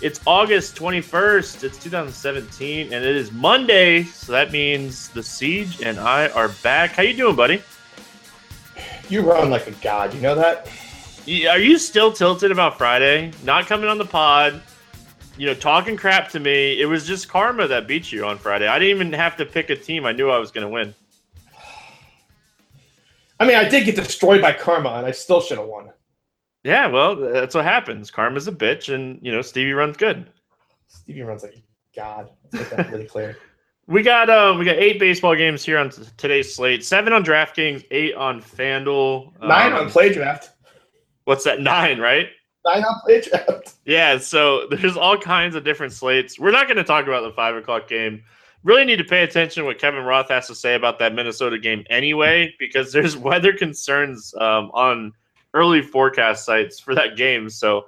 It's 0.00 0.20
August 0.26 0.76
21st, 0.76 1.64
it's 1.64 1.76
2017, 1.78 2.92
and 2.92 3.04
it 3.04 3.16
is 3.16 3.32
Monday, 3.32 4.04
so 4.04 4.30
that 4.30 4.52
means 4.52 5.08
the 5.08 5.24
Siege 5.24 5.82
and 5.82 5.98
I 5.98 6.28
are 6.28 6.50
back. 6.62 6.92
How 6.92 7.02
you 7.02 7.14
doing, 7.14 7.34
buddy? 7.34 7.60
You 9.08 9.22
run 9.22 9.50
like 9.50 9.66
a 9.66 9.72
god, 9.72 10.14
you 10.14 10.20
know 10.20 10.36
that? 10.36 10.70
Are 11.50 11.58
you 11.58 11.78
still 11.78 12.12
tilted 12.12 12.52
about 12.52 12.78
Friday? 12.78 13.32
Not 13.42 13.66
coming 13.66 13.88
on 13.88 13.98
the 13.98 14.04
pod, 14.04 14.62
you 15.36 15.48
know, 15.48 15.54
talking 15.54 15.96
crap 15.96 16.28
to 16.28 16.38
me. 16.38 16.80
It 16.80 16.86
was 16.86 17.04
just 17.04 17.28
karma 17.28 17.66
that 17.66 17.88
beat 17.88 18.12
you 18.12 18.24
on 18.24 18.38
Friday. 18.38 18.68
I 18.68 18.78
didn't 18.78 18.94
even 18.94 19.12
have 19.14 19.36
to 19.38 19.44
pick 19.44 19.68
a 19.70 19.74
team. 19.74 20.06
I 20.06 20.12
knew 20.12 20.30
I 20.30 20.38
was 20.38 20.52
going 20.52 20.64
to 20.64 20.72
win. 20.72 20.94
I 23.40 23.46
mean, 23.48 23.56
I 23.56 23.68
did 23.68 23.84
get 23.84 23.96
destroyed 23.96 24.42
by 24.42 24.52
karma, 24.52 24.90
and 24.90 25.06
I 25.06 25.10
still 25.10 25.40
should 25.40 25.58
have 25.58 25.66
won. 25.66 25.90
Yeah, 26.64 26.86
well, 26.86 27.16
that's 27.16 27.54
what 27.54 27.64
happens. 27.64 28.10
Karma's 28.10 28.48
a 28.48 28.52
bitch, 28.52 28.92
and 28.92 29.18
you 29.22 29.32
know 29.32 29.42
Stevie 29.42 29.72
runs 29.72 29.96
good. 29.96 30.30
Stevie 30.88 31.22
runs 31.22 31.42
like 31.42 31.62
God. 31.94 32.30
Let's 32.52 32.70
make 32.70 32.76
that 32.76 32.90
really 32.90 33.04
clear. 33.08 33.36
We 33.86 34.02
got 34.02 34.28
um 34.28 34.58
we 34.58 34.64
got 34.64 34.76
eight 34.76 34.98
baseball 34.98 35.34
games 35.34 35.64
here 35.64 35.78
on 35.78 35.90
today's 36.16 36.54
slate. 36.54 36.84
Seven 36.84 37.12
on 37.12 37.24
DraftKings, 37.24 37.84
eight 37.90 38.14
on 38.14 38.42
FanDuel, 38.42 39.40
nine 39.40 39.72
um, 39.72 39.80
on 39.80 39.90
Play 39.90 40.12
Draft. 40.12 40.50
What's 41.24 41.44
that? 41.44 41.60
Nine, 41.60 41.98
right? 41.98 42.28
Nine 42.66 42.84
on 42.84 43.00
Play 43.04 43.20
Draft. 43.22 43.74
Yeah, 43.84 44.18
so 44.18 44.66
there's 44.66 44.98
all 44.98 45.16
kinds 45.16 45.54
of 45.54 45.64
different 45.64 45.94
slates. 45.94 46.38
We're 46.38 46.50
not 46.50 46.66
going 46.66 46.76
to 46.76 46.84
talk 46.84 47.06
about 47.06 47.22
the 47.22 47.32
five 47.32 47.56
o'clock 47.56 47.88
game 47.88 48.22
really 48.64 48.84
need 48.84 48.96
to 48.96 49.04
pay 49.04 49.22
attention 49.22 49.62
to 49.62 49.66
what 49.66 49.78
Kevin 49.78 50.04
Roth 50.04 50.28
has 50.28 50.46
to 50.48 50.54
say 50.54 50.74
about 50.74 50.98
that 50.98 51.14
Minnesota 51.14 51.58
game 51.58 51.84
anyway, 51.90 52.54
because 52.58 52.92
there's 52.92 53.16
weather 53.28 53.52
concerns 53.52 54.34
um, 54.38 54.70
on 54.72 55.12
early 55.54 55.82
forecast 55.82 56.44
sites 56.44 56.78
for 56.78 56.94
that 56.94 57.16
game. 57.16 57.48
So 57.48 57.86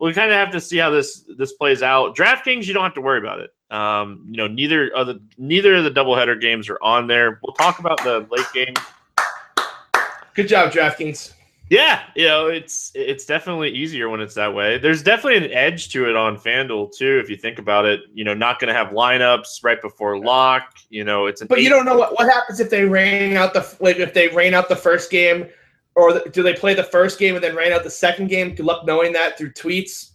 we 0.00 0.12
kind 0.12 0.30
of 0.30 0.36
have 0.36 0.50
to 0.52 0.60
see 0.60 0.78
how 0.78 0.90
this 0.90 1.24
this 1.36 1.52
plays 1.54 1.82
out. 1.82 2.16
DraftKings, 2.16 2.66
you 2.66 2.74
don't 2.74 2.84
have 2.84 2.94
to 2.94 3.00
worry 3.00 3.18
about 3.18 3.40
it. 3.40 3.50
Um, 3.70 4.24
you 4.30 4.36
know, 4.36 4.46
neither 4.46 4.88
of 4.94 5.06
the 5.06 5.20
neither 5.36 5.74
of 5.74 5.84
the 5.84 5.90
doubleheader 5.90 6.40
games 6.40 6.68
are 6.68 6.78
on 6.82 7.06
there. 7.06 7.40
We'll 7.42 7.54
talk 7.54 7.78
about 7.78 8.02
the 8.02 8.26
late 8.30 8.46
game. 8.54 8.74
Good 10.34 10.48
job, 10.48 10.72
DraftKings. 10.72 11.32
Yeah, 11.70 12.04
you 12.14 12.26
know, 12.26 12.46
it's 12.46 12.92
it's 12.94 13.26
definitely 13.26 13.70
easier 13.70 14.08
when 14.08 14.20
it's 14.20 14.34
that 14.34 14.54
way. 14.54 14.78
There's 14.78 15.02
definitely 15.02 15.44
an 15.44 15.52
edge 15.52 15.90
to 15.90 16.08
it 16.08 16.16
on 16.16 16.38
FanDuel 16.38 16.96
too, 16.96 17.20
if 17.22 17.28
you 17.28 17.36
think 17.36 17.58
about 17.58 17.84
it. 17.84 18.00
You 18.14 18.24
know, 18.24 18.32
not 18.32 18.58
going 18.58 18.68
to 18.68 18.74
have 18.74 18.88
lineups 18.88 19.62
right 19.62 19.80
before 19.82 20.18
lock. 20.18 20.76
You 20.88 21.04
know, 21.04 21.26
it's 21.26 21.42
but 21.44 21.60
you 21.60 21.68
don't 21.68 21.84
know 21.84 21.98
what, 21.98 22.12
what 22.12 22.32
happens 22.32 22.58
if 22.60 22.70
they 22.70 22.84
rain 22.84 23.36
out 23.36 23.52
the 23.52 23.76
like 23.80 23.98
if 23.98 24.14
they 24.14 24.28
rain 24.28 24.54
out 24.54 24.70
the 24.70 24.76
first 24.76 25.10
game, 25.10 25.46
or 25.98 26.20
do 26.30 26.44
they 26.44 26.54
play 26.54 26.74
the 26.74 26.84
first 26.84 27.18
game 27.18 27.34
and 27.34 27.42
then 27.42 27.56
rain 27.56 27.72
out 27.72 27.82
the 27.82 27.90
second 27.90 28.28
game? 28.28 28.54
Good 28.54 28.64
luck 28.64 28.86
knowing 28.86 29.12
that 29.14 29.36
through 29.36 29.52
tweets. 29.52 30.10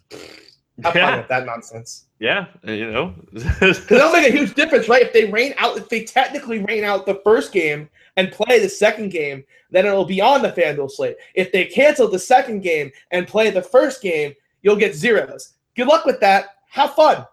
Have 0.81 0.95
yeah. 0.95 1.09
fun 1.09 1.17
with 1.19 1.27
that 1.27 1.45
nonsense. 1.45 2.05
Yeah, 2.19 2.45
you 2.63 2.89
know, 2.89 3.13
because 3.33 3.85
that'll 3.87 4.13
make 4.13 4.29
a 4.29 4.31
huge 4.31 4.53
difference, 4.53 4.87
right? 4.87 5.01
If 5.01 5.11
they 5.11 5.25
rain 5.25 5.53
out, 5.57 5.77
if 5.77 5.89
they 5.89 6.05
technically 6.05 6.63
rain 6.63 6.85
out 6.85 7.05
the 7.05 7.19
first 7.25 7.51
game 7.51 7.89
and 8.15 8.31
play 8.31 8.59
the 8.59 8.69
second 8.69 9.09
game, 9.09 9.43
then 9.71 9.85
it'll 9.85 10.05
be 10.05 10.21
on 10.21 10.41
the 10.41 10.53
FanDuel 10.53 10.89
slate. 10.89 11.17
If 11.35 11.51
they 11.51 11.65
cancel 11.65 12.07
the 12.07 12.17
second 12.17 12.61
game 12.61 12.91
and 13.11 13.27
play 13.27 13.49
the 13.49 13.61
first 13.61 14.01
game, 14.01 14.33
you'll 14.61 14.77
get 14.77 14.95
zeros. 14.95 15.55
Good 15.75 15.87
luck 15.87 16.05
with 16.05 16.21
that. 16.21 16.45
Have 16.69 16.93
fun. 16.93 17.27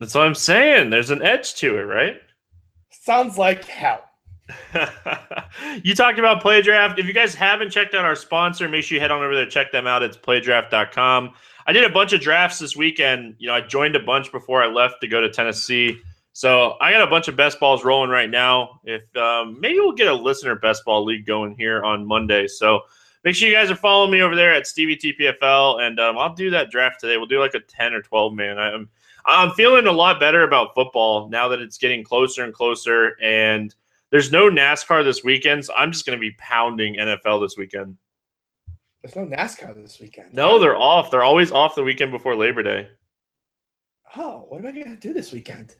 That's 0.00 0.14
what 0.14 0.26
I'm 0.26 0.34
saying. 0.34 0.90
There's 0.90 1.10
an 1.10 1.22
edge 1.22 1.54
to 1.56 1.78
it, 1.78 1.82
right? 1.82 2.20
Sounds 2.90 3.38
like 3.38 3.64
hell. 3.64 4.07
you 5.82 5.94
talked 5.94 6.18
about 6.18 6.42
PlayDraft. 6.42 6.98
If 6.98 7.06
you 7.06 7.12
guys 7.12 7.34
haven't 7.34 7.70
checked 7.70 7.94
out 7.94 8.04
our 8.04 8.16
sponsor, 8.16 8.68
make 8.68 8.84
sure 8.84 8.96
you 8.96 9.00
head 9.00 9.10
on 9.10 9.22
over 9.22 9.34
there, 9.34 9.46
check 9.46 9.72
them 9.72 9.86
out. 9.86 10.02
It's 10.02 10.16
playdraft.com. 10.16 11.32
I 11.66 11.72
did 11.72 11.84
a 11.84 11.90
bunch 11.90 12.12
of 12.12 12.20
drafts 12.20 12.58
this 12.58 12.76
weekend. 12.76 13.34
You 13.38 13.48
know, 13.48 13.54
I 13.54 13.60
joined 13.60 13.94
a 13.94 14.00
bunch 14.00 14.32
before 14.32 14.62
I 14.62 14.66
left 14.66 15.00
to 15.02 15.08
go 15.08 15.20
to 15.20 15.28
Tennessee. 15.28 15.98
So 16.32 16.76
I 16.80 16.92
got 16.92 17.02
a 17.02 17.10
bunch 17.10 17.28
of 17.28 17.36
best 17.36 17.58
balls 17.60 17.84
rolling 17.84 18.10
right 18.10 18.30
now. 18.30 18.80
If 18.84 19.02
um, 19.16 19.60
maybe 19.60 19.80
we'll 19.80 19.92
get 19.92 20.06
a 20.06 20.14
listener 20.14 20.54
best 20.54 20.84
ball 20.84 21.04
league 21.04 21.26
going 21.26 21.56
here 21.56 21.82
on 21.82 22.06
Monday. 22.06 22.46
So 22.46 22.82
make 23.24 23.34
sure 23.34 23.48
you 23.48 23.54
guys 23.54 23.70
are 23.70 23.76
following 23.76 24.12
me 24.12 24.22
over 24.22 24.36
there 24.36 24.54
at 24.54 24.66
Stevie 24.66 24.96
TPFL, 24.96 25.82
and 25.82 25.98
um, 25.98 26.16
I'll 26.16 26.34
do 26.34 26.50
that 26.50 26.70
draft 26.70 27.00
today. 27.00 27.16
We'll 27.16 27.26
do 27.26 27.40
like 27.40 27.54
a 27.54 27.60
ten 27.60 27.92
or 27.92 28.02
twelve 28.02 28.34
man. 28.34 28.58
I'm 28.58 28.88
I'm 29.26 29.50
feeling 29.50 29.86
a 29.86 29.92
lot 29.92 30.20
better 30.20 30.44
about 30.44 30.74
football 30.74 31.28
now 31.28 31.48
that 31.48 31.60
it's 31.60 31.76
getting 31.76 32.04
closer 32.04 32.44
and 32.44 32.54
closer, 32.54 33.16
and 33.20 33.74
there's 34.10 34.32
no 34.32 34.50
NASCAR 34.50 35.04
this 35.04 35.22
weekend. 35.24 35.64
So 35.64 35.74
I'm 35.74 35.92
just 35.92 36.06
going 36.06 36.18
to 36.18 36.20
be 36.20 36.34
pounding 36.38 36.96
NFL 36.96 37.42
this 37.42 37.56
weekend. 37.56 37.96
There's 39.02 39.16
no 39.16 39.24
NASCAR 39.26 39.74
this 39.74 40.00
weekend. 40.00 40.34
No, 40.34 40.58
they're 40.58 40.76
off. 40.76 41.10
They're 41.10 41.22
always 41.22 41.52
off 41.52 41.74
the 41.74 41.84
weekend 41.84 42.10
before 42.10 42.34
Labor 42.34 42.62
Day. 42.62 42.88
Oh, 44.16 44.46
what 44.48 44.58
am 44.58 44.66
I 44.66 44.72
going 44.72 44.90
to 44.90 44.96
do 44.96 45.12
this 45.12 45.32
weekend? 45.32 45.76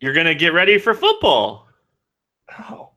You're 0.00 0.12
gonna 0.12 0.34
get 0.34 0.52
ready 0.52 0.78
for 0.78 0.94
football. 0.94 1.66
Oh, 2.58 2.90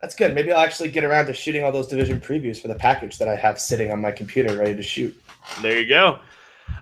that's 0.00 0.14
good. 0.14 0.34
Maybe 0.34 0.52
I'll 0.52 0.64
actually 0.64 0.90
get 0.90 1.04
around 1.04 1.26
to 1.26 1.32
shooting 1.32 1.62
all 1.64 1.72
those 1.72 1.86
division 1.86 2.20
previews 2.20 2.60
for 2.60 2.68
the 2.68 2.74
package 2.74 3.18
that 3.18 3.28
I 3.28 3.36
have 3.36 3.60
sitting 3.60 3.92
on 3.92 4.00
my 4.00 4.10
computer 4.10 4.56
ready 4.56 4.74
to 4.74 4.82
shoot. 4.82 5.16
There 5.62 5.80
you 5.80 5.88
go. 5.88 6.18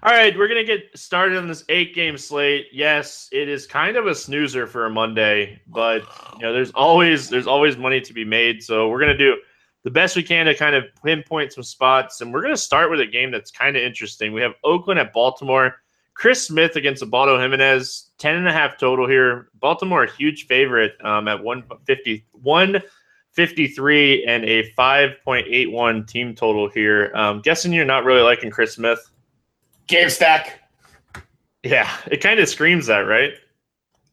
All 0.05 0.11
right, 0.11 0.37
we're 0.37 0.49
gonna 0.49 0.65
get 0.65 0.99
started 0.99 1.39
on 1.39 1.47
this 1.47 1.65
eight 1.69 1.95
game 1.95 2.19
slate. 2.19 2.67
Yes, 2.73 3.29
it 3.31 3.49
is 3.49 3.69
kind 3.69 3.97
of 3.97 4.09
a 4.09 4.15
snoozer 4.17 4.67
for 4.67 4.87
a 4.87 4.91
Monday, 4.91 5.61
but 5.69 6.03
you 6.35 6.43
know, 6.43 6.53
there's 6.53 6.73
always 6.73 7.29
there's 7.29 7.47
always 7.47 7.77
money 7.77 8.01
to 8.01 8.13
be 8.13 8.25
made. 8.25 8.65
So 8.65 8.89
we're 8.89 8.99
gonna 8.99 9.17
do 9.17 9.37
the 9.85 9.93
best 9.93 10.17
we 10.17 10.25
can 10.25 10.47
to 10.47 10.57
kind 10.57 10.75
of 10.75 10.87
pinpoint 11.05 11.53
some 11.53 11.63
spots, 11.63 12.21
and 12.21 12.33
we're 12.33 12.43
gonna 12.43 12.57
start 12.57 12.91
with 12.91 12.99
a 12.99 13.07
game 13.07 13.31
that's 13.31 13.53
kind 13.53 13.77
of 13.77 13.83
interesting. 13.85 14.33
We 14.33 14.41
have 14.41 14.55
Oakland 14.65 14.99
at 14.99 15.13
Baltimore. 15.13 15.77
Chris 16.15 16.49
Smith 16.49 16.75
against 16.75 17.03
Ubaldo 17.03 17.41
Jimenez, 17.41 18.11
10 18.19 18.35
and 18.35 18.49
a 18.49 18.53
half 18.53 18.77
total 18.77 19.09
here. 19.09 19.51
Baltimore, 19.61 20.03
a 20.03 20.11
huge 20.11 20.47
favorite 20.47 20.93
um, 21.05 21.29
at 21.29 21.43
150, 21.43 22.27
153 22.33 24.25
and 24.27 24.45
a 24.45 24.71
5.81 24.73 26.09
team 26.09 26.35
total 26.35 26.69
here. 26.69 27.13
Um, 27.15 27.41
guessing 27.41 27.73
you're 27.73 27.85
not 27.85 28.05
really 28.05 28.21
liking 28.21 28.51
Chris 28.51 28.75
Smith. 28.75 29.12
Game 29.93 30.11
stack. 30.11 30.61
Yeah, 31.63 31.91
it 32.11 32.21
kind 32.21 32.41
of 32.41 32.49
screams 32.49 32.87
that, 32.87 33.01
right? 33.01 33.35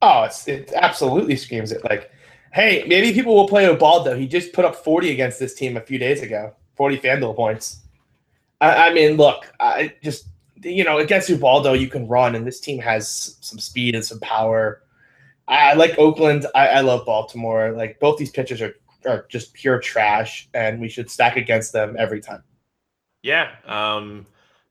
Oh, 0.01 0.23
it's, 0.23 0.47
it 0.47 0.71
absolutely 0.75 1.35
screams 1.35 1.71
it. 1.71 1.83
Like, 1.83 2.11
hey, 2.53 2.83
maybe 2.87 3.13
people 3.13 3.35
will 3.35 3.47
play 3.47 3.65
Ubaldo. 3.65 4.15
He 4.15 4.27
just 4.27 4.53
put 4.53 4.65
up 4.65 4.75
40 4.75 5.11
against 5.11 5.39
this 5.39 5.55
team 5.55 5.77
a 5.77 5.81
few 5.81 5.97
days 5.97 6.21
ago, 6.21 6.53
40 6.75 6.97
FanDuel 6.99 7.35
points. 7.35 7.79
I, 8.61 8.89
I 8.89 8.93
mean, 8.93 9.17
look, 9.17 9.51
I 9.59 9.93
just 10.03 10.27
you 10.63 10.83
know, 10.83 10.97
against 10.97 11.29
Ubaldo, 11.29 11.73
you 11.73 11.87
can 11.87 12.07
run, 12.07 12.35
and 12.35 12.45
this 12.45 12.59
team 12.59 12.79
has 12.79 13.37
some 13.41 13.59
speed 13.59 13.95
and 13.95 14.03
some 14.03 14.19
power. 14.19 14.81
I, 15.47 15.71
I 15.71 15.73
like 15.73 15.97
Oakland. 15.97 16.45
I, 16.55 16.67
I, 16.67 16.81
love 16.81 17.05
Baltimore. 17.05 17.71
Like 17.71 17.99
both 17.99 18.17
these 18.17 18.31
pitchers 18.31 18.61
are 18.61 18.75
are 19.05 19.25
just 19.29 19.53
pure 19.53 19.79
trash, 19.79 20.49
and 20.53 20.79
we 20.79 20.89
should 20.89 21.09
stack 21.09 21.37
against 21.37 21.71
them 21.71 21.95
every 21.97 22.19
time. 22.19 22.43
Yeah. 23.23 23.51
Um, 23.65 24.25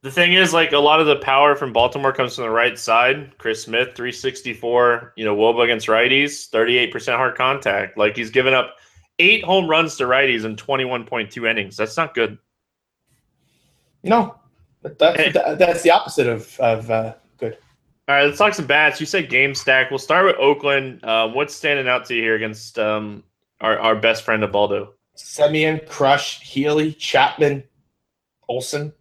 the 0.08 0.14
thing 0.14 0.32
is, 0.32 0.54
like 0.54 0.72
a 0.72 0.78
lot 0.78 1.00
of 1.00 1.06
the 1.06 1.16
power 1.16 1.54
from 1.54 1.72
Baltimore 1.72 2.14
comes 2.14 2.34
from 2.34 2.44
the 2.44 2.50
right 2.50 2.78
side. 2.78 3.36
Chris 3.36 3.62
Smith, 3.62 3.94
three 3.94 4.12
sixty 4.12 4.54
four. 4.54 5.12
You 5.16 5.24
know, 5.26 5.36
Woba 5.36 5.64
against 5.64 5.86
righties, 5.86 6.48
thirty 6.48 6.78
eight 6.78 6.90
percent 6.90 7.18
hard 7.18 7.34
contact. 7.36 7.98
Like 7.98 8.16
he's 8.16 8.30
given 8.30 8.54
up 8.54 8.76
eight 9.18 9.44
home 9.44 9.68
runs 9.68 9.96
to 9.96 10.04
righties 10.04 10.44
in 10.44 10.56
twenty 10.56 10.86
one 10.86 11.04
point 11.04 11.30
two 11.30 11.46
innings. 11.46 11.76
That's 11.76 11.96
not 11.96 12.14
good. 12.14 12.38
No, 14.02 14.36
that's, 14.82 14.96
that, 14.98 15.58
that's 15.58 15.82
the 15.82 15.90
opposite 15.90 16.26
of, 16.26 16.58
of 16.58 16.90
uh, 16.90 17.14
good. 17.36 17.58
All 18.08 18.14
right, 18.14 18.24
let's 18.24 18.38
talk 18.38 18.54
some 18.54 18.66
bats. 18.66 19.00
You 19.00 19.06
said 19.06 19.28
game 19.28 19.54
stack. 19.54 19.90
We'll 19.90 19.98
start 19.98 20.24
with 20.24 20.36
Oakland. 20.36 21.04
Uh, 21.04 21.28
what's 21.28 21.54
standing 21.54 21.86
out 21.86 22.06
to 22.06 22.14
you 22.14 22.22
here 22.22 22.36
against 22.36 22.78
um, 22.78 23.24
our, 23.60 23.78
our 23.78 23.96
best 23.96 24.22
friend 24.22 24.42
Ubaldo? 24.42 24.94
Semien, 25.18 25.86
Crush, 25.86 26.40
Healy, 26.40 26.94
Chapman, 26.94 27.64
Olson, 28.48 28.94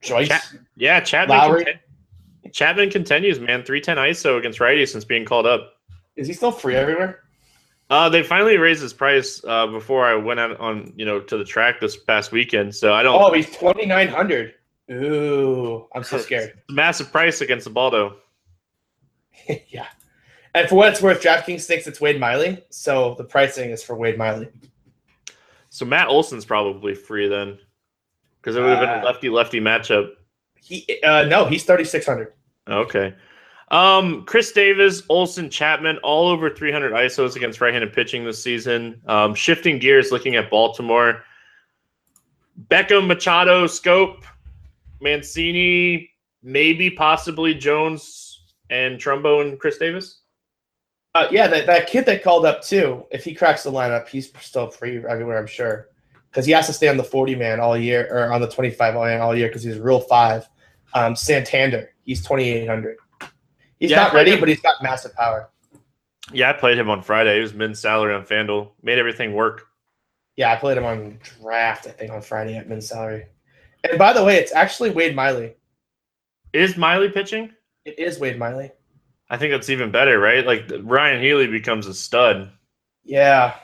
Joyce. 0.00 0.28
Chap- 0.28 0.44
yeah, 0.76 1.00
Chapman. 1.00 1.64
Chapman 2.52 2.90
continues, 2.90 3.40
man. 3.40 3.64
Three 3.64 3.80
ten 3.80 3.96
ISO 3.96 4.38
against 4.38 4.58
righties 4.58 4.88
since 4.88 5.04
being 5.04 5.24
called 5.24 5.46
up. 5.46 5.74
Is 6.16 6.26
he 6.26 6.32
still 6.32 6.52
free 6.52 6.76
everywhere? 6.76 7.20
Uh, 7.90 8.08
they 8.08 8.22
finally 8.22 8.58
raised 8.58 8.82
his 8.82 8.92
price 8.92 9.42
uh, 9.44 9.66
before 9.66 10.04
I 10.04 10.14
went 10.14 10.40
out 10.40 10.58
on 10.60 10.92
you 10.96 11.04
know 11.04 11.20
to 11.20 11.36
the 11.36 11.44
track 11.44 11.80
this 11.80 11.96
past 11.96 12.32
weekend. 12.32 12.74
So 12.74 12.92
I 12.94 13.02
don't. 13.02 13.20
Oh, 13.20 13.32
he's 13.32 13.54
twenty 13.56 13.86
nine 13.86 14.08
hundred. 14.08 14.54
Ooh, 14.90 15.86
I'm 15.94 16.04
so 16.04 16.18
scared. 16.18 16.50
It's 16.50 16.70
a 16.70 16.72
massive 16.72 17.10
price 17.12 17.40
against 17.40 17.64
the 17.64 17.70
Ubaldo. 17.70 18.16
yeah. 19.68 19.86
And 20.54 20.68
for 20.68 20.76
what 20.76 20.88
it's 20.88 21.02
worth, 21.02 21.22
DraftKings 21.22 21.66
thinks 21.66 21.86
it's 21.86 22.00
Wade 22.00 22.18
Miley, 22.18 22.64
so 22.70 23.14
the 23.16 23.24
pricing 23.24 23.70
is 23.70 23.82
for 23.82 23.96
Wade 23.96 24.16
Miley. 24.16 24.48
So 25.68 25.84
Matt 25.84 26.08
Olson's 26.08 26.46
probably 26.46 26.94
free 26.94 27.28
then, 27.28 27.58
because 28.40 28.56
it 28.56 28.60
would 28.60 28.70
have 28.70 28.80
been 28.80 28.88
a 28.88 29.02
Uh, 29.02 29.04
lefty 29.04 29.28
lefty 29.28 29.60
matchup. 29.60 30.10
He 30.56 30.86
uh 31.02 31.24
no, 31.24 31.44
he's 31.46 31.64
thirty 31.64 31.84
six 31.84 32.06
hundred. 32.06 32.32
Okay. 32.68 33.14
Um, 33.70 34.24
Khris 34.24 34.52
Davis, 34.52 35.02
Olson, 35.10 35.50
Chapman, 35.50 35.98
all 35.98 36.28
over 36.28 36.48
300 36.48 36.92
ISOs 36.92 37.36
against 37.36 37.60
right-handed 37.60 37.92
pitching 37.92 38.24
this 38.24 38.42
season. 38.42 38.98
Um, 39.06 39.34
shifting 39.34 39.78
gears, 39.78 40.10
looking 40.10 40.36
at 40.36 40.50
Baltimore. 40.50 41.22
Beckham, 42.68 43.06
Machado, 43.06 43.66
Schoop, 43.66 44.22
Mancini, 45.02 46.10
maybe 46.42 46.88
possibly 46.88 47.52
Jones 47.54 48.54
and 48.70 48.98
Trumbo 48.98 49.42
and 49.42 49.60
Chris 49.60 49.76
Davis. 49.76 50.22
Uh, 51.14 51.28
yeah, 51.30 51.46
that, 51.46 51.66
that 51.66 51.88
kid 51.88 52.06
that 52.06 52.22
called 52.22 52.46
up 52.46 52.62
too. 52.62 53.04
If 53.10 53.22
he 53.22 53.34
cracks 53.34 53.64
the 53.64 53.70
lineup, 53.72 54.08
he's 54.08 54.32
still 54.40 54.68
free 54.70 54.96
everywhere, 55.06 55.38
I'm 55.38 55.46
sure, 55.46 55.88
because 56.38 56.46
he 56.46 56.52
has 56.52 56.68
to 56.68 56.72
stay 56.72 56.86
on 56.86 56.96
the 56.96 57.02
40 57.02 57.34
man 57.34 57.58
all 57.58 57.76
year 57.76 58.06
or 58.12 58.32
on 58.32 58.40
the 58.40 58.48
25 58.48 58.94
man 58.94 59.20
all 59.20 59.34
year 59.34 59.48
because 59.48 59.64
he's 59.64 59.76
a 59.76 59.82
Rule 59.82 59.98
five. 59.98 60.48
Um, 60.94 61.16
Santander, 61.16 61.90
he's 62.04 62.22
2800. 62.22 62.96
He's 63.80 63.90
Yeah, 63.90 64.04
not 64.04 64.14
ready, 64.14 64.38
but 64.38 64.48
he's 64.48 64.60
got 64.60 64.80
massive 64.80 65.16
power. 65.16 65.50
Yeah, 66.32 66.50
I 66.50 66.52
played 66.52 66.78
him 66.78 66.90
on 66.90 67.02
Friday. 67.02 67.34
He 67.34 67.40
was 67.40 67.54
mid 67.54 67.76
salary 67.76 68.14
on 68.14 68.24
FanDuel. 68.24 68.70
Made 68.84 69.00
everything 69.00 69.32
work. 69.32 69.66
Yeah, 70.36 70.52
I 70.52 70.56
played 70.56 70.78
him 70.78 70.84
on 70.84 71.18
draft, 71.40 71.88
I 71.88 71.90
think, 71.90 72.12
on 72.12 72.22
Friday 72.22 72.56
at 72.56 72.68
min 72.68 72.82
salary. 72.82 73.26
And 73.82 73.98
by 73.98 74.12
the 74.12 74.22
way, 74.22 74.36
it's 74.36 74.52
actually 74.52 74.90
Wade 74.90 75.16
Miley. 75.16 75.56
Is 76.52 76.76
Miley 76.76 77.10
pitching? 77.10 77.50
It 77.84 77.98
is 77.98 78.20
Wade 78.20 78.38
Miley. 78.38 78.70
I 79.28 79.38
think 79.38 79.50
that's 79.50 79.70
even 79.70 79.90
better, 79.90 80.20
right? 80.20 80.46
Like 80.46 80.70
Ryon 80.82 81.20
Healy 81.20 81.48
becomes 81.48 81.88
a 81.88 81.94
stud. 81.94 82.52
Yeah, 83.02 83.56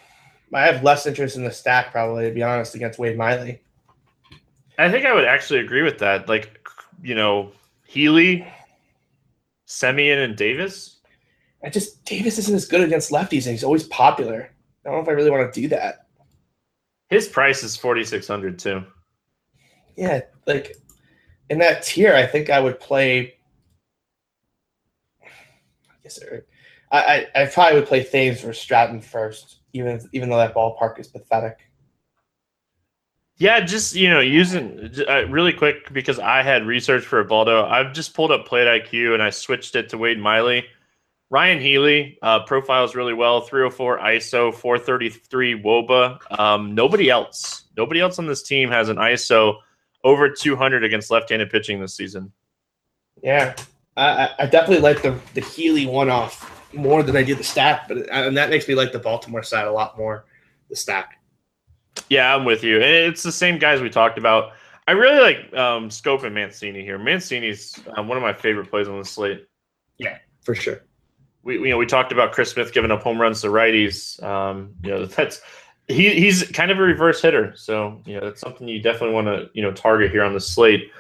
I 0.55 0.67
have 0.67 0.83
less 0.83 1.07
interest 1.07 1.37
in 1.37 1.45
the 1.45 1.51
stack 1.51 1.93
probably, 1.93 2.29
to 2.29 2.35
be 2.35 2.43
honest, 2.43 2.75
against 2.75 2.99
Wade 2.99 3.17
Miley. 3.17 3.61
I 4.79 4.91
think 4.91 5.07
I 5.07 5.15
would 5.15 5.25
actually 5.25 5.61
agree 5.61 5.83
with 5.83 5.99
that. 5.99 6.29
Like, 6.29 6.67
you 7.03 7.15
know, 7.15 7.53
Healy, 7.85 8.47
Semien, 9.67 10.25
and 10.25 10.37
Davis. 10.37 11.01
I 11.65 11.71
just 11.71 12.05
Davis 12.05 12.39
isn't 12.39 12.55
as 12.55 12.67
good 12.67 12.83
against 12.83 13.11
lefties, 13.11 13.47
and 13.47 13.53
he's 13.53 13.65
always 13.65 13.85
popular. 13.85 14.51
I 14.85 14.89
don't 14.89 14.99
know 14.99 15.03
if 15.03 15.09
I 15.09 15.13
really 15.13 15.31
want 15.31 15.53
to 15.53 15.61
do 15.61 15.69
that. 15.69 16.07
His 17.09 17.29
price 17.29 17.63
is 17.63 17.77
forty 17.77 18.05
six 18.05 18.27
hundred 18.27 18.59
too. 18.59 18.85
Yeah, 19.97 20.21
like 20.47 20.77
in 21.49 21.59
that 21.59 21.83
tier, 21.83 22.15
I 22.15 22.27
think 22.27 22.51
I 22.51 22.61
would 22.61 22.81
play. 22.81 23.35
I 25.23 26.03
guess 26.03 26.19
I, 26.93 27.27
I 27.35 27.43
I 27.43 27.47
probably 27.47 27.79
would 27.79 27.89
play 27.89 28.05
Thames 28.05 28.45
or 28.45 28.53
Stratton 28.53 29.01
first, 29.01 29.61
even 29.75 30.01
even 30.13 30.31
though 30.31 30.39
that 30.39 30.55
ballpark 30.55 30.99
is 30.99 31.09
pathetic. 31.09 31.59
Yeah, 33.37 33.61
just 33.61 33.95
you 33.95 34.09
know, 34.09 34.21
using 34.21 34.91
uh, 35.09 35.27
really 35.29 35.53
quick 35.53 35.93
because 35.93 36.19
I 36.21 36.43
had 36.43 36.65
research 36.67 37.05
for 37.05 37.23
Baldo. 37.25 37.67
I've 37.67 37.93
just 37.93 38.15
pulled 38.15 38.31
up 38.31 38.47
Plate 38.47 38.67
IQ 38.85 39.13
and 39.15 39.23
I 39.23 39.31
switched 39.31 39.75
it 39.77 39.89
to 39.91 39.99
Wade 39.99 40.19
Miley. 40.21 40.65
Ryon 41.31 41.61
Healy 41.61 42.17
uh, 42.23 42.45
profiles 42.45 42.95
really 42.95 43.13
well. 43.15 43.41
304 43.41 43.99
ISO, 43.99 44.55
433 44.55 45.61
WOBA. 45.63 46.39
Um, 46.39 46.77
nobody 46.77 47.11
else, 47.11 47.65
nobody 47.77 47.99
else 48.01 48.21
on 48.21 48.27
this 48.29 48.43
team 48.45 48.71
has 48.71 48.89
an 48.89 48.99
ISO 48.99 49.57
over 50.05 50.31
200 50.31 50.85
against 50.85 51.11
left-handed 51.11 51.51
pitching 51.51 51.81
this 51.81 51.97
season. 51.97 52.31
Yeah, 53.21 53.57
I, 53.97 54.07
I- 54.27 54.35
I 54.41 54.47
definitely 54.47 54.83
like 54.83 55.03
the 55.03 55.19
the 55.35 55.41
Healy 55.41 55.87
one 55.87 56.09
off 56.09 56.54
more 56.75 57.03
than 57.03 57.17
I 57.17 57.23
do 57.23 57.35
the 57.35 57.45
stack, 57.45 57.89
but 57.89 58.09
and 58.11 58.37
that 58.37 58.51
makes 58.51 58.69
me 58.69 58.75
like 58.75 58.93
the 58.93 58.99
Baltimore 58.99 59.43
side 59.43 59.67
a 59.67 59.73
lot 59.73 59.97
more. 59.97 60.25
The 60.71 60.77
stack. 60.77 61.21
Yeah, 62.09 62.35
I'm 62.35 62.45
with 62.45 62.65
you. 62.65 62.77
And 62.77 62.85
it's 62.85 63.23
the 63.23 63.33
same 63.33 63.59
guys 63.59 63.81
we 63.81 63.91
talked 63.91 64.19
about. 64.19 64.53
I 64.87 64.93
really 64.93 65.21
like 65.21 65.55
um, 65.55 65.89
Schoop 65.89 66.25
and 66.25 66.35
Mancini 66.35 66.83
here. 66.83 66.99
Mancini's 66.99 67.81
um, 67.97 68.09
one 68.09 68.19
of 68.19 68.23
my 68.23 68.35
favorite 68.35 68.69
plays 68.69 68.89
on 68.89 68.99
the 68.99 69.05
slate. 69.05 69.47
Yeah, 69.99 70.19
for 70.43 70.55
sure. 70.55 70.83
we 71.43 71.59
you 71.59 71.71
know 71.71 71.79
we 71.79 71.87
talked 71.87 72.13
about 72.13 72.33
Chris 72.33 72.51
Smith 72.51 72.73
giving 72.73 72.91
up 72.91 73.03
home 73.03 73.21
runs 73.21 73.41
to 73.43 73.49
righties. 73.49 74.23
Um, 74.23 74.75
you 74.83 74.91
know 74.91 75.07
that's 75.07 75.41
he 75.89 76.15
he's 76.15 76.43
kind 76.51 76.71
of 76.71 76.79
a 76.79 76.83
reverse 76.83 77.23
hitter, 77.23 77.55
so 77.57 78.03
you 78.05 78.15
know 78.15 78.27
that's 78.27 78.41
something 78.41 78.69
you 78.69 78.83
definitely 78.83 79.15
want 79.15 79.27
to 79.27 79.51
you 79.55 79.63
know 79.63 79.73
target 79.73 80.11
here 80.11 80.25
on 80.25 80.35
the 80.35 80.41
slate. 80.41 80.91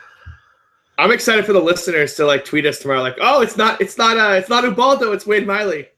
I'm 0.99 1.11
excited 1.11 1.45
for 1.45 1.53
the 1.53 1.61
listeners 1.61 2.15
to 2.17 2.27
like 2.27 2.45
tweet 2.45 2.67
us 2.67 2.79
tomorrow, 2.79 3.03
like, 3.03 3.17
oh, 3.21 3.41
it's 3.43 3.57
not, 3.57 3.81
it's 3.81 3.99
not, 3.99 4.17
uh, 4.17 4.35
it's 4.35 4.49
not 4.49 4.65
Ubaldo, 4.65 5.13
it's 5.13 5.27
Wade 5.27 5.47
Miley. 5.47 5.89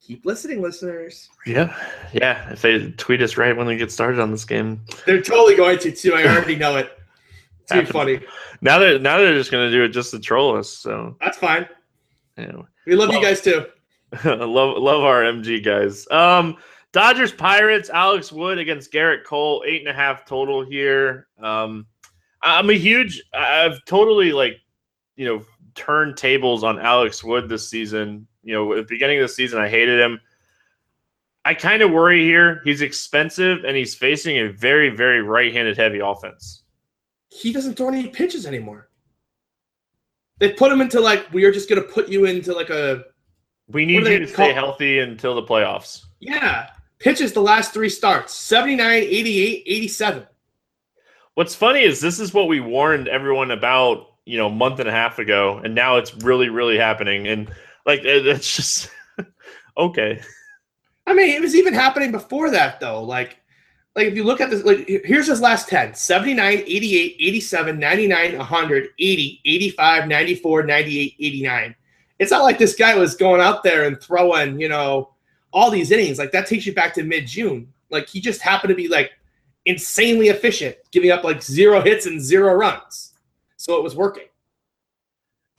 Keep 0.00 0.26
listening, 0.26 0.60
listeners. 0.60 1.28
Yeah, 1.46 1.74
yeah. 2.12 2.50
If 2.50 2.60
they 2.62 2.90
tweet 2.92 3.22
us 3.22 3.36
right 3.36 3.56
when 3.56 3.66
we 3.68 3.76
get 3.76 3.92
started 3.92 4.18
on 4.20 4.32
this 4.32 4.44
game, 4.44 4.80
They're 5.06 5.22
totally 5.22 5.54
going 5.54 5.78
to 5.78 5.92
too. 5.92 6.14
I 6.14 6.24
already 6.26 6.56
know 6.56 6.76
it. 6.76 6.98
It's 7.60 7.70
gonna 7.70 7.82
be 7.84 7.90
funny. 7.92 8.20
now 8.60 8.80
they're 8.80 8.98
now 8.98 9.18
they're 9.18 9.34
just 9.38 9.52
gonna 9.52 9.70
do 9.70 9.84
it 9.84 9.90
just 9.90 10.10
to 10.10 10.18
troll 10.18 10.56
us. 10.58 10.68
So 10.68 11.16
That's 11.20 11.38
fine. 11.38 11.68
know, 12.36 12.66
We 12.84 12.96
love 12.96 13.10
Well- 13.10 13.20
you 13.20 13.24
guys 13.24 13.40
too. 13.40 13.66
love 14.24 14.76
love 14.82 15.04
our 15.04 15.22
MG 15.22 15.64
guys. 15.64 16.06
Um, 16.10 16.56
Dodgers 16.90 17.30
Pirates. 17.32 17.88
Alex 17.88 18.32
Wood 18.32 18.58
against 18.58 18.92
Gerrit 18.92 19.22
Cole. 19.24 19.62
Eight 19.66 19.80
and 19.82 19.88
a 19.88 19.94
half 19.94 20.24
total 20.26 20.64
here. 20.64 21.28
Um, 21.40 21.86
I'm 22.42 22.70
a 22.70 22.74
huge. 22.74 23.22
I've 23.32 23.84
totally 23.84 24.32
like, 24.32 24.56
you 25.16 25.26
know, 25.26 25.44
turned 25.74 26.16
tables 26.16 26.64
on 26.64 26.78
Alex 26.78 27.22
Wood 27.22 27.48
this 27.48 27.68
season. 27.68 28.26
You 28.42 28.54
know, 28.54 28.72
at 28.72 28.76
the 28.76 28.82
beginning 28.94 29.18
of 29.18 29.22
the 29.28 29.32
season, 29.32 29.60
I 29.60 29.68
hated 29.68 30.00
him. 30.00 30.20
I 31.44 31.54
kind 31.54 31.82
of 31.82 31.90
worry 31.90 32.22
here. 32.22 32.60
He's 32.64 32.82
expensive 32.82 33.64
and 33.64 33.76
he's 33.76 33.94
facing 33.94 34.38
a 34.38 34.48
very, 34.52 34.90
very 34.90 35.22
right-handed 35.22 35.76
heavy 35.76 35.98
offense. 36.00 36.62
He 37.28 37.52
doesn't 37.52 37.74
throw 37.76 37.88
any 37.88 38.08
pitches 38.08 38.46
anymore. 38.46 38.88
They 40.38 40.52
put 40.52 40.72
him 40.72 40.80
into 40.80 41.00
like 41.00 41.32
we 41.32 41.44
are 41.44 41.52
just 41.52 41.68
gonna 41.68 41.82
put 41.82 42.08
you 42.08 42.24
into 42.26 42.52
like 42.52 42.70
a 42.70 43.04
We 43.68 43.84
need 43.86 44.06
you 44.06 44.18
to 44.20 44.26
call- 44.26 44.46
stay 44.46 44.52
healthy 44.52 44.98
until 44.98 45.34
the 45.36 45.42
playoffs. 45.42 46.02
yeah 46.20 46.70
pitches 46.98 47.32
the 47.32 47.40
last 47.40 47.72
three 47.72 47.88
starts 47.88 48.34
79 48.34 48.88
88 49.02 49.62
87 49.66 50.26
What's 51.34 51.54
funny 51.54 51.82
is 51.82 52.00
this 52.00 52.20
is 52.20 52.34
what 52.34 52.48
we 52.48 52.60
warned 52.60 53.08
everyone 53.08 53.50
about, 53.50 54.08
you 54.26 54.36
know, 54.36 54.48
a 54.48 54.52
month 54.52 54.80
and 54.80 54.88
a 54.88 54.92
half 54.92 55.18
ago, 55.18 55.60
and 55.64 55.74
now 55.74 55.96
it's 55.96 56.14
really, 56.16 56.50
really 56.50 56.76
happening. 56.76 57.26
And 57.26 57.50
like, 57.86 58.00
it's 58.04 58.54
just 58.54 58.90
okay. 59.78 60.20
I 61.06 61.14
mean, 61.14 61.30
it 61.30 61.40
was 61.40 61.56
even 61.56 61.72
happening 61.72 62.12
before 62.12 62.50
that, 62.50 62.80
though. 62.80 63.02
Like, 63.02 63.38
like 63.96 64.06
if 64.06 64.14
you 64.14 64.24
look 64.24 64.40
at 64.42 64.50
this, 64.50 64.62
like 64.64 64.86
here's 64.86 65.26
his 65.26 65.40
last 65.40 65.68
10 65.68 65.94
79, 65.94 66.58
88, 66.66 67.16
87, 67.18 67.78
99, 67.78 68.38
100, 68.38 68.88
80, 68.98 69.40
85, 69.44 70.08
94, 70.08 70.62
98, 70.64 71.14
89. 71.18 71.74
It's 72.18 72.30
not 72.30 72.42
like 72.42 72.58
this 72.58 72.74
guy 72.74 72.94
was 72.94 73.14
going 73.14 73.40
out 73.40 73.62
there 73.62 73.84
and 73.86 74.00
throwing, 74.00 74.60
you 74.60 74.68
know, 74.68 75.14
all 75.52 75.70
these 75.70 75.90
innings. 75.90 76.18
Like, 76.18 76.30
that 76.32 76.46
takes 76.46 76.66
you 76.66 76.74
back 76.74 76.92
to 76.94 77.02
mid 77.02 77.26
June. 77.26 77.72
Like, 77.90 78.08
he 78.08 78.20
just 78.20 78.42
happened 78.42 78.68
to 78.68 78.76
be 78.76 78.88
like 78.88 79.12
insanely 79.66 80.28
efficient, 80.28 80.76
giving 80.90 81.10
up 81.10 81.24
like 81.24 81.42
zero 81.42 81.80
hits 81.80 82.06
and 82.06 82.20
zero 82.20 82.54
runs. 82.54 83.12
So 83.56 83.76
it 83.76 83.82
was 83.82 83.94
working. 83.94 84.24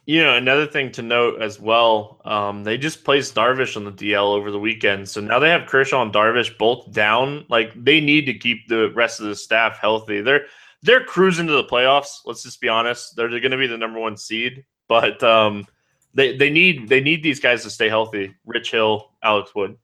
You 0.06 0.22
know, 0.22 0.36
another 0.36 0.68
thing 0.68 0.92
to 0.94 1.02
note 1.02 1.42
as 1.42 1.62
well, 1.62 2.20
um, 2.26 2.66
they 2.66 2.78
just 2.78 3.06
placed 3.06 3.36
Darvish 3.36 3.78
on 3.78 3.86
the 3.86 3.92
DL 3.92 4.36
over 4.36 4.52
the 4.52 4.60
weekend. 4.60 5.08
So 5.08 5.22
now 5.22 5.40
they 5.40 5.50
have 5.50 5.66
Kershaw 5.66 6.02
and 6.02 6.12
Darvish 6.12 6.58
both 6.58 6.92
down. 6.92 7.46
Like 7.48 7.72
they 7.82 8.02
need 8.02 8.26
to 8.26 8.34
keep 8.34 8.68
the 8.68 8.92
rest 8.92 9.22
of 9.22 9.28
the 9.28 9.36
staff 9.36 9.78
healthy. 9.80 10.20
They're 10.20 10.46
they're 10.82 11.06
cruising 11.06 11.48
to 11.48 11.54
the 11.54 11.64
playoffs. 11.64 12.20
Let's 12.26 12.44
just 12.44 12.60
be 12.60 12.68
honest. 12.68 13.16
They're, 13.16 13.30
going 13.30 13.52
to 13.52 13.58
be 13.58 13.68
the 13.68 13.78
number 13.78 14.00
one 14.00 14.18
seed, 14.18 14.66
but 14.90 15.24
um, 15.24 15.66
they 16.14 16.36
they 16.36 16.50
need 16.50 16.90
they 16.90 17.00
need 17.00 17.24
these 17.24 17.40
guys 17.40 17.64
to 17.64 17.70
stay 17.70 17.88
healthy. 17.88 18.36
Rich 18.46 18.72
Hill, 18.72 19.10
Alex 19.24 19.56
Wood. 19.56 19.78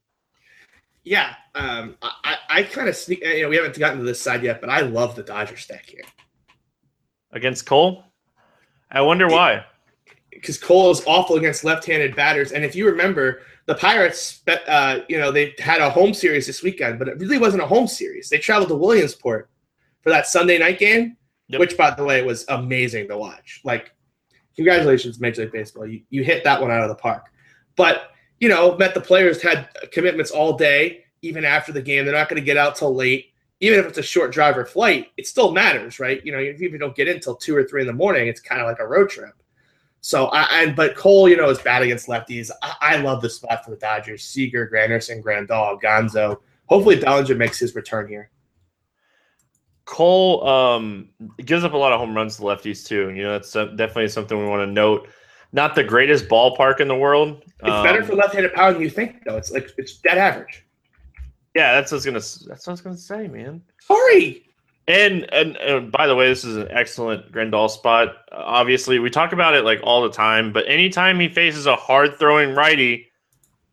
Yeah. 1.09 1.33
Um, 1.55 1.95
I, 2.03 2.35
I, 2.51 2.61
kind 2.61 2.87
of 2.87 2.95
sneak, 2.95 3.25
you 3.25 3.41
know, 3.41 3.49
we 3.49 3.55
haven't 3.55 3.79
gotten 3.79 3.97
to 3.97 4.05
this 4.05 4.21
side 4.21 4.43
yet, 4.43 4.61
but 4.61 4.69
I 4.69 4.81
love 4.81 5.15
the 5.15 5.23
Dodger 5.23 5.57
stack 5.57 5.87
here. 5.87 6.03
against 7.31 7.65
Cole. 7.65 8.03
I 8.91 9.01
wonder 9.01 9.27
why. 9.27 9.65
because 10.29 10.59
Cole 10.59 10.91
is 10.91 11.01
awful 11.07 11.37
against 11.37 11.63
left-handed 11.63 12.15
batters. 12.15 12.51
And 12.51 12.63
if 12.63 12.75
you 12.75 12.85
remember, 12.85 13.41
the 13.65 13.73
Pirates, 13.73 14.41
uh, 14.67 14.99
you 15.09 15.17
know, 15.17 15.31
they 15.31 15.55
had 15.57 15.81
a 15.81 15.89
home 15.89 16.13
series 16.13 16.45
this 16.45 16.61
weekend, 16.61 16.99
but 16.99 17.07
it 17.07 17.17
really 17.17 17.39
wasn't 17.39 17.63
a 17.63 17.67
home 17.67 17.87
series. 17.87 18.29
They 18.29 18.37
traveled 18.37 18.69
to 18.69 18.75
Williamsport 18.75 19.49
for 20.01 20.11
that 20.11 20.27
Sunday 20.27 20.59
night 20.59 20.77
game, 20.77 21.17
yep. 21.47 21.59
which, 21.59 21.75
by 21.75 21.89
the 21.89 22.03
way, 22.03 22.21
was 22.21 22.45
amazing 22.49 23.07
to 23.07 23.17
watch. 23.17 23.61
Like, 23.63 23.95
congratulations, 24.55 25.19
Major 25.19 25.41
League 25.41 25.53
Baseball. 25.53 25.87
You, 25.87 26.01
you 26.11 26.23
hit 26.23 26.43
that 26.43 26.61
one 26.61 26.69
out 26.69 26.83
of 26.83 26.89
the 26.89 27.01
park. 27.01 27.31
But, 27.75 28.11
you 28.39 28.49
know, 28.49 28.75
met 28.77 28.93
the 28.93 29.01
players 29.01 29.41
had 29.41 29.69
commitments 29.91 30.31
all 30.31 30.57
day, 30.57 31.05
even 31.21 31.45
after 31.45 31.71
the 31.71 31.81
game. 31.81 32.05
They're 32.05 32.13
not 32.13 32.29
going 32.29 32.41
to 32.41 32.45
get 32.45 32.57
out 32.57 32.75
till 32.75 32.93
late. 32.93 33.33
Even 33.61 33.79
if 33.79 33.85
it's 33.85 33.97
a 33.97 34.03
short 34.03 34.31
drive 34.31 34.57
or 34.57 34.65
flight, 34.65 35.07
it 35.17 35.27
still 35.27 35.51
matters, 35.51 35.99
right? 35.99 36.25
You 36.25 36.31
know, 36.31 36.37
if 36.37 36.61
you 36.61 36.77
don't 36.77 36.95
get 36.95 37.09
in 37.09 37.15
until 37.15 37.35
two 37.35 37.55
or 37.55 37.65
three 37.65 37.81
in 37.81 37.87
the 37.87 37.93
morning, 37.93 38.27
it's 38.27 38.39
kind 38.39 38.61
of 38.61 38.67
like 38.67 38.79
a 38.79 38.87
road 38.87 39.09
trip. 39.09 39.33
So 40.01 40.27
I 40.27 40.63
and 40.63 40.75
but 40.75 40.95
Cole, 40.95 41.27
you 41.27 41.35
know, 41.35 41.49
is 41.49 41.59
bad 41.59 41.81
against 41.81 42.07
lefties. 42.07 42.49
I, 42.63 42.75
I 42.81 42.95
love 42.97 43.21
the 43.21 43.29
spot 43.29 43.65
for 43.65 43.71
the 43.71 43.77
Dodgers. 43.77 44.23
Seager, 44.23 44.69
Granderson, 44.73 45.21
Grandal, 45.21 45.81
Gonzo. 45.81 46.37
Hopefully 46.67 46.99
Bellinger 46.99 47.35
makes 47.35 47.59
his 47.59 47.75
return 47.75 48.07
here. 48.07 48.29
Cole 49.83 50.47
um, 50.47 51.09
gives 51.43 51.63
up 51.63 51.73
a 51.73 51.77
lot 51.77 51.91
of 51.91 51.99
home 51.99 52.15
runs 52.15 52.37
to 52.37 52.43
lefties 52.43 52.85
too. 52.85 53.09
You 53.09 53.23
know, 53.23 53.31
that's 53.33 53.51
definitely 53.51 54.07
something 54.07 54.37
we 54.37 54.45
want 54.45 54.61
to 54.61 54.71
note. 54.71 55.09
Not 55.51 55.75
the 55.75 55.83
greatest 55.83 56.27
ballpark 56.27 56.79
in 56.79 56.87
the 56.87 56.95
world. 56.95 57.43
It's 57.45 57.69
um, 57.69 57.83
better 57.83 58.03
for 58.03 58.15
left-handed 58.15 58.53
power 58.53 58.73
than 58.73 58.81
you 58.81 58.89
think, 58.89 59.23
though. 59.25 59.37
It's 59.37 59.51
like 59.51 59.71
it's 59.77 59.97
dead 59.97 60.17
average. 60.17 60.65
Yeah, 61.55 61.73
that's 61.73 61.91
what 61.91 61.95
I 61.95 61.97
was 61.97 62.05
gonna. 62.05 62.49
That's 62.49 62.67
what 62.67 62.67
I 62.67 62.71
was 62.71 62.81
gonna 62.81 62.97
say, 62.97 63.27
man. 63.27 63.61
Sorry. 63.81 64.45
And, 64.87 65.31
and, 65.31 65.55
and 65.57 65.91
by 65.91 66.07
the 66.07 66.15
way, 66.15 66.29
this 66.29 66.43
is 66.43 66.57
an 66.57 66.67
excellent 66.71 67.31
Grandal 67.31 67.69
spot. 67.69 68.15
Obviously, 68.31 68.97
we 68.97 69.11
talk 69.11 69.33
about 69.33 69.53
it 69.53 69.63
like 69.63 69.79
all 69.83 70.01
the 70.01 70.09
time, 70.09 70.51
but 70.51 70.67
anytime 70.67 71.19
he 71.19 71.29
faces 71.29 71.67
a 71.67 71.75
hard 71.75 72.17
throwing 72.17 72.55
righty, 72.55 73.05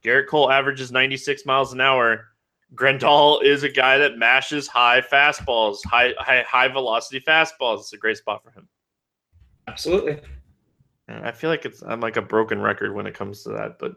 Gerrit 0.04 0.28
Cole 0.28 0.50
averages 0.50 0.92
96 0.92 1.46
miles 1.46 1.72
an 1.72 1.80
hour. 1.80 2.26
Grandal 2.74 3.42
is 3.42 3.62
a 3.62 3.68
guy 3.70 3.96
that 3.96 4.18
mashes 4.18 4.68
high 4.68 5.00
fastballs, 5.00 5.78
high 5.86 6.12
high 6.18 6.44
high 6.46 6.68
velocity 6.68 7.20
fastballs. 7.26 7.78
It's 7.78 7.92
a 7.94 7.96
great 7.96 8.18
spot 8.18 8.42
for 8.44 8.50
him. 8.50 8.68
Absolutely. 9.68 10.20
I 11.08 11.32
feel 11.32 11.50
like 11.50 11.64
it's 11.64 11.82
I'm 11.82 12.00
like 12.00 12.16
a 12.16 12.22
broken 12.22 12.60
record 12.60 12.94
when 12.94 13.06
it 13.06 13.14
comes 13.14 13.42
to 13.44 13.50
that, 13.50 13.78
but 13.78 13.94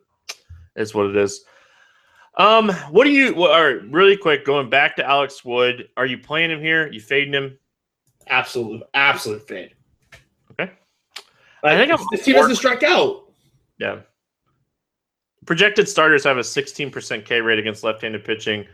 it's 0.75 0.93
what 0.93 1.07
it 1.07 1.15
is. 1.15 1.43
Um, 2.37 2.69
what 2.91 3.05
do 3.05 3.11
you? 3.11 3.33
Well, 3.33 3.51
all 3.51 3.63
right, 3.63 3.81
really 3.91 4.15
quick, 4.15 4.45
going 4.45 4.69
back 4.69 4.95
to 4.97 5.05
Alex 5.05 5.43
Wood, 5.43 5.89
are 5.97 6.05
you 6.05 6.17
playing 6.17 6.51
him 6.51 6.61
here? 6.61 6.91
You 6.91 7.01
fading 7.01 7.33
him? 7.33 7.57
Absolute, 8.27 8.83
absolute 8.93 9.47
fade. 9.47 9.73
Okay. 10.51 10.71
I 11.63 11.75
think 11.75 11.91
I'm 11.91 12.05
this 12.11 12.23
team 12.23 12.35
doesn't 12.35 12.55
strike 12.55 12.83
out. 12.83 13.31
Yeah. 13.79 14.01
Projected 15.45 15.89
starters 15.89 16.23
have 16.25 16.37
a 16.37 16.41
16% 16.41 17.25
K 17.25 17.41
rate 17.41 17.59
against 17.59 17.83
left-handed 17.83 18.23
pitching. 18.23 18.65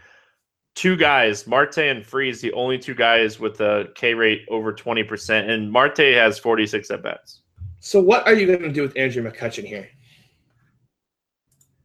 Two 0.75 0.97
guys, 0.97 1.47
Marte 1.47 1.77
and 1.77 2.05
Freese, 2.05 2.41
the 2.41 2.51
only 2.51 2.77
two 2.77 2.93
guys 2.93 3.39
with 3.39 3.61
a 3.61 3.87
K 3.95 4.13
rate 4.13 4.45
over 4.49 4.73
20%, 4.73 5.49
and 5.49 5.71
Marte 5.71 5.99
has 5.99 6.37
46 6.37 6.91
at 6.91 7.01
bats. 7.01 7.41
So 7.85 8.01
what 8.01 8.25
are 8.25 8.33
you 8.33 8.47
going 8.47 8.63
to 8.63 8.71
do 8.71 8.81
with 8.81 8.97
Andrew 8.97 9.21
McCutchen 9.21 9.63
here? 9.63 9.87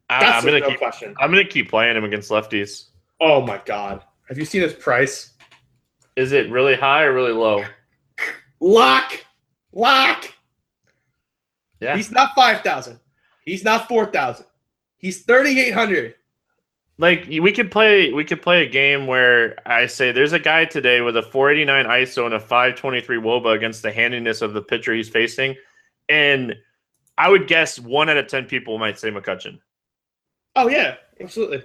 That's 0.09 0.43
I'm 0.43 0.51
gonna 0.51 0.67
keep, 0.67 0.79
question. 0.79 1.15
I'm 1.21 1.31
gonna 1.31 1.45
keep 1.45 1.69
playing 1.69 1.97
him 1.97 2.05
against 2.05 2.31
lefties. 2.31 2.87
Oh 3.21 3.43
my 3.43 3.61
god! 3.65 4.03
Have 4.29 4.39
you 4.39 4.45
seen 4.45 4.63
his 4.63 4.73
price? 4.73 5.35
Is 6.17 6.33
it 6.33 6.51
really 6.51 6.75
high 6.75 7.05
or 7.05 7.13
really 7.13 7.31
low? 7.31 7.65
Lock, 8.59 9.25
lock. 9.73 10.25
Yeah, 11.79 11.97
he's 11.97 12.11
not 12.11 12.35
five 12.35 12.63
thousand. 12.63 12.99
He's 13.45 13.63
not 13.63 13.87
four 13.87 14.07
thousand. 14.07 14.47
He's 14.97 15.23
thirty 15.23 15.61
eight 15.61 15.75
hundred. 15.75 16.17
Like 16.99 17.29
we 17.29 17.53
could 17.53 17.71
play, 17.71 18.13
we 18.13 18.25
could 18.25 18.43
play 18.43 18.67
a 18.67 18.69
game 18.69 19.07
where 19.07 19.57
I 19.65 19.87
say 19.87 20.11
there's 20.11 20.33
a 20.33 20.41
guy 20.41 20.65
today 20.65 21.03
with 21.03 21.17
a 21.17 21.23
489 21.23 21.87
ISO 21.87 22.27
and 22.27 22.35
a 22.35 22.41
523 22.41 23.17
WOBA 23.17 23.55
against 23.55 23.83
the 23.83 23.91
handiness 23.91 24.43
of 24.43 24.53
the 24.53 24.61
pitcher 24.61 24.93
he's 24.93 25.09
facing, 25.09 25.57
and 26.11 26.55
I 27.17 27.31
would 27.31 27.47
guess 27.47 27.79
one 27.79 28.09
out 28.11 28.17
of 28.17 28.27
ten 28.27 28.45
people 28.45 28.79
might 28.79 28.99
say 28.99 29.11
McCutchen. 29.11 29.59
Oh 30.57 30.69
yeah, 30.69 30.97
absolutely. 31.21 31.63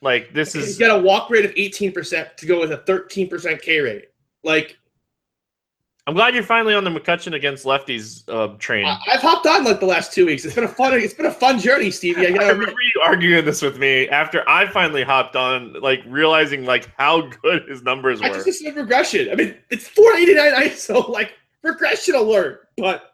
Like 0.00 0.34
this 0.34 0.54
is 0.54 0.66
he's 0.66 0.78
got 0.78 0.98
a 0.98 1.02
walk 1.02 1.30
rate 1.30 1.44
of 1.44 1.52
18% 1.52 2.36
to 2.36 2.46
go 2.46 2.60
with 2.60 2.72
a 2.72 2.78
13% 2.78 3.62
K 3.62 3.80
rate. 3.80 4.08
Like 4.42 4.76
I'm 6.06 6.12
glad 6.12 6.34
you're 6.34 6.42
finally 6.42 6.74
on 6.74 6.84
the 6.84 6.90
McCutchen 6.90 7.34
against 7.34 7.64
lefties 7.64 8.22
uh, 8.28 8.54
train. 8.58 8.84
I, 8.84 8.98
have 9.12 9.22
hopped 9.22 9.46
on 9.46 9.64
like 9.64 9.80
the 9.80 9.86
last 9.86 10.12
two 10.12 10.26
weeks. 10.26 10.44
It's 10.44 10.54
been 10.54 10.64
a 10.64 10.68
fun. 10.68 10.92
It's 10.92 11.14
been 11.14 11.24
a 11.24 11.32
fun 11.32 11.58
journey, 11.58 11.90
Stevie. 11.90 12.26
I, 12.26 12.30
I 12.44 12.50
remember 12.50 12.72
you 12.72 13.00
arguing 13.02 13.46
this 13.46 13.62
with 13.62 13.78
me 13.78 14.06
after 14.10 14.46
I 14.46 14.66
finally 14.66 15.02
hopped 15.02 15.34
on, 15.34 15.72
like 15.80 16.02
realizing 16.06 16.66
like 16.66 16.90
how 16.98 17.22
good 17.42 17.66
his 17.66 17.82
numbers 17.82 18.20
were. 18.20 18.26
I 18.26 18.42
just 18.42 18.62
said 18.62 18.76
regression. 18.76 19.30
I 19.32 19.34
mean, 19.34 19.56
it's 19.70 19.88
489 19.88 20.68
ISO, 20.68 21.08
like 21.08 21.32
regression 21.62 22.16
alert. 22.16 22.68
But 22.76 23.13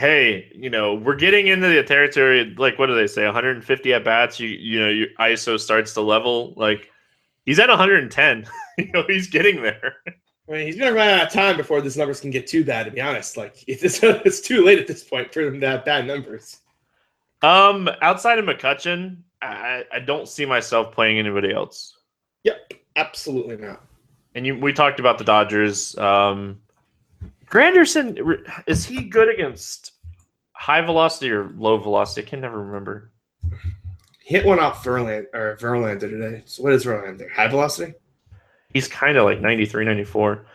hey, 0.00 0.50
you 0.54 0.70
know, 0.70 0.94
we're 0.94 1.14
getting 1.14 1.48
into 1.48 1.68
the 1.68 1.82
territory. 1.82 2.54
Like, 2.56 2.78
what 2.78 2.86
do 2.86 2.94
they 2.94 3.06
say? 3.06 3.26
150 3.26 3.92
at 3.92 4.02
bats. 4.02 4.40
You, 4.40 4.48
you 4.48 4.80
know, 4.80 4.88
your 4.88 5.08
ISO 5.20 5.60
starts 5.60 5.92
to 5.92 6.00
level. 6.00 6.54
Like, 6.56 6.90
he's 7.44 7.58
at 7.58 7.68
110. 7.68 8.48
you 8.78 8.90
know, 8.94 9.04
he's 9.06 9.28
getting 9.28 9.62
there. 9.62 9.96
I 10.48 10.52
mean, 10.52 10.66
he's 10.66 10.76
gonna 10.76 10.94
run 10.94 11.08
out 11.08 11.26
of 11.26 11.32
time 11.32 11.58
before 11.58 11.82
these 11.82 11.98
numbers 11.98 12.18
can 12.18 12.30
get 12.30 12.46
too 12.46 12.64
bad. 12.64 12.84
To 12.84 12.90
be 12.90 13.00
honest, 13.00 13.36
like 13.36 13.62
it's, 13.68 14.00
it's 14.02 14.40
too 14.40 14.64
late 14.64 14.78
at 14.78 14.86
this 14.86 15.04
point 15.04 15.32
for 15.32 15.44
them 15.44 15.60
to 15.60 15.68
have 15.68 15.84
bad 15.84 16.06
numbers. 16.06 16.60
Um, 17.42 17.88
outside 18.00 18.38
of 18.38 18.46
McCutchen, 18.46 19.18
I, 19.42 19.84
I 19.92 19.98
don't 20.00 20.28
see 20.28 20.46
myself 20.46 20.94
playing 20.94 21.18
anybody 21.18 21.52
else. 21.52 21.96
Yep, 22.44 22.72
absolutely 22.96 23.58
not. 23.58 23.84
And 24.34 24.46
you, 24.46 24.58
we 24.58 24.72
talked 24.72 24.98
about 24.98 25.18
the 25.18 25.24
Dodgers. 25.24 25.96
Um, 25.98 26.60
Granderson 27.50 28.44
is 28.66 28.86
he 28.86 29.02
good 29.04 29.28
against 29.28 29.92
high 30.52 30.80
velocity 30.82 31.30
or 31.30 31.50
low 31.56 31.78
velocity? 31.78 32.26
I 32.26 32.30
can 32.30 32.40
never 32.40 32.62
remember. 32.62 33.10
hit 34.20 34.46
one 34.46 34.60
off 34.60 34.84
Verlander 34.84 35.26
or 35.34 35.56
Verlander 35.60 36.00
today. 36.00 36.42
So 36.46 36.62
what 36.62 36.72
is 36.72 36.84
Verlander? 36.84 37.30
High 37.32 37.48
velocity? 37.48 37.94
He's 38.72 38.86
kind 38.86 39.16
of 39.18 39.24
like 39.24 39.40
93, 39.40 39.84
94. 39.84 40.46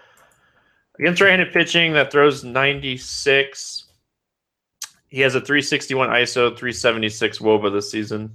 Against 1.00 1.22
right-handed 1.22 1.52
pitching 1.52 1.92
that 1.94 2.12
throws 2.12 2.46
96. 2.46 3.84
He 5.10 5.20
has 5.20 5.36
a 5.36 5.42
361 5.42 6.10
ISO, 6.10 6.50
376 6.58 7.40
WOBA 7.40 7.74
this 7.74 7.92
season. 7.92 8.32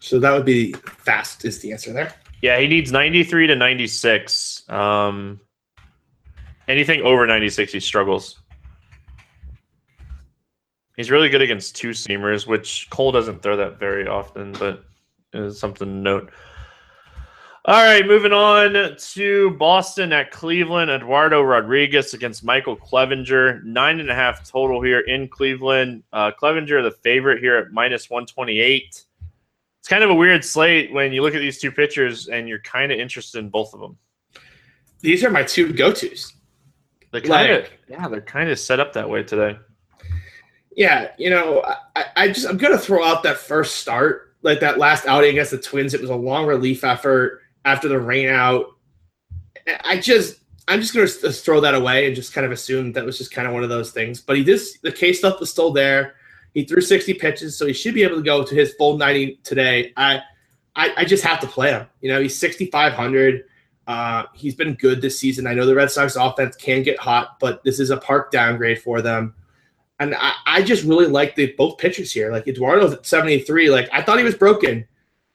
So 0.00 0.18
that 0.18 0.32
would 0.32 0.44
be 0.44 0.72
fast 0.72 1.44
is 1.44 1.60
the 1.60 1.70
answer 1.70 1.92
there. 1.92 2.12
Yeah, 2.42 2.58
he 2.58 2.66
needs 2.66 2.90
93 2.90 3.46
to 3.46 3.54
96. 3.54 4.68
Um, 4.68 5.40
Anything 6.72 7.02
over 7.02 7.26
96, 7.26 7.70
he 7.70 7.80
struggles. 7.80 8.40
He's 10.96 11.10
really 11.10 11.28
good 11.28 11.42
against 11.42 11.76
two 11.76 11.90
seamers, 11.90 12.46
which 12.46 12.88
Cole 12.88 13.12
doesn't 13.12 13.42
throw 13.42 13.58
that 13.58 13.78
very 13.78 14.08
often, 14.08 14.52
but 14.52 14.82
is 15.34 15.60
something 15.60 15.86
to 15.86 15.92
note. 15.92 16.32
All 17.66 17.84
right, 17.84 18.06
moving 18.06 18.32
on 18.32 18.96
to 18.96 19.50
Boston 19.58 20.14
at 20.14 20.30
Cleveland. 20.30 20.90
Eduardo 20.90 21.42
Rodriguez 21.42 22.14
against 22.14 22.42
Michael 22.42 22.78
Clevinger. 22.78 23.62
Nine 23.64 24.00
and 24.00 24.10
a 24.10 24.14
half 24.14 24.48
total 24.48 24.80
here 24.80 25.00
in 25.00 25.28
Cleveland. 25.28 26.04
Uh, 26.10 26.30
Clevinger, 26.30 26.82
the 26.82 26.96
favorite 27.02 27.40
here 27.40 27.58
at 27.58 27.70
minus 27.70 28.08
128. 28.08 28.82
It's 28.88 29.88
kind 29.88 30.02
of 30.02 30.08
a 30.08 30.14
weird 30.14 30.42
slate 30.42 30.90
when 30.90 31.12
you 31.12 31.20
look 31.20 31.34
at 31.34 31.40
these 31.40 31.60
two 31.60 31.70
pitchers 31.70 32.28
and 32.28 32.48
you're 32.48 32.60
kind 32.60 32.90
of 32.90 32.98
interested 32.98 33.40
in 33.40 33.50
both 33.50 33.74
of 33.74 33.80
them. 33.80 33.98
These 35.00 35.22
are 35.22 35.30
my 35.30 35.42
two 35.42 35.74
go 35.74 35.92
tos. 35.92 36.32
They 37.12 37.20
kind 37.20 37.52
of, 37.52 37.68
yeah, 37.88 38.08
they're 38.08 38.22
kind 38.22 38.48
of 38.50 38.58
set 38.58 38.80
up 38.80 38.94
that 38.94 39.08
way 39.08 39.22
today. 39.22 39.58
Yeah, 40.74 41.12
you 41.18 41.28
know, 41.28 41.62
I, 41.94 42.04
I 42.16 42.28
just 42.28 42.48
I'm 42.48 42.56
gonna 42.56 42.78
throw 42.78 43.04
out 43.04 43.22
that 43.24 43.36
first 43.36 43.76
start, 43.76 44.34
like 44.40 44.60
that 44.60 44.78
last 44.78 45.06
outing 45.06 45.30
against 45.30 45.50
the 45.50 45.58
Twins. 45.58 45.92
It 45.92 46.00
was 46.00 46.10
a 46.10 46.16
long 46.16 46.46
relief 46.46 46.84
effort 46.84 47.42
after 47.66 47.88
the 47.88 48.00
rain 48.00 48.28
out. 48.28 48.66
I 49.84 49.98
just 49.98 50.40
I'm 50.68 50.80
just 50.80 50.94
gonna 50.94 51.06
throw 51.06 51.60
that 51.60 51.74
away 51.74 52.06
and 52.06 52.16
just 52.16 52.32
kind 52.32 52.46
of 52.46 52.52
assume 52.52 52.92
that 52.92 53.04
was 53.04 53.18
just 53.18 53.32
kind 53.32 53.46
of 53.46 53.52
one 53.52 53.62
of 53.62 53.68
those 53.68 53.92
things. 53.92 54.20
But 54.22 54.38
he 54.38 54.44
did 54.44 54.60
the 54.82 54.90
K 54.90 55.12
stuff 55.12 55.38
was 55.38 55.50
still 55.50 55.70
there. 55.70 56.14
He 56.54 56.64
threw 56.64 56.80
60 56.80 57.14
pitches, 57.14 57.56
so 57.56 57.66
he 57.66 57.72
should 57.72 57.94
be 57.94 58.02
able 58.02 58.16
to 58.16 58.22
go 58.22 58.42
to 58.44 58.54
his 58.54 58.74
full 58.74 58.96
90 58.96 59.40
today. 59.42 59.92
I 59.96 60.22
I, 60.74 60.92
I 60.98 61.04
just 61.04 61.24
have 61.24 61.40
to 61.40 61.46
play 61.46 61.70
him. 61.70 61.86
You 62.00 62.10
know, 62.10 62.20
he's 62.20 62.38
6,500. 62.38 63.44
Uh, 63.86 64.24
he's 64.34 64.54
been 64.54 64.74
good 64.74 65.00
this 65.02 65.18
season. 65.18 65.46
I 65.46 65.54
know 65.54 65.66
the 65.66 65.74
Red 65.74 65.90
Sox 65.90 66.16
offense 66.16 66.56
can 66.56 66.82
get 66.82 66.98
hot, 66.98 67.38
but 67.40 67.62
this 67.64 67.80
is 67.80 67.90
a 67.90 67.96
park 67.96 68.30
downgrade 68.30 68.80
for 68.80 69.02
them. 69.02 69.34
And 69.98 70.14
I, 70.14 70.32
I 70.46 70.62
just 70.62 70.84
really 70.84 71.06
like 71.06 71.34
the 71.34 71.52
both 71.58 71.78
pitchers 71.78 72.12
here. 72.12 72.32
Like 72.32 72.46
Eduardo's 72.46 72.92
at 72.92 73.06
73. 73.06 73.70
Like 73.70 73.88
I 73.92 74.02
thought 74.02 74.18
he 74.18 74.24
was 74.24 74.34
broken. 74.34 74.86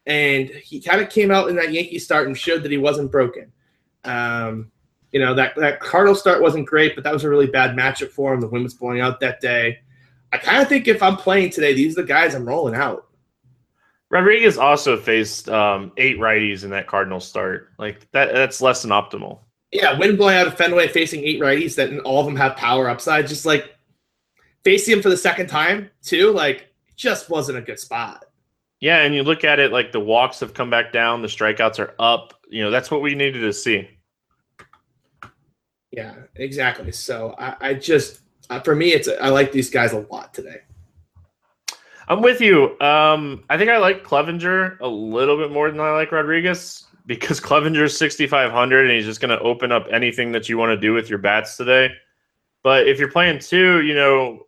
And 0.06 0.50
he 0.50 0.80
kind 0.80 1.02
of 1.02 1.10
came 1.10 1.32
out 1.32 1.50
in 1.50 1.58
that 1.58 1.74
Yankee 1.74 2.00
start 2.00 2.28
and 2.28 2.38
showed 2.38 2.64
that 2.64 2.72
he 2.72 2.78
wasn't 2.78 3.12
broken. 3.12 3.52
Um, 4.06 4.72
you 5.12 5.20
know, 5.20 5.34
that, 5.34 5.56
that 5.58 5.82
Cardinal 5.82 6.16
start 6.16 6.42
wasn't 6.42 6.68
great, 6.68 6.96
but 6.96 7.04
that 7.04 7.14
was 7.14 7.26
a 7.26 7.30
really 7.30 7.48
bad 7.48 7.76
matchup 7.76 8.12
for 8.12 8.34
him. 8.34 8.40
The 8.40 8.48
wind 8.48 8.64
was 8.64 8.74
blowing 8.74 9.02
out 9.02 9.20
that 9.20 9.42
day. 9.42 9.80
I 10.32 10.38
kind 10.38 10.62
of 10.62 10.70
think 10.70 10.88
if 10.88 11.04
I'm 11.04 11.18
playing 11.18 11.52
today, 11.52 11.74
these 11.74 11.98
are 11.98 12.02
the 12.02 12.08
guys 12.08 12.36
I'm 12.36 12.46
rolling 12.46 12.76
out. 12.76 13.07
Rodriguez 14.10 14.58
also 14.58 14.98
faced 14.98 15.50
um, 15.50 15.92
eight 15.98 16.18
righties 16.18 16.64
in 16.64 16.70
that 16.70 16.88
Cardinal 16.88 17.20
start. 17.20 17.72
Like 17.78 18.10
that, 18.12 18.34
that's 18.34 18.62
less 18.62 18.82
than 18.82 18.92
optimal. 18.92 19.40
Yeah, 19.72 19.98
wind 19.98 20.18
blowing 20.18 20.36
out 20.36 20.48
of 20.48 20.58
Fenway 20.58 20.88
facing 20.88 21.24
eight 21.24 21.42
righties 21.42 21.76
that 21.76 22.00
all 22.00 22.22
of 22.22 22.26
them 22.26 22.36
have 22.38 22.56
power 22.56 22.90
upside. 22.90 23.28
Just 23.28 23.46
like 23.46 23.76
facing 24.64 24.94
him 24.94 25.02
for 25.02 25.10
the 25.10 25.18
second 25.18 25.48
time 25.48 25.90
too, 26.02 26.32
like 26.32 26.68
just 26.96 27.30
wasn't 27.30 27.58
a 27.58 27.62
good 27.62 27.80
spot. 27.80 28.26
Yeah, 28.80 29.02
and 29.02 29.14
you 29.14 29.24
look 29.24 29.44
at 29.44 29.60
it 29.60 29.72
like 29.72 29.92
the 29.92 30.00
walks 30.00 30.40
have 30.40 30.54
come 30.54 30.70
back 30.70 30.94
down, 30.94 31.22
the 31.22 31.28
strikeouts 31.28 31.80
are 31.80 31.94
up. 32.00 32.34
You 32.50 32.64
know, 32.64 32.72
that's 32.72 32.92
what 32.92 33.02
we 33.02 33.16
needed 33.16 33.42
to 33.42 33.52
see. 33.52 33.90
Yeah, 35.92 36.16
exactly. 36.36 36.92
So 36.92 37.34
I, 37.40 37.56
I 37.60 37.74
just, 37.74 38.22
uh, 38.50 38.60
for 38.60 38.76
me, 38.76 38.94
it's 38.94 39.10
I 39.22 39.30
like 39.30 39.52
these 39.52 39.70
guys 39.70 39.94
a 39.94 40.00
lot 40.12 40.34
today. 40.34 40.62
I'm 42.10 42.22
with 42.22 42.40
you. 42.40 42.80
Um, 42.80 43.44
I 43.50 43.58
think 43.58 43.70
I 43.70 43.78
like 43.78 44.04
Clevinger 44.04 44.80
a 44.80 44.88
little 44.88 45.38
bit 45.38 45.52
more 45.52 45.70
than 45.70 45.80
I 45.80 45.92
like 45.92 46.12
Rodriguez 46.12 46.86
because 47.06 47.40
Clevinger's 47.42 47.98
6,500 47.98 48.86
and 48.86 48.96
he's 48.96 49.06
just 49.06 49.20
going 49.20 49.38
to 49.38 49.40
open 49.40 49.72
up 49.72 49.88
anything 49.92 50.32
that 50.32 50.48
you 50.48 50.58
want 50.58 50.70
to 50.70 50.78
do 50.78 50.94
with 50.94 51.10
your 51.10 51.20
bats 51.20 51.58
today. 51.58 51.90
But 52.64 52.88
if 52.88 52.98
you're 52.98 53.12
playing 53.12 53.40
two, 53.40 53.82
you 53.82 53.94
know, 53.94 54.48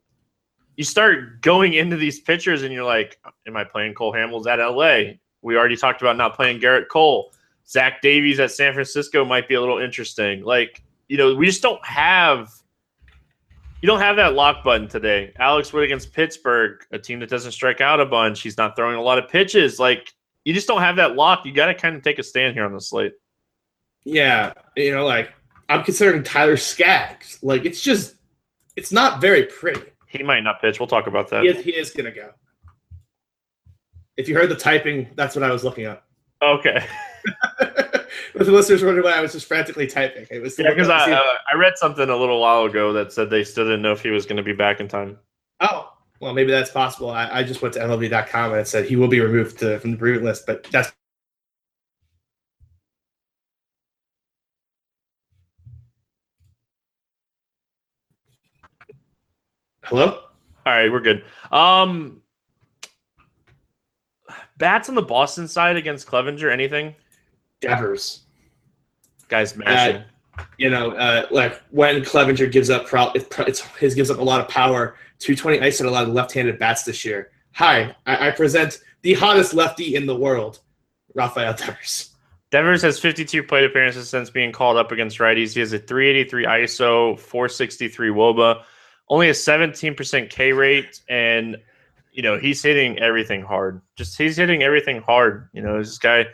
you 0.77 0.85
start 0.85 1.41
going 1.41 1.73
into 1.73 1.97
these 1.97 2.21
pitchers 2.21 2.63
and 2.63 2.73
you're 2.73 2.85
like, 2.85 3.19
am 3.45 3.57
I 3.57 3.65
playing 3.65 3.93
Cole 3.93 4.13
Hamels 4.13 4.47
at 4.47 4.59
LA? 4.59 5.15
We 5.41 5.57
already 5.57 5.75
talked 5.75 6.01
about 6.01 6.15
not 6.15 6.35
playing 6.35 6.61
Gerrit 6.61 6.87
Cole. 6.87 7.33
Zach 7.67 8.01
Davies 8.01 8.39
at 8.39 8.51
San 8.51 8.73
Francisco 8.73 9.25
might 9.25 9.47
be 9.47 9.55
a 9.55 9.59
little 9.59 9.77
interesting. 9.77 10.43
Like, 10.43 10.81
you 11.09 11.17
know, 11.17 11.35
we 11.35 11.45
just 11.45 11.61
don't 11.61 11.85
have 11.85 12.49
you 13.81 13.88
don't 13.88 14.00
have 14.00 14.17
that 14.17 14.33
lock 14.33 14.63
button 14.63 14.88
today. 14.88 15.33
Alex 15.38 15.71
Wood 15.71 15.83
against 15.83 16.13
Pittsburgh, 16.13 16.83
a 16.91 17.00
team 17.00 17.19
that 17.19 17.29
doesn't 17.29 17.53
strike 17.53 17.81
out 17.81 18.00
a 18.00 18.05
bunch. 18.05 18.41
He's 18.41 18.57
not 18.57 18.75
throwing 18.75 18.95
a 18.95 19.01
lot 19.01 19.17
of 19.17 19.29
pitches. 19.29 19.79
Like 19.79 20.13
you 20.43 20.53
just 20.53 20.67
don't 20.67 20.81
have 20.81 20.98
that 20.98 21.15
lock. 21.15 21.45
You 21.45 21.53
got 21.53 21.67
to 21.67 21.74
kind 21.74 21.95
of 21.95 22.03
take 22.03 22.19
a 22.19 22.24
stand 22.24 22.53
here 22.53 22.65
on 22.65 22.74
the 22.74 22.81
slate. 22.81 23.13
Yeah, 24.03 24.53
you 24.75 24.93
know, 24.93 25.05
like 25.05 25.31
I'm 25.69 25.83
considering 25.83 26.24
Tyler 26.24 26.57
Skaggs. 26.57 27.39
Like 27.41 27.65
it's 27.65 27.81
just, 27.81 28.15
it's 28.75 28.91
not 28.91 29.21
very 29.21 29.43
pretty. 29.43 29.91
He 30.07 30.24
might 30.24 30.41
not 30.41 30.59
pitch. 30.59 30.79
We'll 30.79 30.88
talk 30.88 31.07
about 31.07 31.29
that. 31.29 31.43
He 31.43 31.50
is, 31.50 31.63
he 31.63 31.75
is 31.75 31.91
gonna 31.91 32.12
go. 32.12 32.31
If 34.17 34.27
you 34.27 34.36
heard 34.36 34.50
the 34.50 34.55
typing, 34.55 35.07
that's 35.15 35.36
what 35.36 35.43
I 35.43 35.51
was 35.51 35.63
looking 35.63 35.86
up. 35.86 36.05
Okay. 36.41 36.86
If 38.36 38.45
the 38.45 38.51
listeners 38.51 38.83
wondering 38.83 39.05
why 39.05 39.13
I 39.13 39.21
was 39.21 39.31
just 39.31 39.48
frantically 39.48 39.88
typing, 39.88 40.27
it 40.29 40.41
was 40.41 40.57
yeah, 40.57 40.69
because 40.69 40.89
I 40.89 41.12
uh, 41.12 41.21
I 41.51 41.55
read 41.55 41.77
something 41.77 42.09
a 42.09 42.15
little 42.15 42.39
while 42.39 42.65
ago 42.65 42.93
that 42.93 43.12
said 43.12 43.29
they 43.29 43.43
still 43.43 43.65
didn't 43.65 43.81
know 43.81 43.91
if 43.91 44.01
he 44.01 44.09
was 44.09 44.25
going 44.25 44.38
to 44.38 44.43
be 44.43 44.53
back 44.53 44.79
in 44.79 44.88
time. 44.88 45.17
Oh, 45.62 45.93
well, 46.19 46.33
maybe 46.33 46.51
that's 46.51 46.71
possible. 46.71 47.09
I, 47.09 47.29
I 47.29 47.43
just 47.43 47.62
went 47.62 47.74
to 47.75 47.79
MLB.com 47.79 48.51
and 48.51 48.62
it 48.62 48.67
said 48.67 48.86
he 48.86 48.95
will 48.95 49.07
be 49.07 49.19
removed 49.19 49.59
to, 49.59 49.79
from 49.79 49.91
the 49.91 49.98
bereavement 49.98 50.25
list, 50.25 50.45
but 50.45 50.63
that's 50.71 50.91
Hello? 59.83 60.21
All 60.67 60.74
right, 60.74 60.91
we're 60.91 61.00
good. 61.00 61.24
Um 61.51 62.21
bats 64.57 64.88
on 64.89 64.95
the 64.95 65.01
Boston 65.01 65.48
side 65.48 65.77
against 65.77 66.05
Clevinger. 66.05 66.51
anything? 66.51 66.93
Devers. 67.61 68.21
Guys 69.27 69.55
mashing. 69.55 69.97
Uh, 69.97 70.03
you 70.57 70.69
know, 70.69 70.91
uh, 70.91 71.27
like 71.31 71.61
when 71.71 72.01
Clevinger 72.01 72.51
gives 72.51 72.69
up, 72.69 72.87
pro- 72.87 73.11
it's 73.11 73.61
his 73.77 73.95
gives 73.95 74.09
up 74.09 74.19
a 74.19 74.23
lot 74.23 74.39
of 74.39 74.47
power. 74.47 74.95
220 75.19 75.59
ice 75.65 75.79
and 75.81 75.89
a 75.89 75.91
lot 75.91 76.03
of 76.03 76.09
left-handed 76.09 76.57
bats 76.57 76.83
this 76.83 77.03
year. 77.03 77.31
Hi, 77.53 77.93
I, 78.05 78.29
I 78.29 78.31
present 78.31 78.79
the 79.01 79.13
hottest 79.13 79.53
lefty 79.53 79.95
in 79.95 80.05
the 80.05 80.15
world, 80.15 80.59
Rafael 81.13 81.53
Devers. 81.53 82.12
Devers 82.51 82.81
has 82.81 82.99
52 82.99 83.43
plate 83.43 83.65
appearances 83.65 84.10
since 84.10 84.29
being 84.29 84.51
called 84.51 84.77
up 84.77 84.91
against 84.91 85.19
righties. 85.19 85.53
He 85.53 85.60
has 85.60 85.73
a 85.73 85.79
383 85.79 86.45
ISO, 86.45 87.19
463 87.19 88.10
WOBA, 88.10 88.63
only 89.10 89.29
a 89.29 89.34
17% 89.34 90.29
K 90.29 90.53
rate, 90.53 91.01
and 91.10 91.57
you 92.12 92.23
know 92.23 92.39
he's 92.39 92.63
hitting 92.63 92.97
everything 92.99 93.43
hard. 93.43 93.81
Just 93.95 94.17
he's 94.17 94.38
hitting 94.38 94.63
everything 94.63 95.01
hard. 95.01 95.49
You 95.53 95.62
know, 95.62 95.77
this 95.77 95.97
guy 95.99 96.25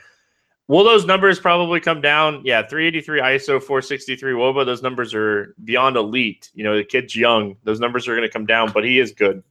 Will 0.67 0.84
those 0.84 1.06
numbers 1.06 1.39
probably 1.39 1.80
come 1.80 2.01
down? 2.01 2.41
Yeah, 2.43 2.63
383 2.65 3.21
ISO, 3.21 3.62
463 3.62 4.34
WOBA. 4.34 4.65
Those 4.65 4.82
numbers 4.82 5.13
are 5.13 5.54
beyond 5.63 5.95
elite. 5.95 6.49
You 6.56 6.63
know, 6.63 6.75
the 6.75 6.84
kid's 6.84 7.15
young. 7.15 7.56
Those 7.63 7.80
numbers 7.80 8.08
are 8.08 8.15
going 8.15 8.28
to 8.28 8.34
come 8.34 8.47
down, 8.47 8.71
but 8.71 8.84
he 8.84 8.99
is 8.99 9.12
good. 9.12 9.43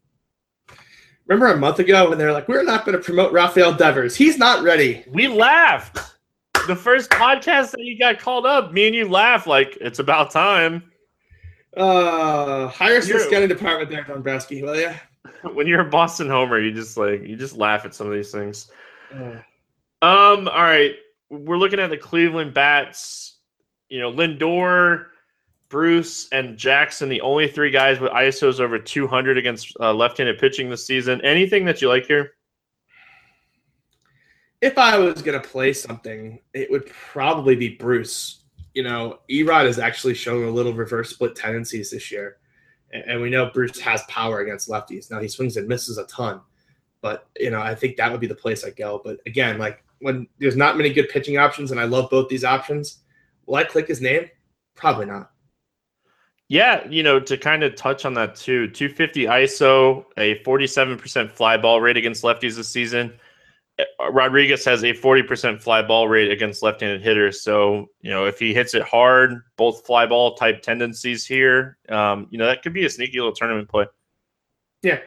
Remember 1.27 1.53
a 1.53 1.57
month 1.57 1.79
ago 1.79 2.09
when 2.09 2.19
they're 2.19 2.33
like, 2.33 2.49
we're 2.49 2.65
not 2.65 2.85
going 2.85 2.99
to 2.99 3.03
promote 3.03 3.33
Rafael 3.33 3.73
Devers. 3.73 4.17
He's 4.17 4.39
not 4.39 4.65
ready. 4.65 5.05
We 5.09 5.29
laughed. 5.29 5.99
The 6.67 6.77
first 6.77 7.11
podcast 7.11 7.71
that 7.71 7.81
you 7.81 7.97
got 7.97 8.19
called 8.19 8.45
up, 8.45 8.73
me 8.73 8.87
and 8.87 8.95
you 8.95 9.09
laughed 9.09 9.47
like 9.47 9.79
it's 9.81 10.01
about 10.01 10.33
time. 10.33 10.83
Uh, 11.77 12.67
hire 12.69 13.01
some 13.01 13.21
scouting 13.21 13.49
department 13.49 13.91
there, 13.91 14.05
Dombrowski, 14.05 14.63
will 14.63 14.79
you? 14.79 14.93
When 15.53 15.67
you're 15.67 15.81
a 15.81 15.91
Boston 15.91 16.29
homer, 16.29 16.59
you 16.59 16.73
just 16.73 16.97
like 16.97 17.23
you 17.23 17.37
just 17.37 17.55
laugh 17.57 17.85
at 17.85 17.95
some 17.95 18.07
of 18.07 18.15
these 18.15 18.31
things. 18.31 18.71
Uh. 19.13 19.37
Um. 20.01 20.49
All 20.49 20.63
right 20.63 20.95
we're 21.39 21.59
looking 21.59 21.81
at 21.81 21.91
the 21.91 21.97
Cleveland 21.97 22.55
bats. 22.55 23.39
You 23.89 24.01
know, 24.01 24.13
Lindor, 24.13 25.07
Bruce, 25.69 26.29
and 26.31 26.57
Jackson, 26.57 27.09
the 27.09 27.21
only 27.21 27.49
three 27.49 27.71
guys 27.71 28.01
with 28.01 28.11
ISOs 28.13 28.61
over 28.61 28.79
200 28.79 29.39
against 29.39 29.75
uh, 29.81 29.93
left-handed 29.93 30.39
pitching 30.39 30.71
this 30.71 30.87
season. 30.87 31.21
Anything 31.23 31.65
that 31.67 31.83
you 31.83 31.89
like 31.89 32.07
here? 32.07 32.33
If 34.61 34.79
I 34.79 34.99
was 34.99 35.21
going 35.21 35.41
to 35.41 35.47
play 35.47 35.73
something, 35.73 36.41
it 36.55 36.71
would 36.71 36.87
probably 36.87 37.55
be 37.55 37.71
Bruce. 37.71 38.45
You 38.73 38.83
know, 38.83 39.21
Erod 39.31 39.67
has 39.67 39.79
actually 39.79 40.15
shown 40.15 40.45
a 40.45 40.51
little 40.51 40.73
reverse 40.73 41.11
split 41.11 41.37
tendencies 41.37 41.91
this 41.91 42.11
year. 42.11 42.39
And 42.93 43.21
we 43.21 43.29
know 43.29 43.51
Bruce 43.53 43.79
has 43.81 44.03
power 44.09 44.41
against 44.41 44.69
lefties. 44.69 45.11
Now 45.11 45.21
he 45.21 45.29
swings 45.29 45.57
and 45.57 45.69
misses 45.69 45.99
a 45.99 46.05
ton. 46.07 46.41
But, 47.01 47.27
you 47.37 47.51
know, 47.51 47.61
I 47.61 47.75
think 47.75 47.97
that 47.97 48.11
would 48.11 48.21
be 48.21 48.27
the 48.27 48.35
place 48.35 48.65
I 48.65 48.71
go. 48.71 49.03
But 49.05 49.19
again, 49.27 49.59
like 49.59 49.84
when 50.05 50.27
there's 50.39 50.57
not 50.57 50.77
many 50.77 50.93
good 50.93 51.09
pitching 51.09 51.39
options, 51.39 51.71
and 51.71 51.81
I 51.81 51.85
love 51.85 52.11
both 52.11 52.29
these 52.29 52.45
options. 52.45 52.99
Will 53.47 53.57
I 53.57 53.65
click 53.65 53.89
his 53.89 54.03
name? 54.03 54.29
Probably 54.75 55.07
not. 55.07 55.31
Yeah, 56.49 56.87
you 56.87 57.03
know, 57.03 57.19
to 57.21 57.39
kind 57.39 57.65
of 57.65 57.75
touch 57.75 58.05
on 58.05 58.13
that 58.15 58.37
too, 58.37 58.69
250 58.69 59.25
ISO, 59.25 60.05
a 60.19 60.41
47% 60.41 61.31
fly 61.31 61.57
ball 61.57 61.81
rate 61.81 61.97
against 61.97 62.23
lefties 62.23 62.57
this 62.57 62.69
season. 62.69 63.15
Uh, 63.79 64.13
Rodriguez 64.13 64.63
has 64.67 64.85
a 64.85 64.93
40% 64.93 65.63
fly 65.63 65.81
ball 65.81 66.07
rate 66.07 66.31
against 66.31 66.63
left-handed 66.63 67.01
hitters. 67.01 67.41
So, 67.41 67.87
you 68.03 68.11
know, 68.11 68.27
if 68.27 68.39
he 68.39 68.53
hits 68.53 68.75
it 68.75 68.83
hard, 68.83 69.41
both 69.57 69.87
fly 69.87 70.05
ball 70.05 70.35
type 70.35 70.61
tendencies 70.61 71.25
here, 71.25 71.79
um, 71.89 72.27
you 72.31 72.37
know, 72.37 72.45
that 72.45 72.63
could 72.63 72.75
be 72.75 72.85
a 72.85 72.91
sneaky 72.91 73.17
little 73.17 73.33
tournament 73.33 73.71
play. 73.71 73.87
Yeah, 74.83 75.01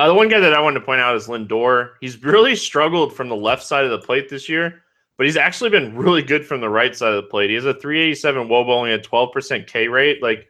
uh, 0.00 0.08
the 0.08 0.14
one 0.14 0.28
guy 0.28 0.40
that 0.40 0.54
I 0.54 0.60
wanted 0.60 0.80
to 0.80 0.86
point 0.86 1.02
out 1.02 1.14
is 1.14 1.26
Lindor. 1.26 1.90
He's 2.00 2.22
really 2.22 2.56
struggled 2.56 3.14
from 3.14 3.28
the 3.28 3.36
left 3.36 3.62
side 3.62 3.84
of 3.84 3.90
the 3.90 3.98
plate 3.98 4.30
this 4.30 4.48
year, 4.48 4.82
but 5.18 5.26
he's 5.26 5.36
actually 5.36 5.68
been 5.68 5.94
really 5.94 6.22
good 6.22 6.46
from 6.46 6.62
the 6.62 6.70
right 6.70 6.96
side 6.96 7.12
of 7.12 7.22
the 7.22 7.28
plate. 7.28 7.50
He 7.50 7.56
has 7.56 7.66
a 7.66 7.74
387 7.74 8.48
WOBA, 8.48 8.68
only 8.70 8.92
a 8.92 8.98
12% 8.98 9.66
K 9.66 9.88
rate. 9.88 10.22
Like 10.22 10.48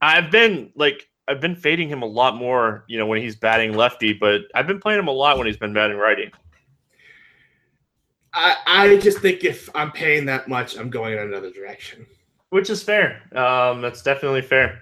I've 0.00 0.30
been 0.30 0.72
like 0.74 1.06
I've 1.28 1.38
been 1.38 1.54
fading 1.54 1.90
him 1.90 2.00
a 2.00 2.06
lot 2.06 2.36
more, 2.36 2.84
you 2.88 2.98
know, 2.98 3.04
when 3.04 3.20
he's 3.20 3.36
batting 3.36 3.74
lefty, 3.74 4.14
but 4.14 4.42
I've 4.54 4.66
been 4.66 4.80
playing 4.80 5.00
him 5.00 5.08
a 5.08 5.12
lot 5.12 5.36
when 5.36 5.46
he's 5.46 5.58
been 5.58 5.74
batting 5.74 5.98
righty. 5.98 6.32
I, 8.32 8.56
I 8.66 8.96
just 8.96 9.18
think 9.18 9.44
if 9.44 9.68
I'm 9.74 9.92
paying 9.92 10.24
that 10.26 10.48
much, 10.48 10.78
I'm 10.78 10.88
going 10.88 11.12
in 11.12 11.18
another 11.18 11.50
direction. 11.50 12.06
Which 12.48 12.70
is 12.70 12.82
fair. 12.82 13.22
Um, 13.36 13.82
that's 13.82 14.02
definitely 14.02 14.40
fair. 14.40 14.80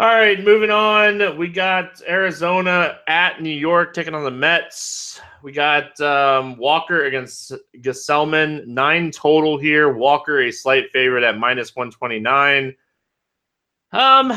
All 0.00 0.08
right, 0.08 0.42
moving 0.42 0.70
on. 0.70 1.38
We 1.38 1.46
got 1.46 2.02
Arizona 2.08 2.98
at 3.06 3.40
New 3.40 3.54
York 3.54 3.94
taking 3.94 4.12
on 4.12 4.24
the 4.24 4.30
Mets. 4.30 5.20
We 5.40 5.52
got 5.52 6.00
um, 6.00 6.56
Walker 6.56 7.04
against 7.04 7.52
Gsellman, 7.76 8.66
nine 8.66 9.12
total 9.12 9.56
here. 9.56 9.92
Walker 9.92 10.40
a 10.40 10.50
slight 10.50 10.90
favorite 10.92 11.22
at 11.22 11.38
minus 11.38 11.76
one 11.76 11.92
twenty 11.92 12.18
nine. 12.18 12.74
Um, 13.92 14.32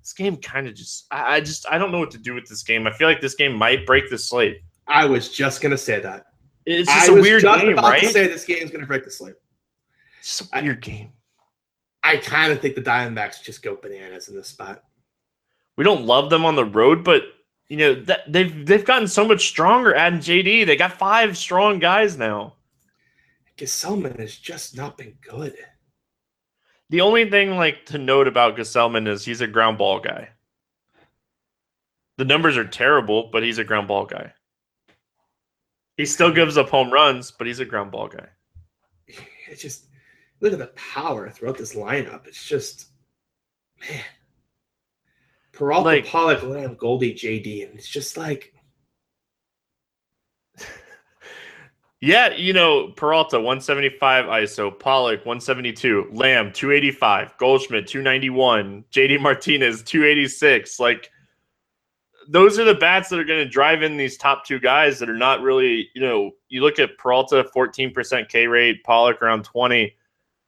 this 0.00 0.12
game 0.12 0.36
kind 0.36 0.68
of 0.68 0.74
just 0.74 1.06
I, 1.10 1.36
I 1.36 1.40
just 1.40 1.66
I 1.68 1.76
don't 1.76 1.90
know 1.90 1.98
what 1.98 2.12
to 2.12 2.18
do 2.18 2.32
with 2.32 2.46
this 2.46 2.62
game. 2.62 2.86
I 2.86 2.92
feel 2.92 3.08
like 3.08 3.20
this 3.20 3.34
game 3.34 3.54
might 3.54 3.86
break 3.86 4.08
the 4.08 4.18
slate. 4.18 4.60
I 4.86 5.04
was 5.04 5.30
just 5.30 5.60
gonna 5.60 5.78
say 5.78 5.98
that. 5.98 6.26
It's 6.64 6.88
just 6.88 7.10
I 7.10 7.12
a 7.12 7.20
weird 7.20 7.42
game, 7.42 7.74
right? 7.74 8.02
To 8.02 8.08
say 8.08 8.28
this 8.28 8.44
game's 8.44 8.70
gonna 8.70 8.86
break 8.86 9.02
the 9.04 9.10
slate. 9.10 9.34
It's 10.20 10.48
a 10.52 10.62
weird 10.62 10.80
game. 10.80 11.10
I 12.02 12.16
kind 12.16 12.52
of 12.52 12.60
think 12.60 12.74
the 12.74 12.82
Diamondbacks 12.82 13.42
just 13.42 13.62
go 13.62 13.76
bananas 13.76 14.28
in 14.28 14.36
this 14.36 14.48
spot. 14.48 14.84
We 15.76 15.84
don't 15.84 16.04
love 16.04 16.30
them 16.30 16.44
on 16.44 16.56
the 16.56 16.64
road, 16.64 17.04
but 17.04 17.22
you 17.68 17.76
know 17.76 17.94
that 17.94 18.30
they've 18.30 18.66
they've 18.66 18.84
gotten 18.84 19.08
so 19.08 19.26
much 19.26 19.48
stronger. 19.48 19.94
Adding 19.94 20.20
JD, 20.20 20.66
they 20.66 20.76
got 20.76 20.92
five 20.98 21.36
strong 21.38 21.78
guys 21.78 22.18
now. 22.18 22.54
Gsellman 23.56 24.18
has 24.18 24.36
just 24.36 24.76
not 24.76 24.98
been 24.98 25.14
good. 25.20 25.54
The 26.90 27.00
only 27.00 27.30
thing 27.30 27.56
like 27.56 27.86
to 27.86 27.98
note 27.98 28.26
about 28.26 28.56
Gsellman 28.56 29.08
is 29.08 29.24
he's 29.24 29.40
a 29.40 29.46
ground 29.46 29.78
ball 29.78 30.00
guy. 30.00 30.28
The 32.18 32.24
numbers 32.24 32.56
are 32.56 32.66
terrible, 32.66 33.30
but 33.32 33.42
he's 33.42 33.58
a 33.58 33.64
ground 33.64 33.88
ball 33.88 34.04
guy. 34.04 34.32
He 35.96 36.04
still 36.04 36.32
gives 36.32 36.58
up 36.58 36.68
home 36.68 36.92
runs, 36.92 37.30
but 37.30 37.46
he's 37.46 37.60
a 37.60 37.64
ground 37.64 37.92
ball 37.92 38.08
guy. 38.08 38.26
It 39.06 39.56
just 39.56 39.86
look 40.42 40.52
at 40.52 40.58
the 40.58 40.72
power 40.76 41.30
throughout 41.30 41.56
this 41.56 41.74
lineup. 41.74 42.26
It's 42.26 42.44
just 42.44 42.88
man. 43.80 44.02
Peralta, 45.52 45.84
Like- 45.86 46.06
Pollock, 46.06 46.42
Lamb, 46.42 46.74
Goldie, 46.74 47.14
JD, 47.14 47.68
and 47.68 47.78
it's 47.78 47.88
just 47.88 48.16
like 48.16 48.52
Yeah, 52.00 52.34
you 52.34 52.52
know, 52.52 52.88
Peralta 52.96 53.36
175 53.38 54.24
ISO, 54.24 54.76
Pollock 54.76 55.20
172, 55.20 56.08
Lamb 56.12 56.52
285, 56.52 57.38
Goldschmidt 57.38 57.86
291, 57.86 58.84
JD 58.90 59.20
Martinez 59.20 59.84
286. 59.84 60.80
Like 60.80 61.08
those 62.28 62.58
are 62.58 62.64
the 62.64 62.74
bats 62.74 63.08
that 63.08 63.20
are 63.20 63.24
going 63.24 63.44
to 63.44 63.48
drive 63.48 63.82
in 63.82 63.96
these 63.96 64.16
top 64.16 64.44
two 64.44 64.58
guys 64.58 64.98
that 64.98 65.08
are 65.08 65.16
not 65.16 65.42
really, 65.42 65.90
you 65.94 66.00
know, 66.02 66.32
you 66.48 66.62
look 66.62 66.78
at 66.80 66.98
Peralta 66.98 67.44
14% 67.54 68.28
K 68.28 68.46
rate, 68.48 68.82
Pollock 68.84 69.22
around 69.22 69.44
20. 69.44 69.94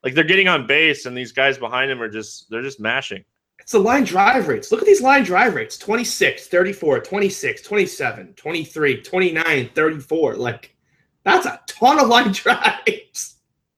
Like 0.05 0.14
they're 0.14 0.25
getting 0.25 0.49
on 0.49 0.67
base 0.67 1.07
and 1.07 1.17
these 1.17 1.33
guys 1.33 1.57
behind 1.59 1.90
him 1.90 2.01
are 2.03 2.09
just 2.09 2.51
they're 2.51 2.62
just 2.62 2.79
mashing. 2.79 3.25
it's 3.59 3.73
the 3.73 3.79
line 3.79 4.05
drive 4.05 4.49
rates. 4.49 4.71
Look 4.71 4.81
at 4.81 4.87
these 4.87 5.01
line 5.01 5.25
drive 5.25 5.55
rates 5.55 5.79
26, 5.79 6.47
34, 6.49 7.01
26, 7.01 7.62
27, 7.62 8.35
23, 8.35 9.03
29, 9.03 9.71
34. 9.75 10.35
Like 10.37 10.77
that's 11.25 11.47
a 11.47 11.59
ton 11.67 11.99
of 11.99 12.09
line 12.09 12.33
drives. 12.33 13.37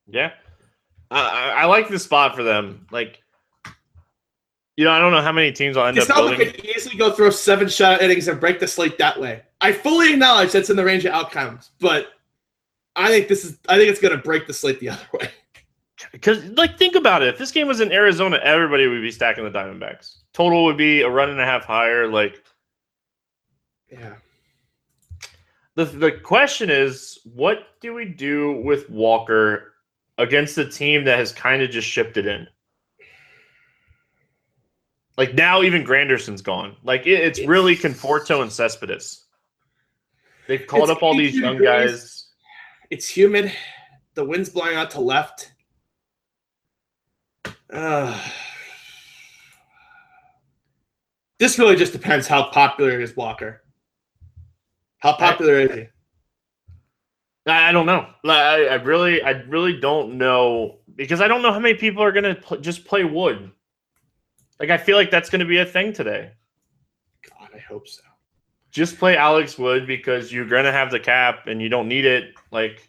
Yeah. 0.08 0.32
I, 1.10 1.52
I 1.58 1.64
like 1.66 1.88
the 1.88 1.98
spot 2.00 2.34
for 2.34 2.42
them. 2.42 2.86
Like, 2.90 3.22
you 4.76 4.84
know, 4.84 4.90
I 4.90 4.98
don't 4.98 5.12
know 5.12 5.22
how 5.22 5.30
many 5.32 5.52
teams 5.52 5.76
I'll 5.76 5.86
end 5.86 5.96
It's 5.96 6.10
up 6.10 6.16
not 6.16 6.24
like 6.26 6.38
building. 6.38 6.52
they 6.54 6.60
could 6.60 6.76
easily 6.76 6.96
go 6.96 7.12
throw 7.12 7.30
seven 7.30 7.68
shot 7.68 8.02
innings 8.02 8.26
and 8.28 8.40
break 8.40 8.58
the 8.58 8.66
slate 8.66 8.98
that 8.98 9.18
way. 9.20 9.42
I 9.60 9.70
fully 9.72 10.12
acknowledge 10.12 10.50
that's 10.52 10.68
in 10.70 10.76
the 10.76 10.84
range 10.84 11.04
of 11.06 11.12
outcomes, 11.12 11.70
but 11.80 12.08
I 12.96 13.08
think 13.08 13.28
this 13.28 13.44
is 13.44 13.58
I 13.68 13.76
think 13.78 13.88
it's 13.90 14.00
gonna 14.00 14.16
break 14.18 14.46
the 14.48 14.52
slate 14.52 14.80
the 14.80 14.90
other 14.90 15.06
way. 15.14 15.30
Because, 16.12 16.44
like, 16.50 16.78
think 16.78 16.94
about 16.94 17.22
it. 17.22 17.28
If 17.28 17.38
this 17.38 17.50
game 17.52 17.66
was 17.68 17.80
in 17.80 17.90
Arizona, 17.90 18.38
everybody 18.42 18.86
would 18.86 19.00
be 19.00 19.10
stacking 19.10 19.44
the 19.44 19.50
Diamondbacks. 19.50 20.18
Total 20.34 20.64
would 20.64 20.76
be 20.76 21.00
a 21.00 21.08
run 21.08 21.30
and 21.30 21.40
a 21.40 21.44
half 21.44 21.64
higher. 21.64 22.06
Like, 22.06 22.42
Yeah. 23.90 24.16
the 25.74 25.84
the 25.86 26.12
question 26.12 26.68
is, 26.70 27.18
what 27.24 27.80
do 27.80 27.94
we 27.94 28.04
do 28.04 28.60
with 28.62 28.90
Walker 28.90 29.74
against 30.18 30.58
a 30.58 30.68
team 30.68 31.04
that 31.04 31.18
has 31.18 31.32
kind 31.32 31.62
of 31.62 31.70
just 31.70 31.88
shipped 31.88 32.16
it 32.18 32.26
in? 32.26 32.46
Like 35.16 35.34
now, 35.34 35.62
even 35.62 35.82
Granderson's 35.82 36.42
gone. 36.42 36.76
Like 36.82 37.06
it, 37.06 37.20
it's 37.20 37.40
really 37.46 37.74
Conforto 37.76 38.42
and 38.42 38.52
Cespedes. 38.52 39.24
They've 40.46 40.66
called 40.66 40.90
It's 40.90 40.98
up 40.98 41.02
all 41.02 41.16
these 41.16 41.36
young 41.36 41.56
guys. 41.58 42.28
It's 42.90 43.08
humid. 43.08 43.50
The 44.14 44.24
wind's 44.24 44.48
blowing 44.50 44.76
out 44.76 44.90
to 44.92 45.00
left. 45.00 45.52
Uh, 47.72 48.20
this 51.38 51.58
really 51.58 51.76
just 51.76 51.92
depends 51.92 52.26
how 52.26 52.50
popular 52.50 53.00
is 53.00 53.16
Walker. 53.16 53.62
How 54.98 55.14
popular 55.14 55.60
is 55.60 55.74
he? 55.74 55.86
I 57.46 57.68
I 57.68 57.72
don't 57.72 57.86
know. 57.86 58.06
Like, 58.24 58.38
I, 58.38 58.66
I 58.66 58.74
really, 58.74 59.22
I 59.22 59.30
really 59.48 59.78
don't 59.78 60.18
know 60.18 60.78
because 60.96 61.20
I 61.20 61.28
don't 61.28 61.42
know 61.42 61.52
how 61.52 61.60
many 61.60 61.74
people 61.74 62.02
are 62.02 62.12
gonna 62.12 62.34
pl- 62.34 62.58
just 62.58 62.84
play 62.84 63.04
wood. 63.04 63.50
Like 64.58 64.70
I 64.70 64.78
feel 64.78 64.96
like 64.96 65.10
that's 65.10 65.30
gonna 65.30 65.44
be 65.44 65.58
a 65.58 65.66
thing 65.66 65.92
today. 65.92 66.32
God, 67.28 67.50
I 67.54 67.58
hope 67.58 67.86
so. 67.86 68.02
Just 68.70 68.98
play 68.98 69.16
Alex 69.16 69.58
Wood 69.58 69.86
because 69.86 70.32
you're 70.32 70.46
gonna 70.46 70.72
have 70.72 70.90
the 70.90 71.00
cap 71.00 71.46
and 71.46 71.60
you 71.60 71.68
don't 71.68 71.88
need 71.88 72.04
it. 72.04 72.34
Like 72.50 72.88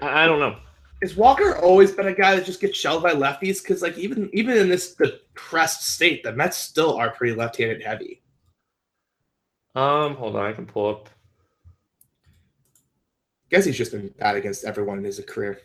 I 0.00 0.24
I 0.24 0.26
don't 0.26 0.38
know. 0.38 0.56
Has 1.02 1.16
Walker 1.16 1.56
always 1.58 1.92
been 1.92 2.06
a 2.06 2.14
guy 2.14 2.36
that 2.36 2.46
just 2.46 2.60
gets 2.60 2.78
shelled 2.78 3.02
by 3.02 3.12
lefties? 3.12 3.62
Because 3.62 3.82
like 3.82 3.98
even 3.98 4.30
even 4.32 4.56
in 4.56 4.68
this 4.68 4.94
depressed 4.94 5.86
state, 5.86 6.22
the 6.22 6.32
Mets 6.32 6.56
still 6.56 6.96
are 6.96 7.10
pretty 7.10 7.34
left-handed 7.34 7.82
heavy. 7.82 8.22
Um, 9.74 10.14
hold 10.14 10.36
on, 10.36 10.46
I 10.46 10.52
can 10.52 10.66
pull 10.66 10.88
up. 10.88 11.10
guess 13.50 13.64
he's 13.64 13.76
just 13.76 13.92
been 13.92 14.08
bad 14.18 14.36
against 14.36 14.64
everyone 14.64 14.98
in 14.98 15.04
his 15.04 15.20
career. 15.26 15.60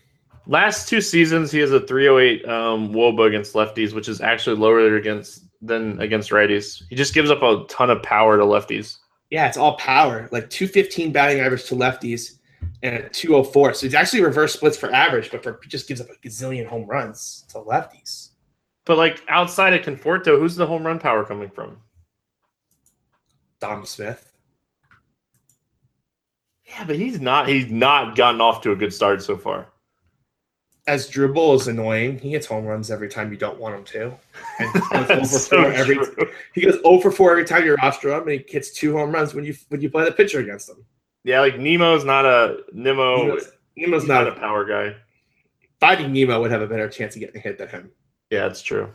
Last 0.47 0.89
two 0.89 0.99
seasons, 0.99 1.51
he 1.51 1.59
has 1.59 1.71
a 1.71 1.79
308 1.81 2.43
um, 2.49 2.91
WOBA 2.91 3.27
against 3.27 3.53
lefties, 3.53 3.93
which 3.93 4.09
is 4.09 4.19
actually 4.19 4.55
lower 4.55 4.95
against 4.95 5.45
than 5.61 6.01
against 6.01 6.31
righties. 6.31 6.81
He 6.89 6.95
just 6.95 7.13
gives 7.13 7.29
up 7.29 7.43
a 7.43 7.65
ton 7.69 7.91
of 7.91 8.01
power 8.01 8.37
to 8.37 8.43
lefties. 8.43 8.97
Yeah, 9.29 9.47
it's 9.47 9.57
all 9.57 9.77
power. 9.77 10.27
Like 10.31 10.49
215 10.49 11.11
batting 11.11 11.39
average 11.39 11.65
to 11.65 11.75
lefties 11.75 12.38
and 12.83 12.95
a 12.95 13.09
204. 13.09 13.73
So 13.73 13.85
it's 13.85 13.95
actually 13.95 14.21
reverse 14.21 14.53
splits 14.53 14.77
for 14.77 14.91
average, 14.91 15.31
but 15.31 15.43
for 15.43 15.59
just 15.67 15.87
gives 15.87 16.01
up 16.01 16.09
a 16.09 16.27
gazillion 16.27 16.65
home 16.65 16.85
runs 16.85 17.45
to 17.49 17.59
lefties. 17.59 18.29
But 18.85 18.97
like 18.97 19.21
outside 19.27 19.73
of 19.73 19.81
Conforto, 19.81 20.39
who's 20.39 20.55
the 20.55 20.65
home 20.65 20.85
run 20.85 20.99
power 20.99 21.23
coming 21.23 21.49
from? 21.49 21.77
Dom 23.59 23.85
Smith. 23.85 24.31
Yeah, 26.65 26.85
but 26.85 26.95
he's 26.95 27.19
not. 27.19 27.47
He's 27.47 27.69
not 27.71 28.15
gotten 28.15 28.41
off 28.41 28.61
to 28.61 28.71
a 28.71 28.75
good 28.75 28.93
start 28.93 29.21
so 29.21 29.37
far. 29.37 29.67
Asdrubal 30.87 31.55
is 31.55 31.67
annoying. 31.67 32.17
He 32.17 32.31
hits 32.31 32.47
home 32.47 32.65
runs 32.65 32.89
every 32.89 33.09
time 33.09 33.31
you 33.31 33.37
don't 33.37 33.59
want 33.59 33.75
him 33.75 33.83
to. 33.85 34.13
And 34.59 34.73
he 34.73 34.79
goes 34.89 35.09
over 35.11 35.25
so 35.25 35.57
four 35.57 35.71
every 35.71 35.99
he 36.53 36.61
goes 36.61 36.81
0 36.81 36.99
for 36.99 37.11
4 37.11 37.31
every 37.31 37.45
time 37.45 37.65
you 37.65 37.75
roster 37.75 38.09
him, 38.09 38.23
and 38.23 38.31
he 38.31 38.45
hits 38.47 38.71
two 38.71 38.93
home 38.97 39.11
runs 39.11 39.33
when 39.33 39.43
you 39.43 39.55
when 39.67 39.81
you 39.81 39.89
play 39.89 40.05
the 40.05 40.11
pitcher 40.11 40.39
against 40.39 40.69
him. 40.69 40.83
Yeah, 41.23 41.41
like 41.41 41.59
Nemo's 41.59 42.05
not 42.05 42.25
a 42.25 42.57
Nemo. 42.73 43.23
Nemo's, 43.23 43.49
Nemo's 43.75 44.07
not 44.07 44.25
not 44.25 44.37
a 44.37 44.39
power 44.39 44.65
guy. 44.65 44.95
Finding 45.79 46.11
Nemo 46.11 46.41
would 46.41 46.51
have 46.51 46.61
a 46.61 46.67
better 46.67 46.89
chance 46.89 47.15
of 47.15 47.21
getting 47.21 47.41
hit 47.41 47.57
than 47.57 47.67
him. 47.67 47.91
Yeah, 48.29 48.47
it's 48.47 48.61
true. 48.61 48.89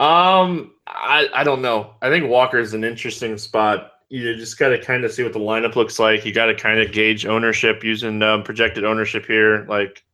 Um, 0.00 0.72
I 0.86 1.28
I 1.34 1.44
don't 1.44 1.62
know. 1.62 1.94
I 2.02 2.08
think 2.08 2.28
Walker's 2.28 2.74
an 2.74 2.84
interesting 2.84 3.38
spot. 3.38 3.92
You 4.10 4.34
just 4.36 4.58
got 4.58 4.68
to 4.68 4.78
kind 4.78 5.04
of 5.04 5.12
see 5.12 5.22
what 5.22 5.32
the 5.32 5.38
lineup 5.38 5.76
looks 5.76 5.98
like. 5.98 6.24
You 6.24 6.32
got 6.32 6.46
to 6.46 6.54
kind 6.54 6.80
of 6.80 6.92
gauge 6.92 7.26
ownership 7.26 7.82
using 7.82 8.22
um, 8.22 8.42
projected 8.42 8.84
ownership 8.84 9.24
here. 9.26 9.64
Like, 9.66 10.04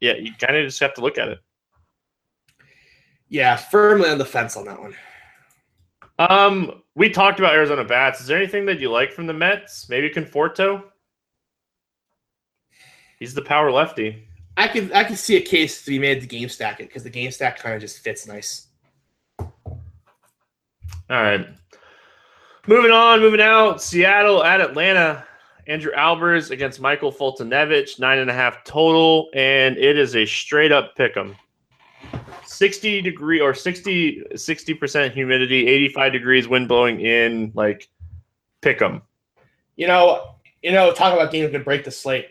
yeah, 0.00 0.14
you 0.14 0.32
kind 0.40 0.56
of 0.56 0.64
just 0.64 0.80
have 0.80 0.94
to 0.94 1.02
look 1.02 1.18
at 1.18 1.28
it. 1.28 1.38
Yeah, 3.28 3.56
firmly 3.56 4.08
on 4.08 4.18
the 4.18 4.24
fence 4.24 4.56
on 4.56 4.64
that 4.66 4.80
one. 4.80 4.94
Um, 6.18 6.82
we 6.94 7.10
talked 7.10 7.38
about 7.40 7.54
Arizona 7.54 7.84
bats. 7.84 8.20
Is 8.20 8.26
there 8.26 8.38
anything 8.38 8.66
that 8.66 8.80
you 8.80 8.90
like 8.90 9.12
from 9.12 9.26
the 9.26 9.32
Mets? 9.32 9.88
Maybe 9.88 10.08
Conforto. 10.08 10.84
He's 13.18 13.34
the 13.34 13.42
power 13.42 13.70
lefty. 13.70 14.28
I 14.56 14.68
could 14.68 14.92
I 14.92 15.02
could 15.02 15.18
see 15.18 15.36
a 15.36 15.40
case 15.40 15.84
to 15.84 15.90
be 15.90 15.98
made 15.98 16.20
to 16.20 16.26
game 16.26 16.48
stack 16.48 16.78
it 16.78 16.88
because 16.88 17.02
the 17.02 17.10
game 17.10 17.30
stack 17.30 17.58
kind 17.58 17.74
of 17.74 17.80
just 17.80 17.98
fits 18.00 18.26
nice. 18.26 18.68
All 19.38 21.22
right. 21.22 21.48
Moving 22.66 22.92
on, 22.92 23.20
moving 23.20 23.40
out. 23.40 23.82
Seattle 23.82 24.42
at 24.44 24.60
Atlanta. 24.60 25.24
Andrew 25.66 25.92
Albers 25.92 26.50
against 26.50 26.80
Michael 26.80 27.10
Foltynewicz, 27.10 27.98
nine 27.98 28.18
and 28.18 28.30
a 28.30 28.34
half 28.34 28.64
total, 28.64 29.28
and 29.34 29.78
it 29.78 29.98
is 29.98 30.14
a 30.14 30.26
straight 30.26 30.72
up 30.72 30.94
pick 30.94 31.16
'em. 31.16 31.36
60 32.54 33.02
degree 33.02 33.40
or 33.40 33.54
60 33.54 34.22
60% 34.34 35.12
humidity, 35.12 35.66
85 35.66 36.12
degrees, 36.12 36.48
wind 36.48 36.68
blowing 36.68 37.00
in, 37.00 37.52
like 37.54 37.88
pick 38.60 38.78
pick 38.78 38.82
'em. 38.82 39.02
You 39.76 39.86
know, 39.86 40.36
you 40.62 40.72
know, 40.72 40.92
talk 40.92 41.12
about 41.12 41.32
games 41.32 41.52
that 41.52 41.64
break 41.64 41.84
the 41.84 41.90
slate. 41.90 42.28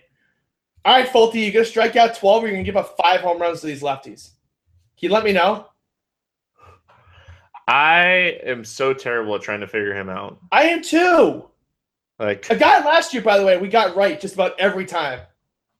All 0.85 0.95
right, 0.95 1.07
Folty, 1.07 1.45
you 1.45 1.51
gonna 1.51 1.65
strike 1.65 1.95
out 1.95 2.15
12 2.15 2.43
or 2.43 2.47
you're 2.47 2.55
gonna 2.55 2.63
give 2.63 2.77
up 2.77 2.97
five 2.97 3.21
home 3.21 3.39
runs 3.39 3.61
to 3.61 3.67
these 3.67 3.81
lefties? 3.81 4.31
Can 4.97 5.09
you 5.09 5.09
let 5.09 5.23
me 5.23 5.33
know? 5.33 5.67
I 7.67 8.39
am 8.43 8.65
so 8.65 8.93
terrible 8.93 9.35
at 9.35 9.41
trying 9.41 9.61
to 9.61 9.67
figure 9.67 9.93
him 9.93 10.09
out. 10.09 10.37
I 10.51 10.63
am 10.65 10.81
too. 10.81 11.49
Like 12.19 12.49
A 12.49 12.55
guy 12.55 12.83
last 12.85 13.13
year, 13.13 13.23
by 13.23 13.37
the 13.37 13.45
way, 13.45 13.57
we 13.57 13.67
got 13.67 13.95
right 13.95 14.19
just 14.19 14.33
about 14.33 14.59
every 14.59 14.85
time. 14.85 15.21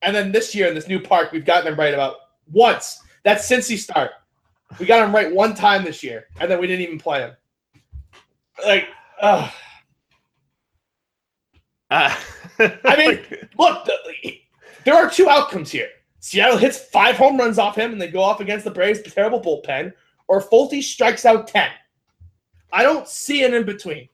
And 0.01 0.15
then 0.15 0.31
this 0.31 0.53
year 0.53 0.67
in 0.67 0.75
this 0.75 0.87
new 0.87 0.99
park, 0.99 1.31
we've 1.31 1.45
gotten 1.45 1.71
him 1.71 1.79
right 1.79 1.93
about 1.93 2.15
once. 2.51 3.01
That's 3.23 3.47
since 3.47 3.67
he 3.67 3.77
start. 3.77 4.11
We 4.79 4.85
got 4.85 5.05
him 5.05 5.13
right 5.13 5.33
one 5.33 5.53
time 5.55 5.83
this 5.83 6.03
year, 6.03 6.27
and 6.39 6.49
then 6.49 6.59
we 6.59 6.67
didn't 6.67 6.83
even 6.83 6.99
play 6.99 7.19
him. 7.21 7.35
Like, 8.65 8.87
ugh. 9.21 9.51
uh, 11.89 12.15
I 12.59 12.95
mean, 12.97 13.19
look, 13.57 13.85
the, 13.85 14.39
there 14.85 14.95
are 14.95 15.09
two 15.09 15.29
outcomes 15.29 15.71
here. 15.71 15.89
Seattle 16.19 16.57
hits 16.57 16.77
five 16.77 17.15
home 17.15 17.37
runs 17.37 17.59
off 17.59 17.75
him 17.77 17.91
and 17.91 18.01
they 18.01 18.07
go 18.07 18.21
off 18.21 18.39
against 18.39 18.63
the 18.63 18.71
Braves' 18.71 19.01
terrible 19.01 19.41
bullpen, 19.41 19.91
or 20.27 20.41
Folty 20.41 20.81
strikes 20.81 21.25
out 21.25 21.47
10. 21.47 21.69
I 22.71 22.83
don't 22.83 23.07
see 23.07 23.43
an 23.43 23.53
in 23.53 23.65
between. 23.65 24.07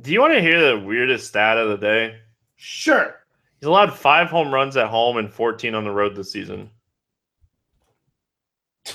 do 0.00 0.12
you 0.12 0.20
want 0.20 0.34
to 0.34 0.40
hear 0.40 0.70
the 0.70 0.84
weirdest 0.84 1.28
stat 1.28 1.56
of 1.56 1.68
the 1.68 1.76
day? 1.76 2.18
Sure. 2.56 3.14
He's 3.60 3.68
allowed 3.68 3.96
five 3.96 4.28
home 4.28 4.52
runs 4.52 4.76
at 4.76 4.88
home 4.88 5.16
and 5.16 5.32
14 5.32 5.74
on 5.74 5.84
the 5.84 5.90
road 5.90 6.16
this 6.16 6.32
season. 6.32 6.70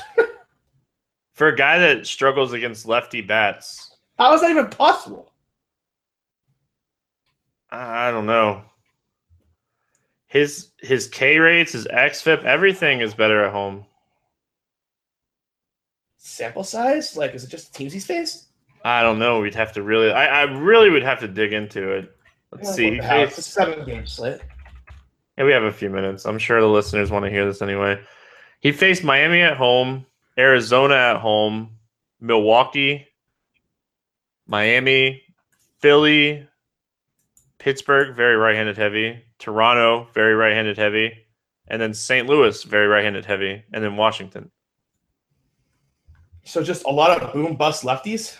For 1.34 1.48
a 1.48 1.56
guy 1.56 1.80
that 1.80 2.06
struggles 2.08 2.54
against 2.54 2.86
lefty 2.88 3.22
bats, 3.22 3.96
How 4.20 4.34
is 4.34 4.42
that 4.42 4.52
even 4.52 4.68
possible? 4.70 5.32
I 7.72 8.12
don't 8.12 8.28
know. 8.28 8.62
His 10.28 10.70
his 10.80 11.08
K 11.08 11.38
rates, 11.40 11.72
his 11.74 11.86
xFIP, 11.88 12.44
everything 12.44 13.02
is 13.02 13.14
better 13.14 13.44
at 13.46 13.52
home. 13.52 13.86
Sample 16.18 16.64
size? 16.64 17.16
Like, 17.18 17.34
is 17.36 17.44
it 17.44 17.50
just 17.50 17.72
the 17.74 17.78
teams 17.78 17.94
he's 17.94 18.06
faced? 18.06 18.46
I 18.86 19.02
don't 19.02 19.20
know. 19.20 19.40
We'd 19.42 19.56
have 19.56 19.74
to 19.74 19.82
really. 19.84 20.12
I, 20.12 20.42
I 20.42 20.44
really 20.44 20.90
would 20.90 21.04
have 21.04 21.20
to 21.22 21.28
dig 21.28 21.54
into 21.54 21.90
it. 21.92 22.16
Let's 22.52 22.68
Like, 22.68 22.76
see. 22.76 22.84
what 22.86 22.94
He 22.94 23.00
the 23.00 23.06
hell? 23.06 23.24
It's 23.24 23.38
a 23.38 23.42
seven 23.42 23.86
game 23.86 24.06
slate. 24.06 24.42
Yeah, 25.38 25.46
we 25.46 25.52
have 25.52 25.64
a 25.64 25.72
few 25.72 25.90
minutes. 25.90 26.26
I'm 26.26 26.38
sure 26.40 26.62
the 26.62 26.68
listeners 26.68 27.10
want 27.12 27.26
to 27.26 27.32
hear 27.32 27.46
this 27.46 27.62
anyway. 27.62 28.00
He 28.60 28.72
faced 28.72 29.04
Miami 29.04 29.42
at 29.42 29.58
home, 29.58 30.06
Arizona 30.38 30.96
at 30.96 31.18
home, 31.18 31.78
Milwaukee, 32.20 33.08
Miami, 34.48 35.22
Philly, 35.80 36.48
Pittsburgh, 37.60 38.16
very 38.16 38.36
right 38.36 38.56
handed 38.56 38.78
heavy, 38.78 39.24
Toronto, 39.40 40.08
very 40.14 40.34
right 40.34 40.54
handed 40.54 40.78
heavy, 40.78 41.14
and 41.68 41.82
then 41.82 41.94
St. 41.94 42.28
Louis, 42.28 42.64
very 42.64 42.88
right 42.88 43.04
handed 43.04 43.26
heavy, 43.26 43.64
and 43.72 43.84
then 43.84 43.96
Washington. 43.96 44.52
So 46.46 46.62
just 46.62 46.86
a 46.86 46.90
lot 46.90 47.22
of 47.22 47.34
boom 47.34 47.56
bust 47.56 47.84
lefties. 47.84 48.38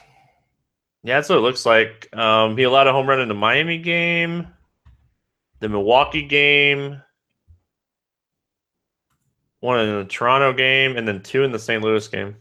Yeah, 1.04 1.18
that's 1.18 1.30
what 1.30 1.38
it 1.38 1.42
looks 1.42 1.66
like. 1.66 2.14
Um, 2.16 2.58
he 2.58 2.64
allowed 2.64 2.88
a 2.88 2.92
home 2.92 3.08
run 3.08 3.20
in 3.20 3.28
the 3.28 3.34
Miami 3.34 3.78
game, 3.78 4.48
the 5.60 5.70
Milwaukee 5.70 6.24
game, 6.24 7.02
one 9.64 9.80
in 9.80 9.96
the 9.96 10.04
Toronto 10.04 10.52
game, 10.52 10.98
and 10.98 11.08
then 11.08 11.22
two 11.22 11.44
in 11.44 11.54
the 11.54 11.58
St. 11.58 11.82
Louis 11.82 12.06
game. 12.10 12.36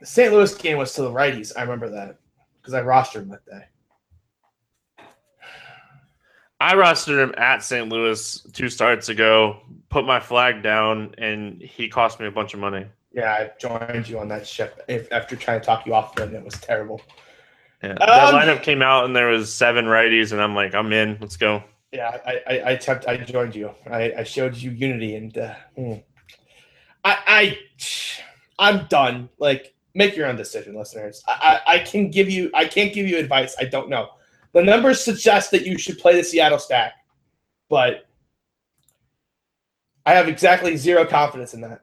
The 0.00 0.06
St. 0.06 0.30
Louis 0.30 0.54
game 0.56 0.76
was 0.76 0.92
to 0.94 1.02
the 1.02 1.10
righties. 1.10 1.52
I 1.56 1.62
remember 1.62 1.88
that 1.88 2.18
because 2.60 2.74
I 2.74 2.82
rostered 2.82 3.22
him 3.22 3.30
that 3.30 3.46
day. 3.46 5.04
I 6.60 6.74
rostered 6.74 7.22
him 7.22 7.34
at 7.38 7.62
St. 7.62 7.88
Louis 7.88 8.46
two 8.52 8.68
starts 8.68 9.08
ago, 9.08 9.60
put 9.88 10.04
my 10.04 10.20
flag 10.20 10.62
down, 10.62 11.14
and 11.16 11.62
he 11.62 11.88
cost 11.88 12.20
me 12.20 12.26
a 12.26 12.30
bunch 12.30 12.52
of 12.52 12.60
money. 12.60 12.84
Yeah, 13.10 13.32
I 13.32 13.50
joined 13.58 14.06
you 14.06 14.18
on 14.18 14.28
that 14.28 14.46
ship 14.46 14.84
if, 14.86 15.10
after 15.10 15.34
trying 15.34 15.60
to 15.60 15.64
talk 15.64 15.86
you 15.86 15.94
off 15.94 16.18
of 16.18 16.30
it. 16.30 16.36
It 16.36 16.44
was 16.44 16.60
terrible. 16.60 17.00
Yeah. 17.82 17.94
that 17.94 18.34
Um, 18.34 18.34
lineup 18.34 18.62
came 18.62 18.82
out 18.82 19.06
and 19.06 19.16
there 19.16 19.28
was 19.28 19.50
seven 19.50 19.86
righties, 19.86 20.32
and 20.32 20.42
I'm 20.42 20.54
like, 20.54 20.74
I'm 20.74 20.92
in. 20.92 21.16
Let's 21.22 21.38
go. 21.38 21.64
Yeah, 21.94 22.18
I 22.26 22.30
I, 22.46 22.58
I, 22.58 22.70
attempt, 22.72 23.06
I 23.06 23.16
joined 23.18 23.54
you. 23.54 23.70
I, 23.88 24.12
I 24.18 24.22
showed 24.24 24.56
you 24.56 24.72
unity, 24.72 25.14
and 25.14 25.38
uh, 25.38 25.54
hmm. 25.76 25.94
I 27.04 27.18
I 27.26 27.58
I'm 28.58 28.86
done. 28.88 29.28
Like, 29.38 29.74
make 29.94 30.16
your 30.16 30.26
own 30.26 30.34
decision, 30.34 30.74
listeners. 30.74 31.22
I, 31.28 31.60
I 31.66 31.74
I 31.74 31.78
can 31.78 32.10
give 32.10 32.28
you. 32.28 32.50
I 32.52 32.64
can't 32.64 32.92
give 32.92 33.06
you 33.06 33.16
advice. 33.16 33.54
I 33.60 33.64
don't 33.66 33.88
know. 33.88 34.08
The 34.54 34.62
numbers 34.62 35.04
suggest 35.04 35.52
that 35.52 35.64
you 35.64 35.78
should 35.78 35.98
play 35.98 36.16
the 36.16 36.24
Seattle 36.24 36.58
stack, 36.58 36.94
but 37.68 38.06
I 40.04 40.14
have 40.14 40.26
exactly 40.26 40.76
zero 40.76 41.04
confidence 41.04 41.54
in 41.54 41.60
that. 41.60 41.82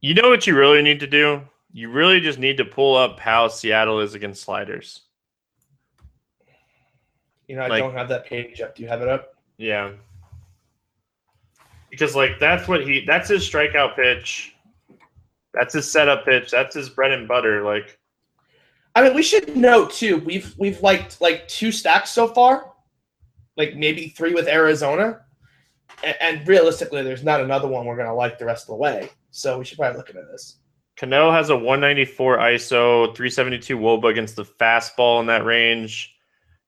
You 0.00 0.14
know 0.14 0.30
what 0.30 0.46
you 0.46 0.56
really 0.56 0.82
need 0.82 1.00
to 1.00 1.08
do? 1.08 1.42
You 1.72 1.90
really 1.90 2.20
just 2.20 2.38
need 2.38 2.56
to 2.58 2.64
pull 2.64 2.96
up 2.96 3.18
how 3.18 3.48
Seattle 3.48 3.98
is 3.98 4.14
against 4.14 4.42
sliders. 4.42 5.02
You 7.48 7.56
know, 7.56 7.62
I 7.62 7.68
Like- 7.68 7.82
don't 7.82 7.94
have 7.94 8.08
that 8.10 8.26
page 8.26 8.60
up. 8.60 8.74
Do 8.76 8.82
you 8.82 8.88
have 8.88 9.02
it 9.02 9.08
up? 9.08 9.34
Yeah. 9.56 9.92
Because 11.90 12.14
like 12.14 12.38
that's 12.38 12.68
what 12.68 12.86
he 12.86 13.04
that's 13.06 13.28
his 13.28 13.48
strikeout 13.48 13.96
pitch. 13.96 14.54
That's 15.54 15.72
his 15.72 15.90
setup 15.90 16.24
pitch. 16.24 16.50
That's 16.50 16.74
his 16.74 16.90
bread 16.90 17.12
and 17.12 17.26
butter. 17.26 17.64
Like 17.64 17.98
I 18.94 19.02
mean, 19.02 19.14
we 19.14 19.22
should 19.22 19.56
note 19.56 19.92
too. 19.92 20.18
We've 20.18 20.54
we've 20.58 20.82
liked 20.82 21.20
like 21.20 21.48
two 21.48 21.72
stacks 21.72 22.10
so 22.10 22.28
far, 22.28 22.72
like 23.56 23.74
maybe 23.74 24.08
three 24.08 24.34
with 24.34 24.48
Arizona, 24.48 25.20
and, 26.04 26.16
and 26.20 26.46
realistically, 26.48 27.02
there's 27.02 27.24
not 27.24 27.40
another 27.40 27.68
one 27.68 27.86
we're 27.86 27.96
gonna 27.96 28.14
like 28.14 28.38
the 28.38 28.44
rest 28.44 28.64
of 28.64 28.68
the 28.68 28.76
way. 28.76 29.08
So 29.30 29.58
we 29.58 29.64
should 29.64 29.78
probably 29.78 29.96
look 29.96 30.10
into 30.10 30.22
this. 30.30 30.56
Cano 30.96 31.30
has 31.30 31.48
a 31.50 31.56
194 31.56 32.38
ISO, 32.38 33.14
372 33.14 33.78
Woba 33.78 34.10
against 34.10 34.34
the 34.36 34.44
fastball 34.44 35.20
in 35.20 35.26
that 35.26 35.44
range. 35.44 36.14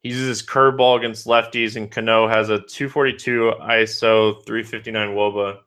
He 0.03 0.09
uses 0.09 0.29
his 0.29 0.43
curveball 0.43 0.99
against 0.99 1.27
lefties, 1.27 1.77
and 1.77 1.91
Cano 1.91 2.27
has 2.27 2.49
a 2.49 2.61
242 2.61 3.53
ISO, 3.61 4.45
359 4.47 5.09
Woba. 5.09 5.59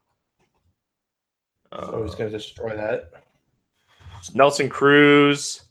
So 1.71 2.03
he's 2.03 2.15
gonna 2.15 2.29
destroy 2.29 2.75
that. 2.75 3.11
Uh, 3.13 3.19
Nelson 4.33 4.69
Cruz. 4.69 5.63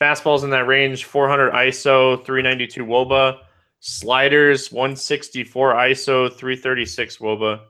Fastballs 0.00 0.44
in 0.44 0.50
that 0.50 0.66
range 0.66 1.04
400 1.04 1.52
ISO, 1.52 2.24
392 2.24 2.86
Woba. 2.86 3.40
Sliders 3.80 4.72
164 4.72 5.74
ISO, 5.74 6.32
336 6.32 7.18
Woba. 7.18 7.60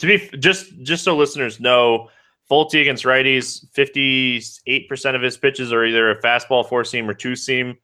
To 0.00 0.06
be 0.06 0.38
just 0.38 0.80
just 0.82 1.04
so 1.04 1.16
listeners 1.16 1.60
know, 1.60 2.08
Folty 2.50 2.80
against 2.80 3.04
righties, 3.04 3.66
58% 3.76 5.14
of 5.14 5.22
his 5.22 5.36
pitches 5.36 5.72
are 5.72 5.84
either 5.84 6.10
a 6.10 6.20
fastball, 6.20 6.68
four 6.68 6.82
seam, 6.82 7.08
or 7.08 7.14
two 7.14 7.36
seam 7.36 7.76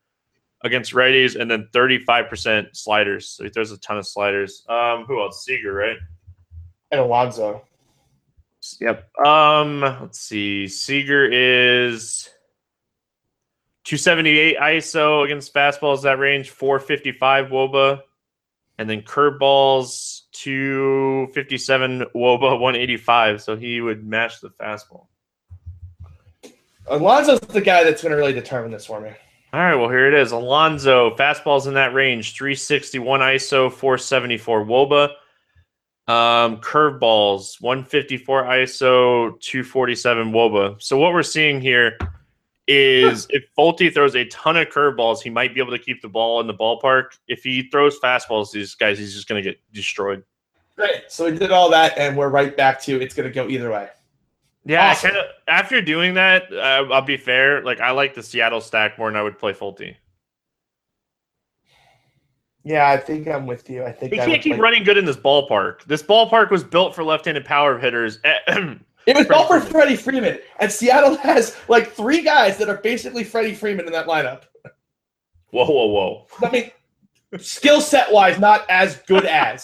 against 0.64 0.92
righties, 0.92 1.38
and 1.38 1.50
then 1.50 1.68
35% 1.72 2.74
sliders. 2.74 3.28
So 3.28 3.44
he 3.44 3.50
throws 3.50 3.70
a 3.70 3.78
ton 3.78 3.98
of 3.98 4.06
sliders. 4.06 4.64
Um, 4.68 5.04
who 5.04 5.20
else? 5.20 5.44
Seager, 5.44 5.72
right? 5.72 5.98
And 6.90 7.00
Alonso. 7.00 7.62
Yep. 8.80 9.10
Um, 9.24 9.80
let's 9.80 10.20
see. 10.20 10.66
Seager 10.68 11.24
is 11.26 12.30
278 13.84 14.56
ISO 14.58 15.24
against 15.24 15.52
fastballs 15.52 16.02
that 16.02 16.18
range, 16.18 16.50
455 16.50 17.48
Woba, 17.48 18.00
and 18.78 18.88
then 18.88 19.02
curveballs 19.02 20.22
257 20.32 22.06
Woba, 22.14 22.58
185. 22.58 23.42
So 23.42 23.56
he 23.56 23.82
would 23.82 24.06
match 24.06 24.40
the 24.40 24.48
fastball. 24.48 25.06
Alonso's 26.86 27.40
the 27.40 27.60
guy 27.60 27.84
that's 27.84 28.02
gonna 28.02 28.16
really 28.16 28.32
determine 28.32 28.70
this 28.70 28.86
for 28.86 29.00
me. 29.00 29.10
All 29.54 29.60
right, 29.60 29.76
well, 29.76 29.88
here 29.88 30.08
it 30.08 30.14
is. 30.14 30.32
Alonso, 30.32 31.14
fastballs 31.14 31.68
in 31.68 31.74
that 31.74 31.94
range, 31.94 32.36
361 32.36 33.20
ISO, 33.20 33.70
474 33.70 34.64
Woba. 34.64 35.04
Um, 36.08 36.56
curveballs, 36.56 37.60
154 37.60 38.46
ISO, 38.46 39.40
247 39.40 40.32
Woba. 40.32 40.82
So 40.82 40.98
what 40.98 41.12
we're 41.12 41.22
seeing 41.22 41.60
here 41.60 41.96
is 42.66 43.28
if 43.30 43.44
Folty 43.56 43.94
throws 43.94 44.16
a 44.16 44.24
ton 44.24 44.56
of 44.56 44.70
curveballs, 44.70 45.22
he 45.22 45.30
might 45.30 45.54
be 45.54 45.60
able 45.60 45.70
to 45.70 45.78
keep 45.78 46.02
the 46.02 46.08
ball 46.08 46.40
in 46.40 46.48
the 46.48 46.54
ballpark. 46.54 47.16
If 47.28 47.44
he 47.44 47.68
throws 47.70 48.00
fastballs, 48.00 48.50
these 48.50 48.74
guys, 48.74 48.98
he's 48.98 49.14
just 49.14 49.28
going 49.28 49.40
to 49.40 49.48
get 49.48 49.60
destroyed. 49.72 50.24
Right. 50.76 51.04
So 51.06 51.26
we 51.26 51.38
did 51.38 51.52
all 51.52 51.70
that, 51.70 51.96
and 51.96 52.16
we're 52.16 52.28
right 52.28 52.56
back 52.56 52.82
to 52.82 53.00
it's 53.00 53.14
gonna 53.14 53.30
go 53.30 53.48
either 53.48 53.70
way. 53.70 53.90
Yeah, 54.64 54.90
Awesome. 54.90 55.08
I 55.08 55.12
kind 55.12 55.24
of 55.24 55.30
after 55.46 55.82
doing 55.82 56.14
that, 56.14 56.50
uh, 56.52 56.86
I'll 56.92 57.02
be 57.02 57.16
fair. 57.18 57.62
Like 57.62 57.80
I 57.80 57.90
like 57.90 58.14
the 58.14 58.22
Seattle 58.22 58.60
stack 58.60 58.98
more 58.98 59.08
than 59.10 59.16
I 59.16 59.22
would 59.22 59.38
play 59.38 59.52
Folty. 59.52 59.96
Yeah, 62.64 62.88
I 62.88 62.96
think 62.96 63.28
I'm 63.28 63.46
with 63.46 63.68
you. 63.68 63.84
I 63.84 63.92
think 63.92 64.14
He 64.14 64.20
I 64.20 64.24
can't 64.26 64.42
keep 64.42 64.52
play- 64.54 64.60
running 64.60 64.84
good 64.84 64.96
in 64.96 65.04
this 65.04 65.18
ballpark. 65.18 65.84
This 65.84 66.02
ballpark 66.02 66.50
was 66.50 66.64
built 66.64 66.94
for 66.94 67.04
left-handed 67.04 67.44
power 67.44 67.78
hitters. 67.78 68.18
It 69.06 69.14
was 69.14 69.26
built 69.26 69.48
for 69.48 69.60
Freddie 69.60 69.96
Freeman, 69.96 70.38
and 70.60 70.72
Seattle 70.72 71.14
has 71.18 71.54
like 71.68 71.92
three 71.92 72.22
guys 72.22 72.56
that 72.56 72.70
are 72.70 72.78
basically 72.78 73.22
Freddie 73.22 73.52
Freeman 73.54 73.84
in 73.84 73.92
that 73.92 74.06
lineup. 74.06 74.44
Whoa, 75.50 75.66
whoa, 75.66 75.86
whoa! 75.88 76.26
I 76.40 76.50
mean, 76.50 76.70
skill 77.38 77.82
set 77.82 78.10
wise, 78.10 78.38
not 78.38 78.64
as 78.70 78.96
good 79.06 79.26
as. 79.26 79.62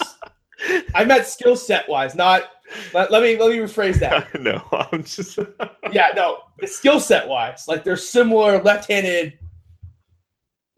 I 0.94 1.06
meant 1.06 1.24
skill 1.24 1.56
set 1.56 1.88
wise, 1.88 2.14
not. 2.14 2.50
Let, 2.94 3.10
let 3.10 3.22
me 3.22 3.36
let 3.38 3.50
me 3.50 3.56
rephrase 3.58 3.98
that. 4.00 4.40
no, 4.40 4.62
I'm 4.92 5.02
just. 5.04 5.38
Yeah, 5.92 6.12
no, 6.14 6.38
The 6.60 6.68
skill 6.68 7.00
set 7.00 7.26
wise, 7.26 7.64
like 7.66 7.82
they're 7.82 7.96
similar, 7.96 8.62
left-handed. 8.62 9.36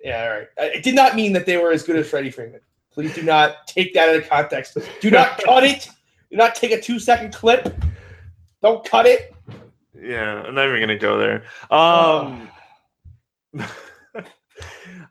Yeah, 0.03 0.23
all 0.25 0.31
right. 0.31 0.49
I- 0.59 0.77
It 0.79 0.83
did 0.83 0.95
not 0.95 1.15
mean 1.17 1.33
that 1.35 1.45
they 1.45 1.59
were 1.59 1.71
as 1.71 1.83
good 1.83 1.97
as 1.97 2.09
Freddie 2.09 2.31
Freeman. 2.31 2.61
Please 2.93 3.15
do 3.15 3.23
not 3.23 3.67
take 3.67 3.93
that 3.95 4.09
out 4.09 4.17
of 4.17 4.29
context. 4.29 4.79
Do 5.01 5.11
not 5.11 5.39
cut 5.45 5.65
it. 5.65 5.89
Do 6.31 6.37
not 6.39 6.55
take 6.55 6.71
a 6.73 6.81
two-second 6.81 7.35
clip. 7.35 7.75
Don't 8.63 8.85
cut 8.87 9.05
it. 9.07 9.35
yeah, 10.01 10.43
I'm 10.43 10.55
not 10.55 10.67
even 10.69 10.81
gonna 10.81 10.99
go 10.99 11.19
there. 11.19 11.45
Um. 11.71 12.49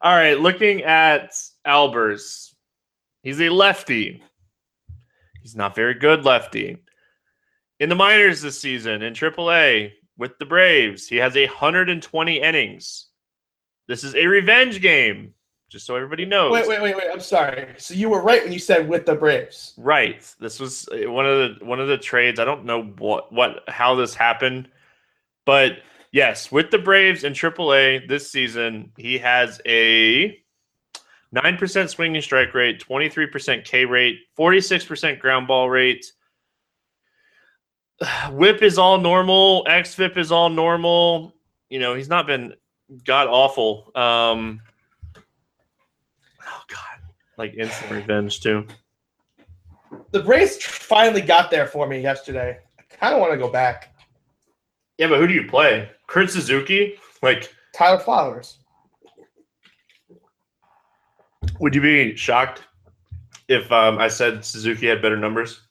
all 0.02 0.16
right, 0.16 0.40
looking 0.40 0.82
at 0.84 1.32
Albers, 1.66 2.54
he's 3.24 3.40
a 3.42 3.50
lefty. 3.50 4.24
He's 5.42 5.56
not 5.56 5.76
very 5.76 5.96
good 5.96 6.24
lefty. 6.24 6.78
In 7.80 7.90
the 7.90 7.96
minors 7.96 8.42
this 8.42 8.60
season, 8.60 9.02
in 9.02 9.14
AAA 9.14 9.94
with 10.18 10.38
the 10.38 10.46
Braves, 10.46 11.08
he 11.08 11.18
has 11.18 11.36
120 11.36 12.42
innings. 12.42 13.08
This 13.88 14.04
is 14.04 14.16
a 14.16 14.28
revenge 14.28 14.82
game. 14.82 15.34
just 15.70 15.86
so 15.86 15.96
everybody 15.96 16.26
knows. 16.26 16.52
Wait, 16.52 16.68
wait, 16.68 16.82
wait, 16.82 16.96
wait. 16.96 17.08
I'm 17.12 17.20
sorry. 17.20 17.74
So 17.78 17.94
you 17.94 18.10
were 18.10 18.22
right 18.22 18.44
when 18.44 18.52
you 18.54 18.60
said 18.60 18.88
with 18.88 19.06
the 19.06 19.16
Braves. 19.16 19.74
Right. 19.78 20.24
This 20.40 20.60
was 20.60 20.88
uh, 20.90 21.10
one 21.12 21.26
of 21.26 21.60
the 21.60 21.66
one 21.66 21.80
of 21.80 21.88
the 21.88 21.98
trades. 21.98 22.40
I 22.40 22.46
don't 22.46 22.66
know 22.66 22.84
what 22.84 23.34
what 23.34 23.64
how 23.68 23.96
this 23.96 24.14
happened, 24.14 24.70
but 25.46 25.80
yes, 26.12 26.52
with 26.52 26.72
the 26.72 26.78
Braves 26.78 27.24
in 27.24 27.34
AAA 27.34 28.08
this 28.08 28.32
season, 28.32 28.92
he 28.98 29.18
has 29.18 29.60
a 29.66 30.38
nine 31.32 31.58
percent 31.58 31.90
swinging 31.90 32.22
strike 32.22 32.54
rate, 32.54 32.80
twenty 32.80 33.10
three 33.10 33.28
percent 33.28 33.66
K 33.66 33.86
rate, 33.86 34.20
forty 34.36 34.62
six 34.62 34.86
percent 34.86 35.20
ground 35.20 35.48
ball 35.48 35.70
rate. 35.70 36.12
Whip 38.32 38.62
is 38.62 38.78
all 38.78 38.98
normal. 38.98 39.66
XFIP 39.66 40.18
is 40.18 40.32
all 40.32 40.50
normal. 40.50 41.36
You 41.70 41.80
know, 41.80 41.96
he's 41.96 42.10
not 42.10 42.28
been 42.28 42.54
god 43.06 43.28
awful. 43.28 43.92
Um, 43.96 44.62
oh 45.18 46.62
God, 46.68 47.14
like 47.38 47.54
instant 47.56 47.92
revenge 47.92 48.42
too. 48.42 48.68
The 50.12 50.22
Braves 50.22 50.58
finally 50.58 51.22
got 51.22 51.52
there 51.52 51.68
for 51.68 51.88
me 51.88 52.02
yesterday. 52.02 52.60
I 52.80 52.96
kind 52.96 53.14
of 53.14 53.22
want 53.22 53.34
to 53.34 53.38
go 53.38 53.50
back. 53.50 53.96
Yeah, 54.98 55.08
but 55.08 55.20
who 55.20 55.28
do 55.28 55.34
you 55.34 55.48
play? 55.48 55.90
Kurt 56.08 56.30
Suzuki? 56.30 56.96
Like, 57.22 57.54
Tyler 57.74 58.00
Flowers. 58.00 58.58
Would 61.60 61.76
you 61.76 61.82
be 61.82 62.16
shocked 62.16 62.64
if 63.48 63.72
um, 63.72 63.98
I 63.98 64.08
said 64.08 64.44
Suzuki 64.46 64.88
had 64.88 65.02
better 65.02 65.18
numbers? 65.18 65.62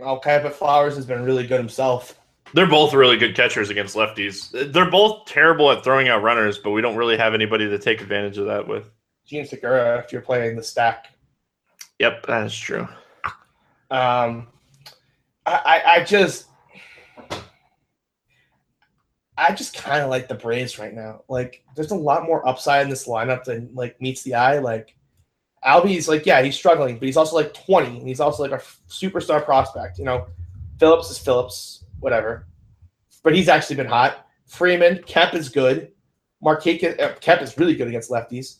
Okay, 0.00 0.40
but 0.42 0.54
Flowers 0.54 0.96
has 0.96 1.06
been 1.06 1.24
really 1.24 1.46
good 1.46 1.58
himself. 1.58 2.18
They're 2.52 2.66
both 2.66 2.94
really 2.94 3.16
good 3.16 3.34
catchers 3.34 3.70
against 3.70 3.96
lefties. 3.96 4.72
They're 4.72 4.90
both 4.90 5.26
terrible 5.26 5.70
at 5.72 5.82
throwing 5.82 6.08
out 6.08 6.22
runners, 6.22 6.58
but 6.58 6.70
we 6.70 6.80
don't 6.80 6.96
really 6.96 7.16
have 7.16 7.34
anybody 7.34 7.68
to 7.68 7.78
take 7.78 8.00
advantage 8.00 8.38
of 8.38 8.46
that 8.46 8.66
with. 8.66 8.90
Jean 9.26 9.44
Segura, 9.46 9.98
if 9.98 10.12
you're 10.12 10.20
playing 10.20 10.56
the 10.56 10.62
stack. 10.62 11.06
Yep, 11.98 12.26
that 12.26 12.46
is 12.46 12.56
true. 12.56 12.86
Um, 13.90 14.48
I, 15.46 15.52
I, 15.64 15.82
I 15.86 16.04
just, 16.04 16.46
I 19.36 19.52
just 19.52 19.74
kind 19.74 20.02
of 20.02 20.10
like 20.10 20.28
the 20.28 20.34
Braves 20.34 20.78
right 20.78 20.94
now. 20.94 21.22
Like, 21.28 21.64
there's 21.74 21.90
a 21.90 21.96
lot 21.96 22.24
more 22.24 22.46
upside 22.46 22.82
in 22.82 22.90
this 22.90 23.08
lineup 23.08 23.44
than 23.44 23.70
like 23.74 24.00
meets 24.00 24.22
the 24.22 24.34
eye. 24.34 24.58
Like, 24.58 24.96
Albies 25.64 26.08
like, 26.08 26.26
yeah, 26.26 26.42
he's 26.42 26.54
struggling, 26.54 26.98
but 26.98 27.06
he's 27.06 27.16
also 27.16 27.36
like 27.36 27.54
20, 27.54 27.98
and 27.98 28.08
he's 28.08 28.20
also 28.20 28.42
like 28.42 28.52
a 28.52 28.62
superstar 28.88 29.44
prospect. 29.44 29.98
You 29.98 30.04
know, 30.04 30.26
Phillips 30.78 31.10
is 31.10 31.18
Phillips, 31.18 31.84
whatever, 32.00 32.46
but 33.22 33.34
he's 33.34 33.48
actually 33.48 33.76
been 33.76 33.86
hot. 33.86 34.26
Freeman, 34.46 35.02
Kemp 35.04 35.34
is 35.34 35.48
good. 35.48 35.90
Markakis, 36.44 37.00
uh, 37.00 37.14
Kemp 37.20 37.40
is 37.40 37.56
really 37.56 37.74
good 37.74 37.88
against 37.88 38.10
lefties. 38.10 38.58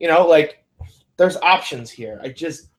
You 0.00 0.08
know, 0.08 0.26
like, 0.26 0.64
there's 1.18 1.36
options 1.36 1.90
here. 1.90 2.18
I 2.22 2.30
just, 2.30 2.70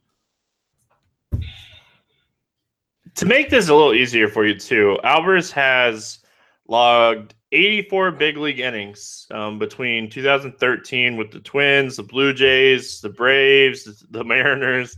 To 3.18 3.26
make 3.26 3.50
this 3.50 3.68
a 3.68 3.74
little 3.74 3.96
easier 3.96 4.28
for 4.28 4.46
you, 4.46 4.54
too, 4.54 4.96
Albers 5.04 5.52
has 5.52 6.20
logged 6.68 7.36
84 7.52 8.12
big 8.12 8.38
league 8.38 8.60
innings 8.60 9.28
um, 9.32 9.58
between 9.58 10.10
2013 10.10 11.16
with 11.16 11.32
the 11.32 11.40
Twins, 11.40 11.96
the 11.96 12.04
Blue 12.04 12.34
Jays, 12.34 13.00
the 13.02 13.10
Braves, 13.10 14.06
the 14.10 14.24
Mariners. 14.24 14.98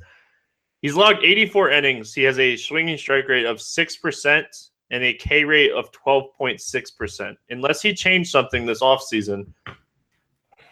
He's 0.82 0.96
logged 0.96 1.24
84 1.24 1.72
innings. 1.72 2.14
He 2.14 2.24
has 2.24 2.40
a 2.40 2.56
swinging 2.56 2.98
strike 2.98 3.28
rate 3.28 3.46
of 3.46 3.58
6% 3.58 4.70
and 4.92 5.04
a 5.04 5.14
K 5.14 5.44
rate 5.44 5.72
of 5.72 5.92
12.6%. 5.92 7.36
Unless 7.50 7.82
he 7.82 7.94
changed 7.94 8.32
something 8.32 8.66
this 8.66 8.82
offseason, 8.82 9.54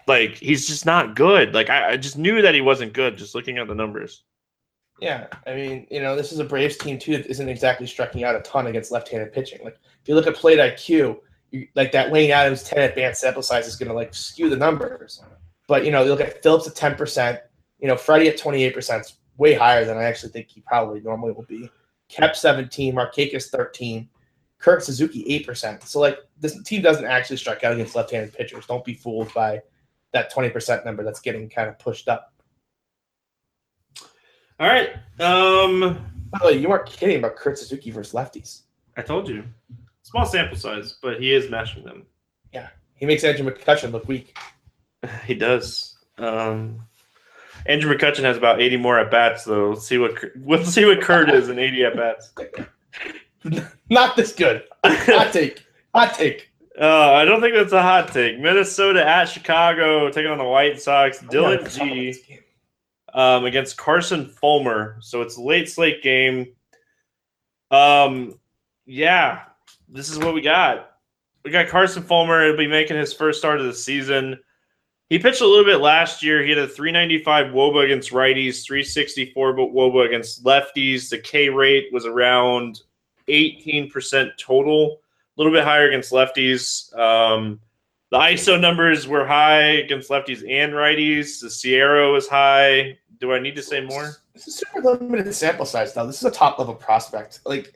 like 0.07 0.38
he's 0.38 0.67
just 0.67 0.86
not 0.86 1.15
good. 1.15 1.53
Like 1.53 1.69
I, 1.69 1.91
I 1.91 1.97
just 1.97 2.17
knew 2.17 2.41
that 2.41 2.55
he 2.55 2.62
wasn't 2.62 2.93
good 2.93 3.17
just 3.17 3.36
looking 3.36 3.57
at 3.57 3.67
the 3.67 3.75
numbers. 3.75 4.23
Yeah, 4.99 5.27
I 5.45 5.53
mean, 5.53 5.86
you 5.91 6.01
know, 6.01 6.15
this 6.15 6.31
is 6.31 6.39
a 6.39 6.43
Braves 6.43 6.77
team 6.77 6.97
too 6.97 7.17
that 7.17 7.27
isn't 7.27 7.49
exactly 7.49 7.86
striking 7.86 8.23
out 8.23 8.36
a 8.36 8.41
ton 8.41 8.67
against 8.67 8.91
left-handed 8.91 9.31
pitching. 9.31 9.63
Like 9.63 9.77
if 10.01 10.07
you 10.07 10.15
look 10.15 10.25
at 10.27 10.36
plate 10.36 10.57
IQ, 10.60 11.19
you, 11.51 11.67
like 11.75 11.91
that 11.91 12.12
Lane 12.12 12.31
Adams 12.31 12.63
ten 12.63 12.79
at 12.79 12.95
bat 12.95 13.15
sample 13.15 13.43
size 13.43 13.67
is 13.67 13.75
going 13.75 13.89
to 13.89 13.95
like 13.95 14.13
skew 14.13 14.49
the 14.49 14.57
numbers. 14.57 15.21
But 15.67 15.86
you 15.86 15.91
know, 15.91 16.03
you 16.03 16.10
look 16.10 16.21
at 16.21 16.41
Phillips 16.41 16.67
at 16.67 16.75
ten 16.75 16.95
percent, 16.95 17.39
you 17.79 17.88
know, 17.88 17.95
Freddie 17.95 18.27
at 18.29 18.38
twenty-eight 18.38 18.73
percent, 18.73 19.05
is 19.05 19.17
way 19.38 19.53
higher 19.53 19.86
than 19.86 19.97
I 19.97 20.03
actually 20.03 20.31
think 20.31 20.47
he 20.49 20.62
probably 20.62 20.99
normally 21.01 21.33
will 21.33 21.43
be. 21.43 21.69
Kep 22.10 22.36
seventeen, 22.36 22.95
Markakis 22.95 23.49
thirteen, 23.49 24.10
Kurt 24.57 24.83
Suzuki 24.83 25.25
eight 25.27 25.45
percent. 25.45 25.83
So 25.83 25.99
like 25.99 26.17
this 26.39 26.62
team 26.63 26.81
doesn't 26.81 27.05
actually 27.05 27.38
strike 27.38 27.63
out 27.63 27.73
against 27.73 27.95
left-handed 27.95 28.33
pitchers. 28.33 28.65
Don't 28.65 28.83
be 28.83 28.95
fooled 28.95 29.31
by 29.33 29.62
that 30.13 30.33
twenty 30.33 30.49
percent 30.49 30.86
number 30.86 31.03
that's 31.03 31.19
getting 31.19 31.49
kind 31.49 31.69
of 31.69 31.77
pushed 31.77 32.07
up. 32.07 32.33
All 34.59 34.67
right. 34.67 34.91
Um 35.19 35.99
By 36.31 36.39
the 36.39 36.45
way, 36.45 36.57
you 36.57 36.69
weren't 36.69 36.87
kidding 36.87 37.17
about 37.19 37.35
Kurt 37.35 37.57
Suzuki 37.57 37.91
versus 37.91 38.13
lefties. 38.13 38.61
I 38.95 39.01
told 39.01 39.29
you. 39.29 39.43
Small 40.03 40.25
sample 40.25 40.57
size, 40.57 40.97
but 41.01 41.19
he 41.21 41.33
is 41.33 41.49
mashing 41.49 41.83
them. 41.83 42.05
Yeah. 42.53 42.69
He 42.95 43.05
makes 43.05 43.23
Andrew 43.23 43.49
McCutchen 43.49 43.91
look 43.91 44.07
weak. 44.07 44.37
He 45.25 45.35
does. 45.35 45.95
Um, 46.17 46.81
Andrew 47.67 47.95
McCutchen 47.95 48.23
has 48.23 48.35
about 48.35 48.59
80 48.59 48.77
more 48.77 48.99
at 48.99 49.11
bats, 49.11 49.43
though. 49.43 49.69
Let's 49.69 49.85
see 49.85 49.97
what 49.97 50.13
let's 50.45 50.69
see 50.69 50.85
what 50.85 51.01
Kurt 51.01 51.29
is 51.29 51.49
in 51.49 51.59
80 51.59 51.85
at 51.85 51.95
bats. 51.95 52.31
Not 53.89 54.15
this 54.15 54.33
good. 54.33 54.63
Hot 54.83 55.31
take. 55.31 55.63
Hot 55.93 56.13
take. 56.13 56.49
Uh, 56.79 57.13
I 57.13 57.25
don't 57.25 57.41
think 57.41 57.55
that's 57.55 57.73
a 57.73 57.81
hot 57.81 58.11
take. 58.13 58.39
Minnesota 58.39 59.07
at 59.07 59.25
Chicago 59.25 60.09
taking 60.11 60.31
on 60.31 60.37
the 60.37 60.43
White 60.43 60.79
Sox. 60.79 61.19
Dillon 61.21 61.67
Gee 61.69 62.15
um, 63.13 63.45
against 63.45 63.77
Carson 63.77 64.27
Fulmer. 64.27 64.97
So 65.01 65.21
it's 65.21 65.37
late 65.37 65.69
slate 65.69 66.03
game. 66.03 66.53
Um, 67.71 68.39
yeah, 68.85 69.43
this 69.89 70.09
is 70.09 70.19
what 70.19 70.33
we 70.33 70.41
got. 70.41 70.91
We 71.43 71.51
got 71.51 71.67
Carson 71.67 72.03
Fulmer. 72.03 72.45
He'll 72.45 72.57
be 72.57 72.67
making 72.67 72.97
his 72.97 73.13
first 73.13 73.39
start 73.39 73.59
of 73.59 73.65
the 73.65 73.73
season. 73.73 74.39
He 75.09 75.19
pitched 75.19 75.41
a 75.41 75.47
little 75.47 75.65
bit 75.65 75.77
last 75.77 76.21
year. 76.21 76.43
He 76.43 76.49
had 76.49 76.59
a 76.59 76.67
395 76.67 77.53
WOBA 77.53 77.85
against 77.85 78.11
righties, 78.11 78.65
364 78.65 79.53
but 79.53 79.73
WOBA 79.73 80.05
against 80.05 80.43
lefties. 80.43 81.09
The 81.09 81.19
K 81.19 81.47
rate 81.47 81.87
was 81.93 82.05
around 82.05 82.81
18% 83.29 84.31
total, 84.37 84.99
a 85.37 85.41
little 85.41 85.53
bit 85.53 85.63
higher 85.63 85.87
against 85.87 86.11
lefties. 86.11 86.93
Um, 86.97 87.61
the 88.11 88.17
ISO 88.17 88.59
numbers 88.59 89.07
were 89.07 89.25
high 89.25 89.61
against 89.79 90.09
lefties 90.09 90.39
and 90.49 90.73
righties. 90.73 91.41
The 91.41 91.47
SIERA 91.49 92.11
was 92.11 92.27
high. 92.27 92.97
Do 93.19 93.33
I 93.33 93.39
need 93.39 93.55
to 93.55 93.63
say 93.63 93.81
more? 93.81 94.15
This 94.33 94.47
is 94.47 94.55
super 94.57 94.81
limited 94.81 95.33
sample 95.33 95.65
size, 95.65 95.93
though. 95.93 96.05
This 96.05 96.17
is 96.17 96.25
a 96.25 96.31
top 96.31 96.59
level 96.59 96.75
prospect. 96.75 97.39
Like, 97.45 97.73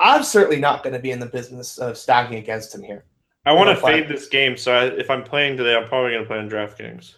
I'm 0.00 0.22
certainly 0.22 0.58
not 0.60 0.82
going 0.82 0.94
to 0.94 0.98
be 0.98 1.10
in 1.10 1.20
the 1.20 1.26
business 1.26 1.78
of 1.78 1.98
stacking 1.98 2.38
against 2.38 2.74
him 2.74 2.82
here. 2.82 3.04
I 3.44 3.52
want 3.52 3.68
to 3.70 3.76
fade 3.84 4.08
this 4.08 4.28
game, 4.28 4.56
so 4.56 4.72
I, 4.74 4.84
if 4.86 5.10
I'm 5.10 5.22
playing 5.22 5.56
today, 5.56 5.74
I'm 5.76 5.86
probably 5.88 6.12
going 6.12 6.22
to 6.24 6.28
play 6.28 6.38
on 6.38 6.50
DraftKings. 6.50 7.14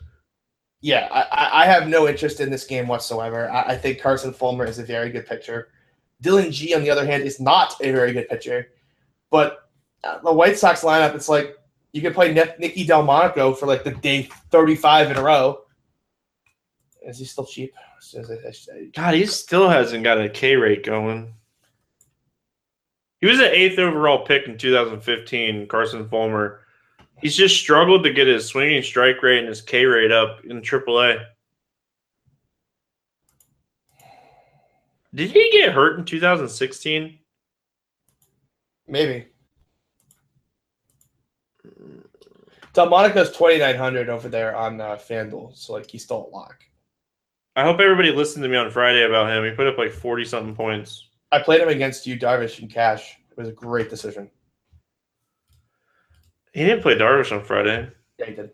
Yeah, 0.80 1.08
I- 1.10 1.22
I, 1.30 1.62
I 1.62 1.66
have 1.66 1.88
no 1.88 2.08
interest 2.08 2.40
in 2.40 2.50
this 2.50 2.64
game 2.64 2.88
whatsoever. 2.88 3.50
I, 3.50 3.72
I 3.72 3.76
think 3.76 4.00
Carson 4.00 4.32
Fulmer 4.32 4.64
is 4.64 4.78
a 4.78 4.84
very 4.84 5.10
good 5.10 5.26
pitcher. 5.26 5.68
Dillon 6.20 6.50
Gee, 6.52 6.74
on 6.74 6.82
the 6.82 6.90
other 6.90 7.06
hand, 7.06 7.22
is 7.22 7.40
not 7.40 7.74
a 7.80 7.90
very 7.90 8.12
good 8.12 8.28
pitcher. 8.28 8.68
But 9.30 9.68
uh, 10.04 10.18
the 10.22 10.32
White 10.32 10.58
Sox 10.58 10.82
lineup, 10.82 11.14
it's 11.14 11.28
like 11.28 11.56
you 11.92 12.00
could 12.02 12.14
play 12.14 12.32
Nick, 12.32 12.58
Nicky 12.58 12.86
Delmonico 12.86 13.52
for 13.56 13.66
like 13.66 13.84
the 13.84 13.90
day 13.90 14.28
35 14.50 15.10
in 15.10 15.16
a 15.16 15.22
row. 15.22 15.62
Is 17.02 17.18
he 17.18 17.24
still 17.24 17.46
cheap? 17.46 17.72
Is 17.98 18.14
it- 18.14 18.44
is 18.44 18.68
it- 18.72 18.94
God, 18.94 19.14
he 19.14 19.26
still 19.26 19.68
hasn't 19.68 20.04
got 20.04 20.20
a 20.20 20.28
K 20.28 20.56
rate 20.56 20.84
going. 20.84 21.34
He 23.20 23.26
was 23.26 23.38
an 23.38 23.46
eighth 23.46 23.78
overall 23.78 24.24
pick 24.24 24.46
in 24.46 24.56
2015, 24.56 25.66
Carson 25.66 26.08
Fulmer. 26.08 26.66
He's 27.20 27.36
just 27.36 27.56
struggled 27.56 28.04
to 28.04 28.12
get 28.12 28.26
his 28.26 28.46
swinging 28.46 28.82
strike 28.82 29.22
rate 29.22 29.40
and 29.40 29.48
his 29.48 29.60
K 29.60 29.84
rate 29.84 30.10
up 30.10 30.42
in 30.44 30.62
AAA. 30.62 31.26
Did 35.14 35.30
he 35.32 35.50
get 35.50 35.72
hurt 35.72 35.98
in 35.98 36.04
2016? 36.04 37.18
Maybe. 38.86 39.29
Delmonico's 42.72 43.30
2,900 43.30 44.08
over 44.08 44.28
there 44.28 44.54
on 44.56 44.80
uh, 44.80 44.96
FanDuel, 44.96 45.56
so 45.56 45.72
like 45.72 45.90
he's 45.90 46.04
still 46.04 46.26
a 46.26 46.34
lock. 46.34 46.64
I 47.56 47.64
hope 47.64 47.80
everybody 47.80 48.12
listened 48.12 48.42
to 48.44 48.48
me 48.48 48.56
on 48.56 48.70
Friday 48.70 49.02
about 49.02 49.28
him. 49.28 49.44
He 49.44 49.50
put 49.50 49.66
up 49.66 49.76
like 49.76 49.92
40 49.92 50.24
something 50.24 50.54
points. 50.54 51.08
I 51.32 51.40
played 51.40 51.60
him 51.60 51.68
against 51.68 52.06
you, 52.06 52.18
Darvish, 52.18 52.60
and 52.60 52.70
Cash. 52.70 53.16
It 53.30 53.36
was 53.36 53.48
a 53.48 53.52
great 53.52 53.90
decision. 53.90 54.30
He 56.52 56.64
didn't 56.64 56.82
play 56.82 56.96
Darvish 56.96 57.32
on 57.36 57.44
Friday. 57.44 57.88
Yeah, 58.18 58.26
he 58.26 58.34
did. 58.34 58.50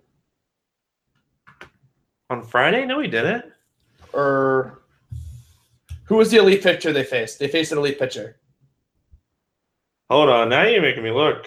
On 2.30 2.42
Friday? 2.42 2.84
No, 2.84 3.00
he 3.00 3.08
didn't. 3.08 3.44
Or 4.12 4.82
who 6.04 6.16
was 6.16 6.30
the 6.30 6.38
elite 6.38 6.62
pitcher 6.62 6.92
they 6.92 7.04
faced? 7.04 7.38
They 7.38 7.48
faced 7.48 7.72
an 7.72 7.78
elite 7.78 7.98
pitcher. 7.98 8.38
Hold 10.10 10.28
on. 10.28 10.48
Now 10.48 10.64
you're 10.64 10.82
making 10.82 11.02
me 11.02 11.10
look. 11.10 11.46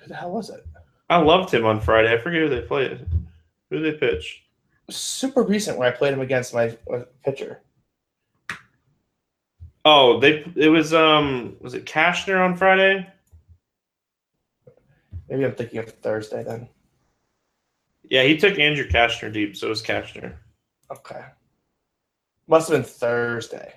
Who 0.00 0.08
the 0.08 0.14
hell 0.14 0.32
was 0.32 0.50
it? 0.50 0.64
I 1.08 1.18
loved 1.18 1.52
him 1.52 1.64
on 1.64 1.80
Friday. 1.80 2.12
I 2.12 2.18
forget 2.18 2.40
who 2.42 2.48
they 2.48 2.60
played. 2.62 3.06
Who 3.70 3.80
they 3.80 3.92
pitched. 3.92 4.42
super 4.90 5.42
recent 5.42 5.78
when 5.78 5.88
I 5.88 5.90
played 5.90 6.12
him 6.12 6.20
against 6.20 6.54
my 6.54 6.76
uh, 6.92 7.02
pitcher. 7.24 7.60
Oh, 9.84 10.18
they 10.18 10.44
it 10.56 10.68
was 10.68 10.92
um 10.92 11.56
was 11.60 11.74
it 11.74 11.84
Cashner 11.86 12.44
on 12.44 12.56
Friday? 12.56 13.06
Maybe 15.28 15.44
I'm 15.44 15.54
thinking 15.54 15.78
of 15.78 15.88
Thursday 15.90 16.42
then. 16.42 16.68
Yeah, 18.08 18.22
he 18.22 18.36
took 18.36 18.58
Andrew 18.58 18.86
Cashner 18.88 19.32
deep, 19.32 19.56
so 19.56 19.66
it 19.66 19.70
was 19.70 19.82
Cashner. 19.82 20.34
Okay. 20.90 21.24
Must 22.48 22.68
have 22.68 22.76
been 22.78 22.84
Thursday. 22.84 23.74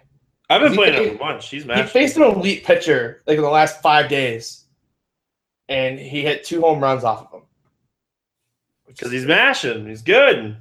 I've 0.51 0.61
been 0.61 0.73
playing 0.73 0.93
faced- 0.93 1.09
him 1.09 1.15
a 1.15 1.19
bunch. 1.19 1.49
He's 1.49 1.65
matched. 1.65 1.83
He 1.91 1.99
faced 1.99 2.17
an 2.17 2.23
elite 2.23 2.63
pitcher 2.63 3.21
like 3.27 3.37
in 3.37 3.43
the 3.43 3.49
last 3.49 3.81
five 3.81 4.09
days, 4.09 4.65
and 5.69 5.97
he 5.97 6.21
hit 6.23 6.43
two 6.43 6.59
home 6.61 6.81
runs 6.81 7.05
off 7.05 7.27
of 7.27 7.39
him. 7.39 7.47
because 8.87 9.11
he's 9.11 9.25
mashing. 9.25 9.87
He's 9.87 10.01
good. 10.01 10.57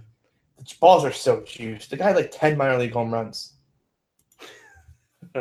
The 0.59 0.75
balls 0.81 1.05
are 1.05 1.13
so 1.13 1.41
juiced. 1.43 1.91
The 1.91 1.97
guy 1.97 2.09
had 2.09 2.17
like 2.17 2.31
ten 2.31 2.57
minor 2.57 2.79
league 2.79 2.93
home 2.93 3.13
runs. 3.13 3.55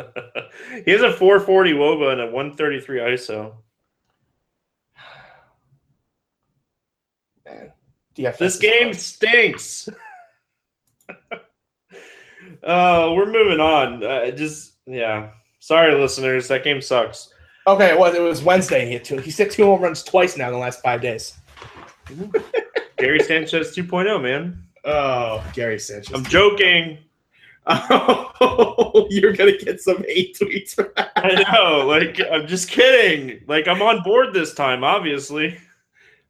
he 0.84 0.90
has 0.90 1.02
a 1.02 1.12
440 1.12 1.72
woba 1.74 2.12
and 2.12 2.20
a 2.20 2.26
133 2.26 2.98
ISO. 3.00 3.52
Man, 7.46 7.72
DFS 8.16 8.38
This 8.38 8.58
game 8.58 8.92
fun. 8.92 8.94
stinks. 8.94 9.88
Oh, 12.62 13.14
we're 13.16 13.30
moving 13.30 13.60
on. 13.60 14.04
Uh, 14.04 14.30
just 14.30 14.74
yeah. 14.86 15.30
Sorry, 15.60 15.94
listeners. 15.94 16.48
That 16.48 16.64
game 16.64 16.80
sucks. 16.80 17.32
Okay, 17.68 17.94
well, 17.94 18.14
it 18.14 18.18
was 18.18 18.42
Wednesday. 18.42 18.86
He 18.86 18.92
hit 18.92 19.04
two. 19.04 19.18
He's 19.18 19.36
hit 19.36 19.50
two 19.50 19.64
home 19.64 19.82
runs 19.82 20.02
twice 20.02 20.38
now 20.38 20.46
in 20.46 20.54
the 20.54 20.58
last 20.58 20.82
five 20.82 21.02
days. 21.02 21.34
Gary 22.96 23.20
Sanchez 23.20 23.76
2.0, 23.76 24.22
man. 24.22 24.64
Oh, 24.86 25.44
Gary 25.52 25.78
Sanchez. 25.78 26.14
I'm 26.14 26.24
joking. 26.24 26.98
Oh, 27.70 29.06
you're 29.10 29.34
gonna 29.34 29.58
get 29.58 29.78
some 29.82 30.02
hate 30.04 30.38
tweets. 30.40 30.78
I 31.16 31.44
know. 31.52 31.86
Like, 31.86 32.18
I'm 32.32 32.46
just 32.46 32.70
kidding. 32.70 33.42
Like, 33.46 33.68
I'm 33.68 33.82
on 33.82 34.02
board 34.02 34.32
this 34.32 34.54
time, 34.54 34.82
obviously. 34.82 35.58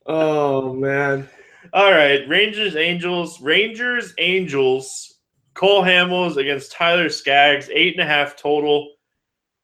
Oh 0.07 0.73
man. 0.73 1.29
All 1.73 1.93
right. 1.93 2.29
Rangers, 2.29 2.75
Angels. 2.75 3.41
Rangers, 3.41 4.15
Angels. 4.19 5.21
Cole 5.55 5.85
Hamels 5.85 6.39
against 6.39 6.73
Tyler 6.73 7.09
Skaggs. 7.09 7.71
Eight 7.73 7.95
and 7.97 8.03
a 8.03 8.13
half 8.13 8.35
total. 8.35 8.95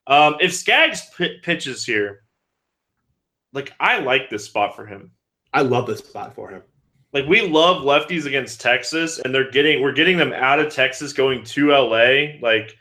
Um, 0.06 0.36
if 0.40 0.54
Skaggs 0.54 1.02
p- 1.16 1.38
pitches 1.42 1.84
here, 1.84 2.24
like, 3.52 3.72
I 3.80 4.00
like 4.00 4.28
this 4.30 4.44
spot 4.44 4.76
for 4.76 4.84
him. 4.84 5.10
I 5.52 5.62
love 5.62 5.86
this 5.86 6.00
spot 6.00 6.34
for 6.34 6.50
him. 6.50 6.62
Like 7.14 7.26
we 7.28 7.42
love 7.46 7.84
lefties 7.84 8.26
against 8.26 8.60
Texas, 8.60 9.20
and 9.20 9.32
they're 9.32 9.50
getting 9.52 9.80
we're 9.80 9.92
getting 9.92 10.16
them 10.16 10.32
out 10.32 10.58
of 10.58 10.72
Texas 10.72 11.12
going 11.12 11.44
to 11.44 11.68
LA. 11.70 12.36
Like 12.42 12.76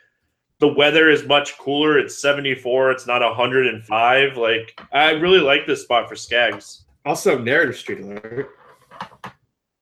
the 0.57 0.73
weather 0.73 1.11
is 1.11 1.23
much 1.25 1.55
cooler. 1.59 1.99
It's 1.99 2.17
74. 2.19 2.89
It's 2.91 3.05
not 3.05 3.21
105. 3.21 4.37
Like 4.37 4.81
I 4.91 5.11
really 5.11 5.39
like 5.39 5.67
this 5.67 5.83
spot 5.83 6.09
for 6.09 6.15
Skaggs. 6.15 6.85
Also, 7.05 7.37
narrative 7.37 7.77
street 7.77 7.99
alert. 7.99 8.49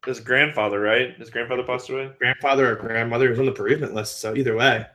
His 0.06 0.20
grandfather, 0.20 0.82
right? 0.82 1.16
His 1.18 1.30
grandfather 1.30 1.64
passed 1.64 1.90
away. 1.90 2.12
Grandfather 2.18 2.74
or 2.74 2.76
grandmother 2.76 3.30
was 3.30 3.40
on 3.40 3.46
the 3.46 3.52
bereavement 3.52 3.94
list, 3.94 4.20
so 4.20 4.36
either 4.36 4.58
way, 4.58 4.86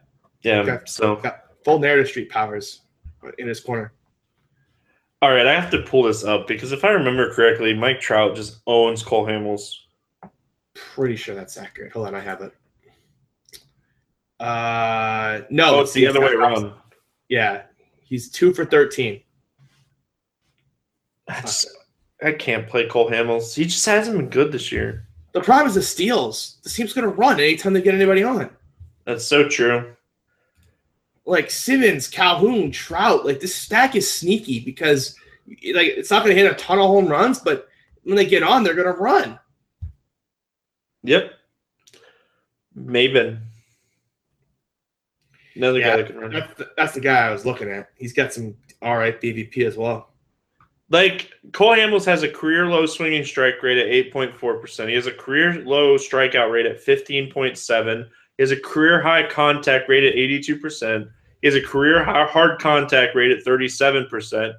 Yeah. 0.42 0.58
Okay. 0.58 0.78
So 0.84 1.16
got 1.16 1.44
full 1.66 1.80
narrative 1.80 2.06
street 2.06 2.30
powers 2.30 2.82
in 3.38 3.48
his 3.48 3.58
corner. 3.58 3.92
all 5.20 5.32
right, 5.32 5.48
I 5.48 5.60
have 5.60 5.68
to 5.72 5.82
pull 5.82 6.04
this 6.04 6.22
up 6.22 6.46
because 6.46 6.70
if 6.70 6.84
I 6.84 6.90
remember 6.90 7.34
correctly, 7.34 7.74
Mike 7.74 7.98
Trout 7.98 8.36
just 8.36 8.60
owns 8.68 9.02
Cole 9.02 9.26
Hamels. 9.26 9.72
Pretty 10.74 11.16
sure 11.16 11.34
that's 11.34 11.56
accurate. 11.56 11.90
Hold 11.92 12.06
on, 12.06 12.14
I 12.14 12.20
have 12.20 12.40
it. 12.40 12.52
Uh, 14.38 15.40
no, 15.50 15.74
Oh, 15.76 15.80
it's 15.80 15.92
the 15.92 16.06
other 16.06 16.20
way 16.20 16.34
around. 16.34 16.72
Yeah, 17.28 17.62
he's 18.04 18.30
two 18.30 18.54
for 18.54 18.64
thirteen. 18.64 19.22
That's, 21.26 21.66
I 22.22 22.30
can't 22.30 22.68
play 22.68 22.86
Cole 22.86 23.10
Hamels. 23.10 23.56
He 23.56 23.64
just 23.64 23.84
hasn't 23.84 24.16
been 24.16 24.28
good 24.28 24.52
this 24.52 24.70
year. 24.70 25.08
The 25.32 25.40
problem 25.40 25.66
is 25.66 25.74
the 25.74 25.82
steals. 25.82 26.58
The 26.62 26.70
team's 26.70 26.92
gonna 26.92 27.08
run 27.08 27.40
anytime 27.40 27.72
they 27.72 27.82
get 27.82 27.94
anybody 27.96 28.22
on. 28.22 28.50
That's 29.04 29.24
so 29.24 29.48
true. 29.48 29.96
Like 31.26 31.50
Simmons, 31.50 32.08
Calhoun, 32.08 32.70
Trout. 32.70 33.26
Like 33.26 33.40
this 33.40 33.54
stack 33.54 33.96
is 33.96 34.10
sneaky 34.10 34.60
because 34.60 35.16
like 35.48 35.88
it's 35.88 36.10
not 36.10 36.22
gonna 36.22 36.34
hit 36.34 36.50
a 36.50 36.54
ton 36.54 36.78
of 36.78 36.86
home 36.86 37.06
runs, 37.08 37.40
but 37.40 37.68
when 38.04 38.16
they 38.16 38.26
get 38.26 38.42
on, 38.44 38.62
they're 38.62 38.74
gonna 38.74 38.92
run. 38.92 39.38
Yep. 41.02 41.32
Maybin. 42.78 43.40
Another 45.56 45.78
Yeah. 45.78 45.90
guy 45.90 45.96
that 45.96 46.06
can 46.06 46.16
run. 46.18 46.32
That's 46.32 46.54
the, 46.58 46.70
that's 46.76 46.94
the 46.94 47.00
guy 47.00 47.26
I 47.26 47.32
was 47.32 47.44
looking 47.46 47.70
at. 47.70 47.88
He's 47.96 48.12
got 48.12 48.32
some 48.32 48.54
all 48.82 48.96
right 48.96 49.20
BVP 49.20 49.64
as 49.66 49.76
well. 49.76 50.12
Like 50.90 51.30
Cole 51.52 51.74
Hamels 51.74 52.04
has 52.04 52.22
a 52.22 52.28
career 52.28 52.66
low 52.66 52.86
swinging 52.86 53.24
strike 53.24 53.60
rate 53.62 53.78
at 53.78 53.88
8.4%. 54.12 54.88
He 54.88 54.94
has 54.94 55.06
a 55.08 55.12
career 55.12 55.64
low 55.64 55.96
strikeout 55.96 56.52
rate 56.52 56.66
at 56.66 56.84
15.7. 56.84 58.08
He 58.36 58.42
has 58.42 58.52
a 58.52 58.60
career 58.60 59.00
high 59.00 59.26
contact 59.28 59.88
rate 59.88 60.04
at 60.04 60.14
82%. 60.14 61.08
Has 61.44 61.54
a 61.54 61.62
career 61.62 62.02
high 62.02 62.26
hard 62.26 62.60
contact 62.60 63.14
rate 63.14 63.30
at 63.30 63.44
37%. 63.44 64.54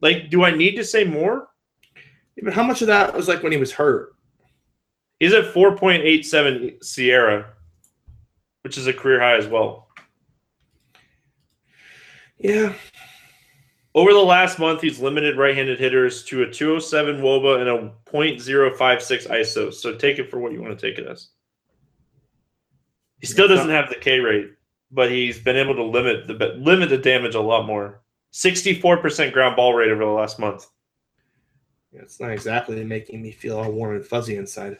Like, 0.00 0.30
do 0.30 0.44
I 0.44 0.50
need 0.50 0.76
to 0.76 0.84
say 0.84 1.04
more? 1.04 1.48
But 2.42 2.54
how 2.54 2.62
much 2.62 2.80
of 2.80 2.88
that 2.88 3.14
was 3.14 3.28
like 3.28 3.42
when 3.42 3.52
he 3.52 3.58
was 3.58 3.72
hurt? 3.72 4.14
He's 5.20 5.34
at 5.34 5.52
4.87 5.52 6.82
SIERA, 6.82 7.46
which 8.62 8.78
is 8.78 8.86
a 8.86 8.92
career 8.92 9.20
high 9.20 9.36
as 9.36 9.46
well. 9.46 9.88
Yeah, 12.38 12.74
Over 13.94 14.12
the 14.12 14.18
last 14.18 14.58
month, 14.58 14.80
he's 14.80 14.98
limited 15.00 15.36
right-handed 15.36 15.78
hitters 15.78 16.24
to 16.24 16.42
a 16.42 16.50
207 16.50 17.20
WOBA 17.20 17.60
and 17.60 17.68
a 17.68 17.92
.056 18.10 19.28
ISO. 19.28 19.72
So 19.72 19.94
take 19.94 20.18
it 20.18 20.30
for 20.30 20.38
what 20.38 20.52
you 20.52 20.62
want 20.62 20.78
to 20.78 20.90
take 20.90 20.98
it 20.98 21.06
as. 21.06 21.28
He 23.20 23.26
still 23.26 23.46
doesn't 23.46 23.70
have 23.70 23.90
the 23.90 23.96
K 23.96 24.18
rate, 24.18 24.50
but 24.92 25.10
he's 25.10 25.38
been 25.38 25.56
able 25.56 25.74
to 25.74 25.82
limit 25.82 26.26
the 26.28 26.34
limit 26.58 26.90
the 26.90 26.98
damage 26.98 27.34
a 27.34 27.40
lot 27.40 27.66
more. 27.66 28.00
64% 28.32 29.32
ground 29.32 29.56
ball 29.56 29.74
rate 29.74 29.90
over 29.90 30.04
the 30.04 30.10
last 30.10 30.38
month. 30.38 30.66
it's 31.92 32.18
not 32.20 32.30
exactly 32.30 32.82
making 32.84 33.20
me 33.20 33.30
feel 33.30 33.58
all 33.58 33.70
warm 33.72 33.96
and 33.96 34.04
fuzzy 34.06 34.36
inside. 34.36 34.78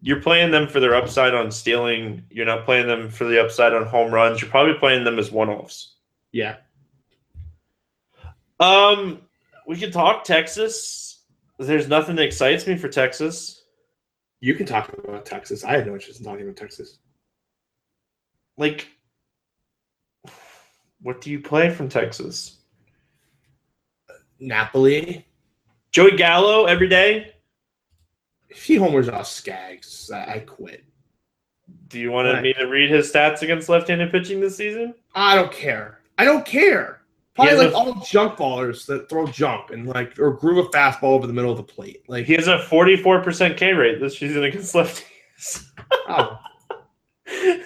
You're 0.00 0.20
playing 0.20 0.50
them 0.50 0.66
for 0.66 0.80
their 0.80 0.96
upside 0.96 1.34
on 1.34 1.52
stealing. 1.52 2.24
You're 2.30 2.46
not 2.46 2.64
playing 2.64 2.88
them 2.88 3.08
for 3.08 3.24
the 3.24 3.40
upside 3.40 3.72
on 3.72 3.86
home 3.86 4.12
runs. 4.12 4.40
You're 4.40 4.50
probably 4.50 4.74
playing 4.74 5.04
them 5.04 5.20
as 5.20 5.30
one-offs. 5.30 5.94
Yeah, 6.32 6.56
Um, 8.58 9.20
we 9.66 9.76
can 9.76 9.90
talk 9.92 10.24
Texas. 10.24 11.20
There's 11.58 11.86
nothing 11.88 12.16
that 12.16 12.24
excites 12.24 12.66
me 12.66 12.76
for 12.76 12.88
Texas. 12.88 13.62
you 14.40 14.54
can 14.56 14.66
talk 14.66 14.92
about 15.04 15.24
Texas. 15.24 15.62
I 15.62 15.76
have 15.76 15.86
no 15.86 15.92
interest 15.94 16.18
in 16.18 16.26
talking 16.26 16.42
about 16.42 16.56
Texas. 16.56 16.98
Like 18.62 18.86
what 21.00 21.20
do 21.20 21.30
you 21.30 21.40
play 21.40 21.68
from 21.68 21.88
Texas? 21.88 22.58
Napoli. 24.38 25.26
Joey 25.90 26.16
Gallo 26.16 26.66
every 26.66 26.88
day? 26.88 27.32
If 28.48 28.62
he 28.64 28.76
homers 28.76 29.08
off 29.08 29.26
Skaggs, 29.26 30.10
I, 30.12 30.38
quit. 30.40 30.84
Do 31.88 31.98
you 31.98 32.12
want 32.12 32.28
Right. 32.32 32.42
me 32.42 32.52
to 32.54 32.66
read 32.66 32.88
his 32.90 33.10
stats 33.12 33.42
against 33.42 33.68
left-handed 33.68 34.12
pitching 34.12 34.40
this 34.40 34.56
season? 34.56 34.94
I 35.14 35.34
don't 35.34 35.50
care. 35.52 36.00
I 36.18 36.24
don't 36.24 36.44
care. 36.46 37.00
Probably 37.34 37.54
like 37.56 37.72
a- 37.72 37.74
all 37.74 37.94
junk 38.02 38.38
ballers 38.38 38.86
that 38.86 39.08
throw 39.08 39.26
junk 39.26 39.70
and 39.70 39.86
like 39.88 40.18
or 40.20 40.32
groove 40.34 40.58
a 40.58 40.68
fastball 40.68 41.14
over 41.14 41.26
the 41.26 41.32
middle 41.32 41.50
of 41.50 41.56
the 41.56 41.62
plate. 41.64 42.04
Like 42.08 42.26
He 42.26 42.34
has 42.34 42.46
a 42.46 42.58
44% 42.58 43.56
K 43.56 43.72
rate 43.72 44.00
this 44.00 44.18
season 44.18 44.44
against 44.44 44.74
lefties. 44.74 45.64
oh. 46.08 46.38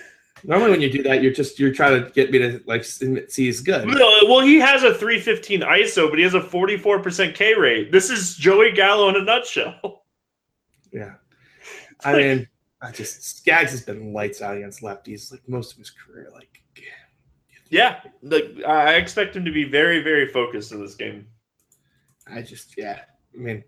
Normally 0.47 0.71
when 0.71 0.81
you 0.81 0.91
do 0.91 1.03
that, 1.03 1.25
you're 1.25 1.33
just 1.33 1.59
you're 1.59 1.73
trying 1.73 2.05
to 2.05 2.09
get 2.11 2.31
me 2.31 2.39
to 2.39 2.63
like 2.67 2.85
see 2.85 3.27
he's 3.35 3.61
good. 3.61 3.89
No, 3.89 4.19
well, 4.29 4.41
he 4.41 4.61
has 4.61 4.85
a 4.85 4.95
315 4.95 5.63
ISO, 5.63 6.09
but 6.09 6.19
he 6.19 6.23
has 6.23 6.35
a 6.35 6.41
44% 6.41 7.35
K 7.35 7.55
rate. 7.55 7.91
This 7.91 8.11
is 8.11 8.37
Joey 8.37 8.71
Gallo 8.71 9.09
in 9.09 9.17
a 9.17 9.25
nutshell. 9.25 10.05
Yeah. 10.93 11.15
I 12.05 12.17
mean, 12.17 12.49
I 12.81 12.93
just 12.93 13.39
Skaggs 13.39 13.73
has 13.73 13.83
been 13.83 14.13
lights 14.13 14.41
out 14.41 14.57
against 14.57 14.83
lefties 14.83 15.33
like 15.33 15.43
most 15.49 15.73
of 15.73 15.79
his 15.79 15.91
career. 15.91 16.31
Like 16.33 16.63
Yeah, 17.69 18.01
like 18.23 18.63
I 18.65 18.95
expect 18.95 19.35
him 19.35 19.45
to 19.45 19.51
be 19.51 19.65
very, 19.65 20.01
very 20.01 20.29
focused 20.29 20.71
in 20.71 20.81
this 20.81 20.95
game. 20.95 21.27
I 22.29 22.43
just 22.43 22.79
yeah. 22.79 23.01
I 23.35 23.37
mean, 23.37 23.65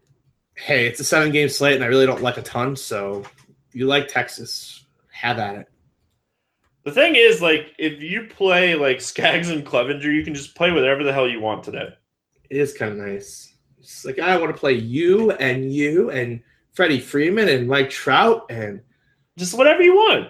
hey, 0.54 0.86
it's 0.86 1.00
a 1.00 1.04
seven 1.04 1.32
game 1.32 1.48
slate, 1.48 1.74
and 1.74 1.82
I 1.82 1.88
really 1.88 2.06
don't 2.06 2.22
like 2.22 2.36
a 2.36 2.42
ton. 2.42 2.76
So 2.76 3.24
you 3.72 3.86
like 3.86 4.06
Texas, 4.06 4.84
have 5.10 5.40
at 5.40 5.56
it. 5.56 5.68
The 6.88 6.94
thing 6.94 7.16
is, 7.16 7.42
like, 7.42 7.74
if 7.76 8.00
you 8.00 8.22
play 8.24 8.74
like 8.74 9.02
Skaggs 9.02 9.50
and 9.50 9.62
Clevinger, 9.62 10.04
you 10.04 10.24
can 10.24 10.34
just 10.34 10.54
play 10.54 10.70
whatever 10.70 11.04
the 11.04 11.12
hell 11.12 11.28
you 11.28 11.38
want 11.38 11.62
today. 11.62 11.90
It 12.48 12.56
is 12.56 12.72
kind 12.72 12.92
of 12.92 12.96
nice. 13.06 13.52
It's 13.78 14.06
like 14.06 14.18
I 14.18 14.38
want 14.38 14.54
to 14.54 14.58
play 14.58 14.72
you 14.72 15.32
and 15.32 15.70
you 15.70 16.08
and 16.10 16.40
Freddie 16.72 16.98
Freeman 16.98 17.50
and 17.50 17.68
Mike 17.68 17.90
Trout 17.90 18.46
and 18.48 18.80
Just 19.36 19.52
whatever 19.52 19.82
you 19.82 19.94
want. 19.94 20.28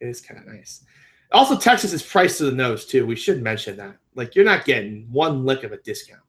It 0.00 0.08
is 0.08 0.20
kind 0.20 0.38
of 0.38 0.46
nice. 0.46 0.84
Also, 1.32 1.56
Texas 1.56 1.94
is 1.94 2.02
priced 2.02 2.36
to 2.38 2.44
the 2.44 2.52
nose 2.52 2.84
too. 2.84 3.06
We 3.06 3.16
should 3.16 3.42
mention 3.42 3.78
that. 3.78 3.96
Like, 4.14 4.36
you're 4.36 4.44
not 4.44 4.66
getting 4.66 5.08
one 5.10 5.46
lick 5.46 5.64
of 5.64 5.72
a 5.72 5.78
discount. 5.78 6.20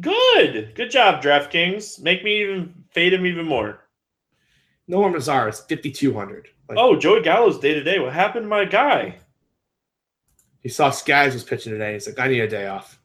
Good. 0.00 0.72
Good 0.76 0.90
job, 0.92 1.20
DraftKings. 1.20 2.00
Make 2.00 2.22
me 2.22 2.42
even 2.42 2.72
fade 2.92 3.12
him 3.12 3.26
even 3.26 3.44
more. 3.44 3.80
Nomar 4.88 5.12
Mazara 5.12 5.50
is 5.50 5.60
5,200. 5.60 6.48
Like, 6.68 6.78
Oh, 6.78 6.96
Joey 6.96 7.22
Gallo's 7.22 7.58
day 7.58 7.74
to 7.74 7.82
day. 7.82 7.98
What 7.98 8.12
happened 8.12 8.44
to 8.44 8.48
my 8.48 8.64
guy? 8.64 9.16
he 10.62 10.68
saw 10.68 10.90
Skaggs 10.90 11.32
was 11.32 11.44
pitching 11.44 11.70
today. 11.72 11.92
He's 11.92 12.08
like, 12.08 12.18
I 12.18 12.26
need 12.26 12.40
a 12.40 12.48
day 12.48 12.66
off. 12.66 12.98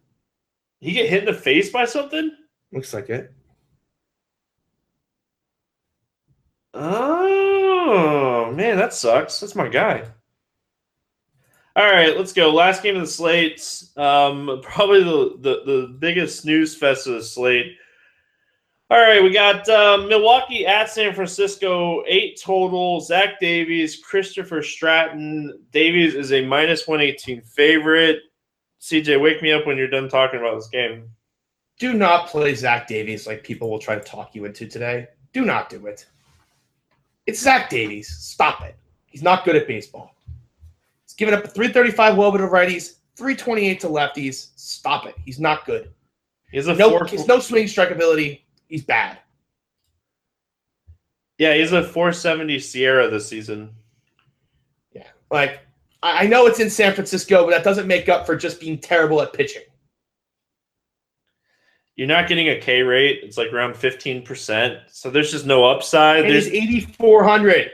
He 0.79 0.93
get 0.93 1.09
hit 1.09 1.19
in 1.19 1.25
the 1.31 1.39
face 1.39 1.69
by 1.69 1.85
something? 1.85 2.31
Looks 2.71 2.91
like 2.91 3.09
it. 3.09 3.31
Oh 6.73 8.51
man, 8.55 8.77
that 8.77 8.93
sucks. 8.93 9.39
That's 9.39 9.55
my 9.55 9.67
guy. 9.67 10.03
All 11.75 11.89
right, 11.89 12.17
let's 12.17 12.33
go. 12.33 12.51
Last 12.51 12.83
game 12.83 12.95
of 12.95 13.01
the 13.01 13.07
slate. 13.07 13.83
Um, 13.95 14.59
probably 14.61 15.03
the, 15.03 15.37
the 15.39 15.63
the 15.65 15.95
biggest 15.99 16.41
snooze 16.41 16.75
fest 16.75 17.07
of 17.07 17.13
the 17.13 17.23
slate. 17.23 17.77
All 18.91 18.99
right, 18.99 19.23
we 19.23 19.29
got 19.31 19.69
uh, 19.69 20.03
Milwaukee 20.09 20.67
at 20.67 20.89
San 20.89 21.13
Francisco, 21.13 22.03
eight 22.07 22.37
total. 22.43 22.99
Zach 22.99 23.39
Davies, 23.39 23.95
Christopher 24.03 24.61
Stratton. 24.61 25.57
Davies 25.71 26.13
is 26.13 26.33
a 26.33 26.43
minus 26.43 26.89
one 26.89 26.99
eighteen 26.99 27.39
favorite. 27.39 28.19
CJ, 28.81 29.21
wake 29.21 29.41
me 29.41 29.53
up 29.53 29.65
when 29.65 29.77
you're 29.77 29.87
done 29.87 30.09
talking 30.09 30.41
about 30.41 30.55
this 30.55 30.67
game. 30.67 31.09
Do 31.79 31.93
not 31.93 32.27
play 32.27 32.53
Zach 32.53 32.85
Davies 32.85 33.25
like 33.25 33.45
people 33.45 33.69
will 33.69 33.79
try 33.79 33.95
to 33.95 34.01
talk 34.01 34.35
you 34.35 34.43
into 34.43 34.67
today. 34.67 35.07
Do 35.31 35.45
not 35.45 35.69
do 35.69 35.87
it. 35.87 36.05
It's 37.27 37.39
Zach 37.39 37.69
Davies. 37.69 38.09
Stop 38.09 38.61
it. 38.61 38.75
He's 39.05 39.23
not 39.23 39.45
good 39.45 39.55
at 39.55 39.67
baseball. 39.67 40.15
He's 41.05 41.13
given 41.13 41.33
up 41.33 41.45
a 41.45 41.47
335 41.47 42.15
woba 42.15 42.39
to 42.39 42.43
righties, 42.43 42.95
328 43.15 43.79
to 43.79 43.87
lefties. 43.87 44.49
Stop 44.57 45.05
it. 45.05 45.15
He's 45.23 45.39
not 45.39 45.65
good. 45.65 45.93
He 46.51 46.57
has 46.57 46.67
a 46.67 46.75
No, 46.75 46.89
four. 46.89 47.05
he's 47.05 47.25
no 47.25 47.39
swing 47.39 47.69
strike 47.69 47.91
ability. 47.91 48.43
He's 48.71 48.85
bad. 48.85 49.17
Yeah, 51.37 51.55
he's 51.55 51.73
a 51.73 51.83
470 51.83 52.55
SIERA 52.57 53.11
this 53.11 53.27
season. 53.27 53.71
Yeah. 54.93 55.07
Like, 55.29 55.59
I 56.01 56.25
know 56.25 56.45
it's 56.47 56.61
in 56.61 56.69
San 56.69 56.93
Francisco, 56.93 57.43
but 57.43 57.51
that 57.51 57.65
doesn't 57.65 57.85
make 57.85 58.07
up 58.07 58.25
for 58.25 58.37
just 58.37 58.61
being 58.61 58.77
terrible 58.77 59.21
at 59.21 59.33
pitching. 59.33 59.63
You're 61.97 62.07
not 62.07 62.29
getting 62.29 62.47
a 62.47 62.61
K 62.61 62.81
rate. 62.81 63.19
It's 63.23 63.37
like 63.37 63.51
around 63.51 63.73
15%. 63.73 64.79
So 64.87 65.09
there's 65.09 65.31
just 65.31 65.45
no 65.45 65.65
upside. 65.65 66.21
And 66.21 66.29
There's 66.33 66.45
he's 66.45 66.85
8,400. 66.85 67.71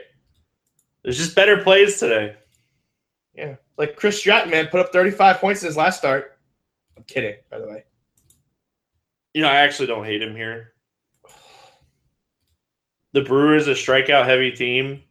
there's 1.04 1.16
just 1.16 1.36
better 1.36 1.62
plays 1.62 2.00
today. 2.00 2.34
Yeah. 3.34 3.54
Like 3.76 3.94
Chris 3.94 4.18
Stratton, 4.18 4.50
man, 4.50 4.66
put 4.66 4.80
up 4.80 4.92
35 4.92 5.38
points 5.38 5.62
in 5.62 5.68
his 5.68 5.76
last 5.76 5.98
start. 5.98 6.38
I'm 6.96 7.04
kidding, 7.04 7.36
by 7.50 7.60
the 7.60 7.68
way. 7.68 7.84
You 9.32 9.42
know, 9.42 9.48
I 9.48 9.58
actually 9.58 9.86
don't 9.86 10.04
hate 10.04 10.20
him 10.20 10.34
here. 10.34 10.72
The 13.18 13.24
Brewers 13.24 13.66
a 13.66 13.72
strikeout 13.72 14.26
heavy 14.26 14.52
team. 14.52 15.02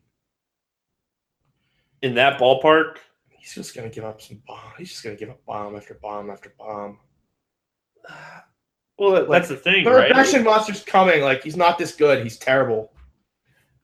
In 2.02 2.16
that 2.16 2.40
ballpark, 2.40 3.00
He's 3.38 3.54
just 3.54 3.76
gonna 3.76 3.90
give 3.90 4.06
up 4.06 4.22
some 4.22 4.42
bomb. 4.48 4.60
He's 4.78 4.92
just 4.92 5.04
gonna 5.04 5.18
give 5.18 5.30
up 5.30 5.44
bomb 5.46 5.76
after 5.76 5.96
bomb 5.96 6.30
after 6.30 6.54
bomb. 6.58 7.00
well, 8.98 9.12
that- 9.12 9.30
that's 9.30 9.50
the 9.50 9.58
thing, 9.58 9.84
The 9.84 9.92
right? 9.92 10.08
regression 10.08 10.46
monster's 10.46 10.84
coming. 10.84 11.22
Like 11.22 11.44
he's 11.44 11.58
not 11.58 11.78
this 11.78 11.94
good. 11.96 12.24
He's 12.24 12.38
terrible. 12.38 12.94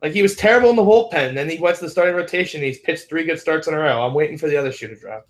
Like 0.01 0.13
he 0.13 0.21
was 0.21 0.38
terrible 0.38 0.69
in 0.69 0.78
the 0.78 0.84
bullpen. 0.84 1.34
Then 1.34 1.49
he 1.49 1.59
went 1.59 1.76
to 1.80 1.84
the 1.84 1.89
starting 1.89 2.15
rotation. 2.15 2.61
He's 2.61 2.80
pitched 2.80 3.09
three 3.09 3.26
good 3.26 3.39
starts 3.41 3.67
in 3.67 3.74
a 3.74 3.78
row. 3.78 4.05
I'm 4.05 4.13
waiting 4.13 4.38
for 4.38 4.47
the 4.47 4.55
other 4.55 4.71
shoe 4.71 4.88
to 4.88 4.95
drop. 4.95 5.28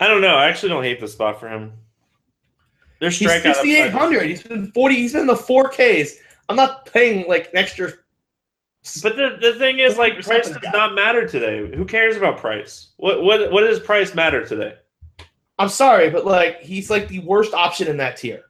I 0.00 0.08
don't 0.08 0.22
know. 0.22 0.34
I 0.34 0.48
actually 0.48 0.70
don't 0.70 0.82
hate 0.82 0.98
the 0.98 1.06
spot 1.08 1.38
for 1.38 1.48
him. 1.48 1.72
There's 2.98 3.16
He's 3.16 3.28
strikeout. 3.28 3.54
6,800. 3.62 4.26
He's 4.28 4.42
been 4.42 4.72
40. 4.72 4.94
He's 4.96 5.12
been 5.12 5.22
in 5.22 5.26
the 5.28 5.36
four 5.36 5.68
Ks. 5.68 6.16
I'm 6.50 6.56
not 6.56 6.84
paying 6.92 7.28
like 7.28 7.48
an 7.52 7.58
extra. 7.58 7.92
But 9.02 9.14
the, 9.16 9.38
the 9.40 9.54
thing 9.54 9.78
is, 9.78 9.96
like, 9.96 10.20
price 10.20 10.48
does 10.48 10.58
not 10.72 10.94
matter 10.94 11.28
today. 11.28 11.70
Who 11.76 11.84
cares 11.84 12.16
about 12.16 12.38
price? 12.38 12.88
What 12.96 13.22
what 13.22 13.52
what 13.52 13.60
does 13.60 13.78
price 13.78 14.14
matter 14.16 14.44
today? 14.44 14.74
I'm 15.60 15.68
sorry, 15.68 16.10
but 16.10 16.26
like 16.26 16.60
he's 16.60 16.90
like 16.90 17.06
the 17.06 17.20
worst 17.20 17.54
option 17.54 17.86
in 17.86 17.96
that 17.98 18.16
tier. 18.16 18.42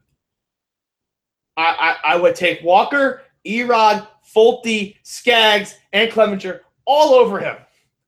I 1.59 1.97
I, 2.05 2.15
I 2.15 2.17
would 2.17 2.35
take 2.35 2.63
Walker, 2.63 3.23
Erod, 3.47 4.07
Folty, 4.35 4.97
Skaggs, 5.03 5.77
and 5.93 6.11
Clevinger 6.11 6.61
all 6.87 7.13
over 7.15 7.39
him. 7.39 7.57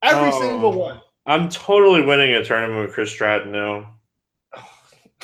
Every 0.00 0.30
Oh. 0.32 0.40
single 0.40 0.72
one. 0.72 1.00
I'm 1.26 1.48
totally 1.50 2.02
winning 2.02 2.32
a 2.34 2.42
tournament 2.44 2.86
with 2.86 2.94
Chris 2.94 3.10
Stratton 3.10 3.52
now. 3.52 3.94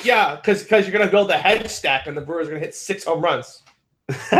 Yeah, 0.03 0.35
because 0.37 0.63
because 0.63 0.87
you're 0.87 0.97
gonna 0.97 1.11
build 1.11 1.29
a 1.31 1.37
head 1.37 1.69
stack 1.71 2.07
and 2.07 2.15
the 2.15 2.21
Brewers 2.21 2.47
are 2.47 2.51
gonna 2.51 2.61
hit 2.61 2.73
six 2.75 3.03
home 3.03 3.21
runs. 3.21 3.63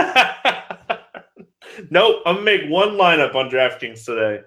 nope, 1.92 2.22
I'm 2.26 2.36
gonna 2.36 2.42
make 2.42 2.70
one 2.70 2.90
lineup 2.92 3.36
on 3.36 3.50
DraftKings 3.50 4.04
today. 4.06 4.42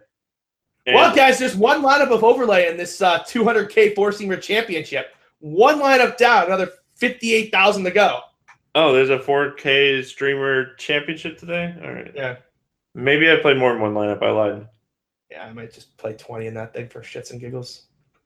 And- 0.87 0.95
Well, 0.97 1.15
guys, 1.15 1.39
there's 1.39 1.57
one 1.57 1.83
lineup 1.83 2.11
of 2.11 2.25
overlay 2.25 2.69
in 2.69 2.77
this 2.77 3.01
uh, 3.01 3.21
200K 3.21 3.95
four 3.95 4.11
seamer 4.11 4.41
championship. 4.41 5.15
One 5.41 5.79
lineup 5.81 6.17
down, 6.17 6.47
another 6.47 6.71
58,000 6.97 7.85
to 7.85 7.91
go. 7.91 8.21
oh, 8.75 8.93
there's 8.93 9.11
a 9.11 9.19
4K 9.19 10.05
streamer 10.05 10.75
championship 10.77 11.39
today. 11.39 11.75
All 11.85 11.93
right, 11.93 12.13
Yeah, 12.15 12.37
maybe 12.95 13.31
I 13.31 13.37
play 13.37 13.55
more 13.55 13.73
than 13.73 13.83
one 13.83 13.95
lineup. 13.95 14.23
I 14.23 14.31
lied. 14.31 14.67
yeah, 15.31 15.45
I 15.45 15.53
might 15.53 15.73
just 15.73 15.97
play 15.97 16.15
20 16.15 16.47
in 16.47 16.55
that 16.55 16.73
thing 16.75 16.89
for 16.89 17.01
shits 17.01 17.31
and 17.33 17.41
giggles. 17.41 17.83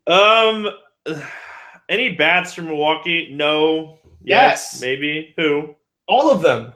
Um, 0.07 0.69
any 1.89 2.15
bats 2.17 2.53
from 2.55 2.67
Milwaukee? 2.67 3.31
No. 3.33 3.99
Yes. 4.23 4.81
Maybe. 4.81 5.33
Who? 5.37 5.75
All 6.09 6.31
of 6.31 6.43
them, 6.43 6.73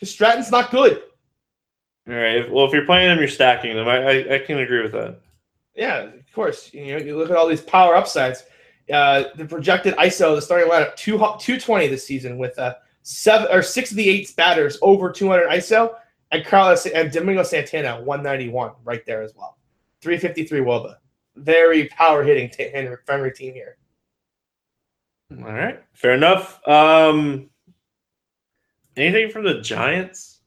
because 0.00 0.12
Stratton's 0.12 0.50
not 0.50 0.70
good. 0.70 1.02
All 2.08 2.14
right. 2.14 2.50
Well, 2.50 2.64
if 2.64 2.72
you're 2.72 2.86
playing 2.86 3.08
them, 3.08 3.18
you're 3.18 3.28
stacking 3.28 3.76
them. 3.76 3.86
I 3.86 3.98
I, 3.98 4.34
I 4.34 4.38
can 4.38 4.58
agree 4.58 4.82
with 4.82 4.92
that. 4.92 5.20
Yeah, 5.76 5.98
of 5.98 6.32
course. 6.34 6.72
You 6.72 6.98
know, 6.98 7.04
you 7.04 7.16
look 7.16 7.30
at 7.30 7.36
all 7.36 7.46
these 7.46 7.60
power 7.60 7.94
upsides. 7.94 8.44
Uh, 8.92 9.24
the 9.36 9.44
projected 9.44 9.94
ISO, 9.96 10.34
the 10.34 10.42
starting 10.42 10.68
lineup, 10.68 10.96
two, 10.96 11.12
220 11.12 11.86
this 11.86 12.04
season 12.04 12.38
with 12.38 12.58
uh, 12.58 12.74
seven 13.02 13.46
or 13.52 13.62
six 13.62 13.90
of 13.90 13.96
the 13.96 14.08
eight 14.08 14.34
batters 14.36 14.78
over 14.82 15.12
200 15.12 15.48
ISO, 15.48 15.94
and 16.32 16.44
Carlos 16.44 16.86
and 16.86 17.12
Domingo 17.12 17.44
Santana 17.44 18.02
191 18.02 18.72
right 18.82 19.04
there 19.06 19.22
as 19.22 19.34
well. 19.36 19.58
353 20.00 20.60
Woba. 20.60 20.96
Very 21.36 21.86
power 21.88 22.24
hitting 22.24 22.50
t- 22.50 22.72
friendly 23.06 23.30
team 23.30 23.54
here. 23.54 23.76
All 25.38 25.52
right. 25.52 25.80
Fair 25.92 26.14
enough. 26.14 26.66
Um, 26.66 27.49
anything 28.96 29.30
from 29.30 29.44
the 29.44 29.60
Giants? 29.60 30.40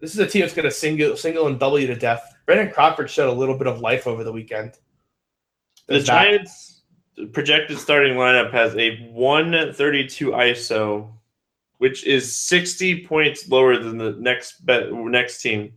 This 0.00 0.12
is 0.12 0.18
a 0.18 0.26
team 0.26 0.42
that's 0.42 0.52
going 0.54 0.64
to 0.64 0.70
single, 0.70 1.16
single 1.16 1.46
and 1.46 1.60
double 1.60 1.78
you 1.78 1.86
to 1.86 1.94
death. 1.94 2.34
Brandon 2.44 2.72
Crawford 2.72 3.08
showed 3.08 3.30
a 3.30 3.32
little 3.32 3.56
bit 3.56 3.68
of 3.68 3.80
life 3.80 4.06
over 4.08 4.24
the 4.24 4.32
weekend. 4.32 4.74
The 5.86 5.98
that. 5.98 6.04
Giants 6.04 6.82
projected 7.32 7.78
starting 7.78 8.14
lineup 8.14 8.50
has 8.52 8.74
a 8.76 8.96
132 9.12 10.30
ISO, 10.30 11.12
which 11.78 12.04
is 12.04 12.34
60 12.34 13.06
points 13.06 13.48
lower 13.48 13.78
than 13.78 13.96
the 13.96 14.12
next 14.18 14.66
bet 14.66 14.92
next 14.92 15.40
team. 15.40 15.72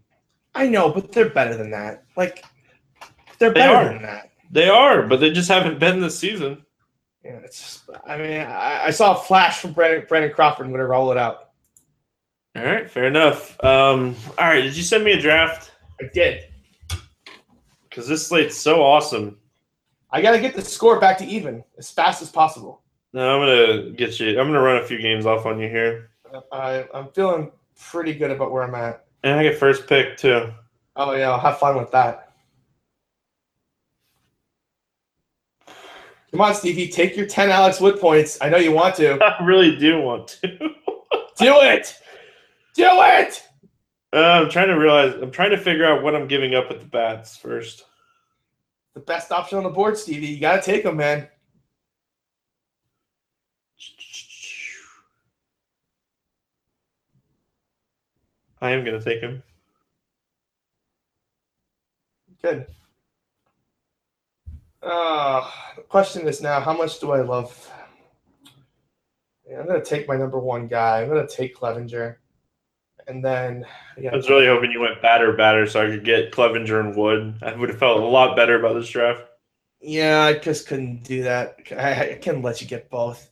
I 0.56 0.68
know, 0.68 0.90
but 0.90 1.12
they're 1.12 1.30
better 1.30 1.56
than 1.56 1.70
that. 1.72 2.06
Like, 2.18 2.44
they're 3.38 3.50
They 3.50 3.60
better 3.60 3.76
are. 3.76 3.90
than 3.90 4.02
that. 4.04 4.32
They 4.50 4.70
are, 4.70 5.04
but 5.04 5.20
they 5.20 5.32
just 5.32 5.50
haven't 5.50 5.80
been 5.80 6.00
this 6.00 6.18
season. 6.18 6.65
Yeah, 7.26 7.40
it's. 7.44 7.60
Just, 7.60 7.90
I 8.06 8.18
mean, 8.18 8.42
I, 8.42 8.86
I 8.86 8.90
saw 8.92 9.18
a 9.18 9.20
flash 9.20 9.60
from 9.60 9.74
Brandon, 9.74 10.06
Brandon 10.08 10.32
Crawford. 10.32 10.68
Going 10.68 10.78
to 10.78 10.86
roll 10.86 11.12
it 11.12 11.18
out. 11.18 11.50
All 12.56 12.64
right, 12.64 12.90
fair 12.90 13.06
enough. 13.06 13.62
Um, 13.64 14.16
all 14.38 14.48
right, 14.48 14.62
did 14.62 14.78
you 14.78 14.84
send 14.84 15.04
me 15.04 15.12
a 15.14 15.20
draft? 15.20 15.72
I 16.00 16.06
did. 16.14 16.44
Because 17.90 18.08
this 18.08 18.28
slate's 18.28 18.56
so 18.56 18.84
awesome. 18.84 19.40
I 20.12 20.22
got 20.22 20.32
to 20.32 20.40
get 20.40 20.56
the 20.56 20.62
score 20.62 21.00
back 21.00 21.18
to 21.18 21.26
even 21.26 21.64
as 21.78 21.90
fast 21.92 22.22
as 22.22 22.30
possible. 22.30 22.82
No, 23.12 23.42
I'm 23.42 23.42
gonna 23.42 23.92
get 23.92 24.20
you. 24.20 24.38
I'm 24.40 24.48
gonna 24.48 24.62
run 24.62 24.78
a 24.78 24.86
few 24.86 25.02
games 25.02 25.26
off 25.26 25.46
on 25.46 25.58
you 25.58 25.70
here, 25.70 26.10
I, 26.52 26.86
I'm 26.94 27.08
feeling 27.14 27.52
pretty 27.80 28.14
good 28.14 28.32
about 28.32 28.52
where 28.52 28.64
I'm 28.64 28.76
at. 28.76 29.06
and 29.24 29.40
I 29.40 29.44
get 29.44 29.58
first 29.58 29.88
pick 29.88 30.18
too. 30.18 30.52
Oh 30.98 31.14
yeah, 31.14 31.32
I'll 31.32 31.40
have 31.40 31.58
fun 31.58 31.78
with 31.78 31.92
that. 31.92 32.25
Come 36.32 36.42
on, 36.42 36.54
Stevie, 36.54 36.90
take 36.90 37.16
your 37.16 37.28
10 37.28 37.50
Alex 37.50 37.80
Wood 37.80 38.00
points. 38.00 38.38
I 38.42 38.50
know 38.50 38.58
you 38.58 38.72
want 38.72 38.96
to. 38.96 39.24
I 39.24 39.44
really 39.44 39.76
do 39.76 40.02
want 40.02 40.28
to. 40.42 40.48
Do 41.38 41.60
it. 41.60 41.94
Do 42.76 42.88
it. 42.88 43.44
Uh, 44.14 44.44
I'm 44.44 44.50
trying 44.50 44.70
to 44.70 44.76
realize. 44.76 45.14
I'm 45.22 45.32
trying 45.32 45.50
to 45.50 45.58
figure 45.58 45.86
out 45.86 46.02
what 46.02 46.16
I'm 46.16 46.30
giving 46.30 46.56
up 46.56 46.70
with 46.70 46.80
the 46.80 46.86
bats 46.86 47.36
first. 47.36 47.84
The 48.94 49.02
best 49.02 49.34
option 49.34 49.58
on 49.58 49.66
the 49.66 49.70
board, 49.70 49.98
Stevie. 49.98 50.28
You 50.28 50.40
got 50.40 50.56
to 50.56 50.62
take 50.62 50.84
them, 50.84 50.96
man. 50.96 51.28
I 58.62 58.72
am 58.72 58.86
going 58.86 58.98
to 58.98 59.04
take 59.04 59.20
him. 59.20 59.44
Good. 62.42 62.66
Uh, 64.86 65.50
the 65.76 65.82
question 65.82 66.28
is 66.28 66.42
now, 66.42 66.60
how 66.60 66.72
much 66.78 67.00
do 67.00 67.12
I 67.12 67.22
love? 67.22 67.72
Yeah, 69.50 69.60
I'm 69.60 69.68
gonna 69.68 69.84
take 69.84 70.08
my 70.08 70.16
number 70.16 70.40
one 70.40 70.68
guy. 70.68 71.02
I'm 71.02 71.08
gonna 71.10 71.28
take 71.28 71.56
Clevinger, 71.58 72.18
and 73.08 73.24
then 73.26 73.66
yeah, 73.98 74.12
I 74.12 74.16
was 74.16 74.30
really 74.30 74.46
hoping 74.48 74.72
you 74.72 74.82
went 74.82 75.02
batter 75.02 75.34
batter 75.34 75.66
so 75.68 75.82
I 75.82 75.88
could 75.88 76.06
get 76.06 76.32
Clevinger 76.32 76.80
and 76.80 76.96
Wood. 76.96 77.36
I 77.42 77.56
would 77.56 77.70
have 77.70 77.80
felt 77.80 78.00
a 78.02 78.06
lot 78.06 78.36
better 78.36 78.60
about 78.60 78.74
this 78.76 78.90
draft. 78.90 79.24
yeah, 79.82 80.22
I 80.22 80.34
just 80.34 80.68
couldn't 80.68 81.04
do 81.04 81.24
that. 81.24 81.58
I, 81.72 82.12
I 82.12 82.14
couldn't 82.16 82.44
let 82.44 82.62
you 82.62 82.68
get 82.68 82.90
both. 82.90 83.30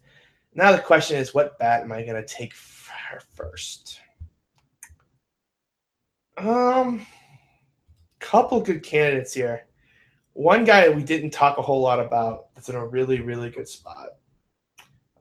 Now 0.56 0.72
the 0.72 0.80
question 0.80 1.18
is, 1.18 1.34
what 1.34 1.58
bat 1.60 1.82
am 1.82 1.92
I 1.92 2.04
gonna 2.04 2.26
take 2.26 2.52
f- 2.54 3.26
first? 3.34 4.00
Um, 6.38 7.06
couple 8.20 8.60
good 8.62 8.82
candidates 8.84 9.34
here. 9.34 9.66
One 10.34 10.66
guy 10.66 10.90
we 10.90 11.04
didn't 11.04 11.30
talk 11.30 11.58
a 11.58 11.62
whole 11.62 11.82
lot 11.82 12.00
about 12.00 12.54
that's 12.56 12.70
in 12.70 12.76
a 12.76 12.86
really, 12.86 13.22
really 13.22 13.50
good 13.50 13.68
spot. 13.68 14.10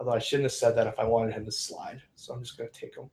Although 0.00 0.12
I 0.12 0.18
shouldn't 0.18 0.44
have 0.44 0.52
said 0.52 0.76
that 0.76 0.86
if 0.86 0.98
I 0.98 1.04
wanted 1.04 1.34
him 1.34 1.44
to 1.44 1.52
slide. 1.52 2.02
So 2.16 2.32
I'm 2.32 2.42
just 2.42 2.56
going 2.56 2.68
to 2.70 2.80
take 2.80 2.96
him. 2.96 3.10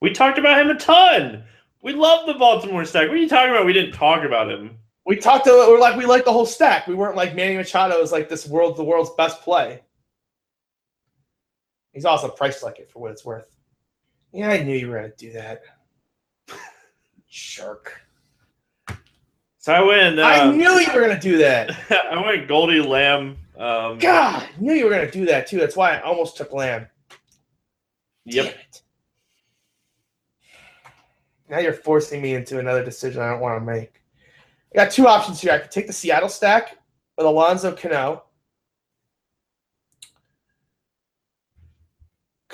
We 0.00 0.10
talked 0.10 0.38
about 0.38 0.60
him 0.60 0.70
a 0.70 0.78
ton. 0.78 1.44
We 1.82 1.92
love 1.92 2.26
the 2.26 2.34
Baltimore 2.34 2.84
stack. 2.84 3.08
What 3.08 3.16
are 3.16 3.20
you 3.20 3.28
talking 3.28 3.50
about? 3.50 3.66
We 3.66 3.72
didn't 3.72 3.92
talk 3.92 4.24
about 4.24 4.50
him. 4.50 4.78
We 5.06 5.16
talked 5.16 5.46
to 5.46 5.50
we're 5.50 5.80
like 5.80 5.96
we 5.96 6.06
like 6.06 6.24
the 6.24 6.32
whole 6.32 6.46
stack. 6.46 6.86
We 6.86 6.94
weren't 6.94 7.16
like 7.16 7.34
Manny 7.34 7.56
Machado 7.56 8.00
is 8.00 8.12
like 8.12 8.28
this 8.28 8.46
world 8.46 8.76
the 8.76 8.84
world's 8.84 9.10
best 9.16 9.40
play. 9.40 9.80
He's 11.92 12.04
also 12.04 12.28
priced 12.28 12.62
like 12.62 12.78
it 12.78 12.90
for 12.90 13.00
what 13.00 13.12
it's 13.12 13.24
worth. 13.24 13.56
Yeah, 14.32 14.50
I 14.50 14.62
knew 14.62 14.76
you 14.76 14.88
were 14.88 14.96
gonna 14.96 15.12
do 15.16 15.32
that. 15.32 15.62
Jerk. 17.30 18.00
So 19.58 19.72
I 19.72 19.82
went. 19.82 20.18
Uh, 20.18 20.22
I 20.22 20.50
knew 20.50 20.70
you 20.70 20.92
were 20.92 21.00
gonna 21.00 21.20
do 21.20 21.38
that. 21.38 21.76
I 22.10 22.24
went 22.24 22.48
Goldie 22.48 22.80
Lamb. 22.80 23.36
Um, 23.56 23.98
God, 23.98 24.42
I 24.42 24.48
knew 24.58 24.72
you 24.72 24.84
were 24.84 24.90
gonna 24.90 25.10
do 25.10 25.26
that 25.26 25.46
too. 25.46 25.58
That's 25.58 25.76
why 25.76 25.96
I 25.96 26.00
almost 26.02 26.36
took 26.36 26.52
Lamb. 26.52 26.86
Yep. 28.24 28.54
Now 31.50 31.58
you're 31.58 31.72
forcing 31.72 32.20
me 32.20 32.34
into 32.34 32.58
another 32.58 32.84
decision 32.84 33.22
I 33.22 33.30
don't 33.30 33.40
want 33.40 33.60
to 33.60 33.64
make. 33.64 34.02
I 34.72 34.76
got 34.76 34.90
two 34.90 35.06
options 35.06 35.40
here. 35.40 35.52
I 35.52 35.58
could 35.58 35.70
take 35.70 35.86
the 35.86 35.92
Seattle 35.92 36.28
stack 36.28 36.76
with 37.16 37.26
Alonso 37.26 37.74
Cano. 37.74 38.24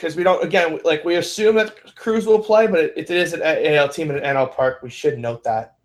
Because 0.05 0.17
we 0.17 0.23
don't, 0.23 0.45
again, 0.45 0.81
like 0.85 1.03
we 1.03 1.15
assume 1.15 1.55
that 1.55 1.95
Cruz 1.97 2.27
will 2.27 2.39
play, 2.39 2.67
but 2.67 2.93
if 2.95 3.11
it 3.11 3.17
is 3.17 3.33
an 3.33 3.41
AL 3.41 3.89
team 3.89 4.11
in 4.11 4.19
an 4.19 4.37
NL 4.37 4.55
Park, 4.55 4.81
we 4.83 4.91
should 4.91 5.19
note 5.19 5.43
that. 5.45 5.79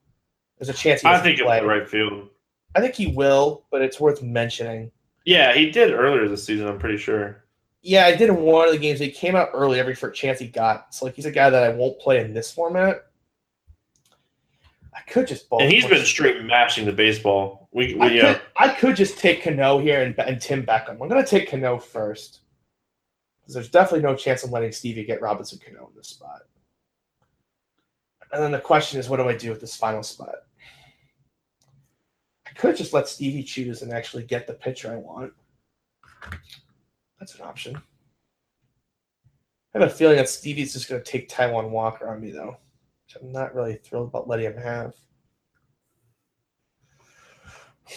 There's 0.57 0.67
a 0.67 0.73
chance 0.73 1.05
I 1.05 1.21
think 1.21 1.37
he'll 1.37 1.45
play. 1.45 1.63
right 1.63 1.87
field. 1.87 2.27
I 2.75 2.81
think 2.81 2.95
he 2.95 3.07
will, 3.07 3.63
but 3.71 3.81
it's 3.81 3.97
worth 3.97 4.21
mentioning. 4.21 4.91
Yeah, 5.23 5.53
he 5.53 5.71
did 5.71 5.93
earlier 5.93 6.27
this 6.27 6.43
season. 6.43 6.67
I'm 6.67 6.77
pretty 6.77 6.97
sure. 6.97 7.45
Yeah, 7.81 8.07
I 8.07 8.15
did 8.17 8.27
in 8.29 8.41
one 8.41 8.67
of 8.67 8.73
the 8.73 8.77
games. 8.77 8.99
He 8.99 9.09
came 9.09 9.37
out 9.37 9.51
early 9.53 9.79
every 9.79 9.95
first 9.95 10.19
chance 10.19 10.37
he 10.37 10.47
got. 10.47 10.93
So 10.93 11.05
like 11.05 11.15
he's 11.15 11.25
a 11.25 11.31
guy 11.31 11.49
that 11.49 11.63
I 11.63 11.69
won't 11.69 11.97
play 12.01 12.19
in 12.19 12.33
this 12.33 12.51
format. 12.51 13.05
I 14.93 14.99
could 15.09 15.27
just 15.27 15.47
bowl. 15.47 15.61
And 15.61 15.71
he's 15.71 15.85
been 15.85 16.03
straight 16.03 16.43
mashing 16.43 16.85
the 16.85 16.91
baseball. 16.91 17.69
We, 17.71 17.97
I 18.01 18.07
yeah. 18.07 18.33
could, 18.33 18.41
I 18.57 18.67
could 18.67 18.95
just 18.97 19.17
take 19.17 19.43
Cano 19.43 19.77
here 19.79 20.01
and, 20.01 20.19
and 20.19 20.41
Tim 20.41 20.65
Beckham. 20.65 21.01
I'm 21.01 21.07
going 21.07 21.23
to 21.23 21.29
take 21.29 21.49
Cano 21.49 21.77
first. 21.77 22.41
Because 23.49 23.55
there's 23.55 23.71
definitely 23.71 24.07
no 24.07 24.15
chance 24.15 24.43
of 24.43 24.51
letting 24.51 24.71
Stevie 24.71 25.03
get 25.03 25.23
Robinson 25.23 25.57
Cano 25.57 25.87
in 25.87 25.97
this 25.97 26.09
spot. 26.09 26.41
And 28.31 28.43
then 28.43 28.51
the 28.51 28.59
question 28.59 28.99
is, 28.99 29.09
what 29.09 29.17
do 29.17 29.27
I 29.27 29.35
do 29.35 29.49
with 29.49 29.59
this 29.59 29.75
final 29.75 30.03
spot? 30.03 30.35
I 32.45 32.51
could 32.51 32.77
just 32.77 32.93
let 32.93 33.07
Stevie 33.07 33.41
choose 33.41 33.81
and 33.81 33.91
actually 33.91 34.21
get 34.21 34.45
the 34.45 34.53
pitcher 34.53 34.91
I 34.91 34.97
want. 34.97 35.33
That's 37.17 37.33
an 37.33 37.41
option. 37.41 37.75
I 39.73 39.79
have 39.79 39.89
a 39.89 39.89
feeling 39.89 40.17
that 40.17 40.29
Stevie's 40.29 40.73
just 40.73 40.87
going 40.87 41.01
to 41.01 41.11
take 41.11 41.27
Taijuan 41.27 41.71
Walker 41.71 42.07
on 42.07 42.21
me, 42.21 42.29
though. 42.29 42.55
Which 43.07 43.17
I'm 43.19 43.31
not 43.31 43.55
really 43.55 43.77
thrilled 43.77 44.09
about 44.09 44.27
letting 44.27 44.45
him 44.45 44.57
have. 44.57 44.93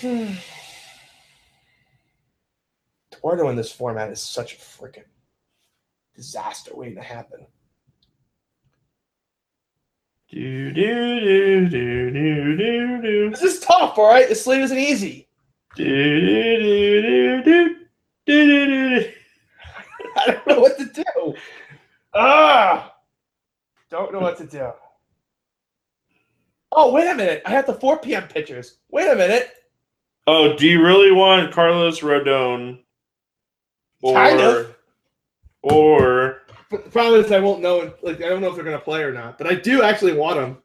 Eduardo 3.13 3.51
in 3.51 3.57
this 3.57 3.71
format 3.71 4.11
is 4.11 4.23
such 4.23 4.55
a 4.55 4.57
freaking 4.57 5.05
disaster 6.15 6.71
waiting 6.75 6.97
to 6.97 7.03
happen. 7.03 7.47
Do, 10.31 10.73
do, 10.73 11.21
do, 11.21 11.69
do, 11.69 12.11
do, 12.11 12.57
do, 12.57 13.03
do. 13.03 13.31
This 13.31 13.43
is 13.43 13.61
tough, 13.61 13.99
all 13.99 14.09
right? 14.09 14.29
This 14.29 14.45
slate 14.45 14.63
isn't 14.63 14.79
easy. 14.79 15.29
Do, 15.77 15.85
do, 15.85 17.03
do, 17.03 17.43
do, 17.43 17.43
do, 17.45 17.77
do, 18.27 18.67
do, 18.67 19.01
do. 19.01 19.13
I 20.17 20.27
don't 20.27 20.47
know 20.47 20.61
what 20.61 20.79
to 20.79 20.87
do. 20.87 21.35
Ah, 22.15 22.95
don't 23.91 24.13
know 24.13 24.21
what 24.21 24.39
to 24.39 24.47
do. 24.47 24.71
Oh, 26.71 26.93
wait 26.93 27.11
a 27.11 27.15
minute. 27.15 27.43
I 27.45 27.51
have 27.51 27.67
the 27.67 27.75
4 27.75 27.99
p.m. 27.99 28.27
pitchers. 28.29 28.79
Wait 28.91 29.11
a 29.11 29.15
minute. 29.15 29.51
Oh, 30.27 30.57
do 30.57 30.67
you 30.67 30.83
really 30.83 31.13
want 31.13 31.53
Carlos 31.53 32.01
Rodon? 32.01 32.79
Or, 34.01 34.15
Kind 34.15 34.41
of. 34.41 34.72
Or 35.63 36.43
the 36.71 36.79
problem 36.79 37.25
is 37.25 37.31
I 37.33 37.41
won't 37.41 37.63
know. 37.63 37.93
Like 38.03 38.23
I 38.23 38.29
don't 38.29 38.41
know 38.41 38.49
if 38.49 38.55
they're 38.55 38.65
going 38.65 38.79
to 38.79 38.85
play 38.85 39.03
or 39.03 39.13
not. 39.13 39.39
But 39.39 39.47
I 39.47 39.55
do 39.55 39.83
actually 39.83 40.15
want 40.15 40.39
him. 40.39 40.59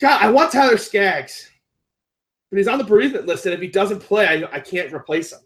God, 0.00 0.22
I 0.22 0.30
want 0.30 0.52
Tyler 0.52 0.76
Skaggs, 0.76 1.50
but 2.50 2.58
he's 2.58 2.68
on 2.68 2.78
the 2.78 2.84
bereavement 2.84 3.26
list, 3.26 3.46
and 3.46 3.54
if 3.54 3.60
he 3.60 3.68
doesn't 3.68 4.00
play, 4.00 4.26
I, 4.26 4.56
I 4.56 4.60
can't 4.60 4.92
replace 4.92 5.32
him. 5.32 5.40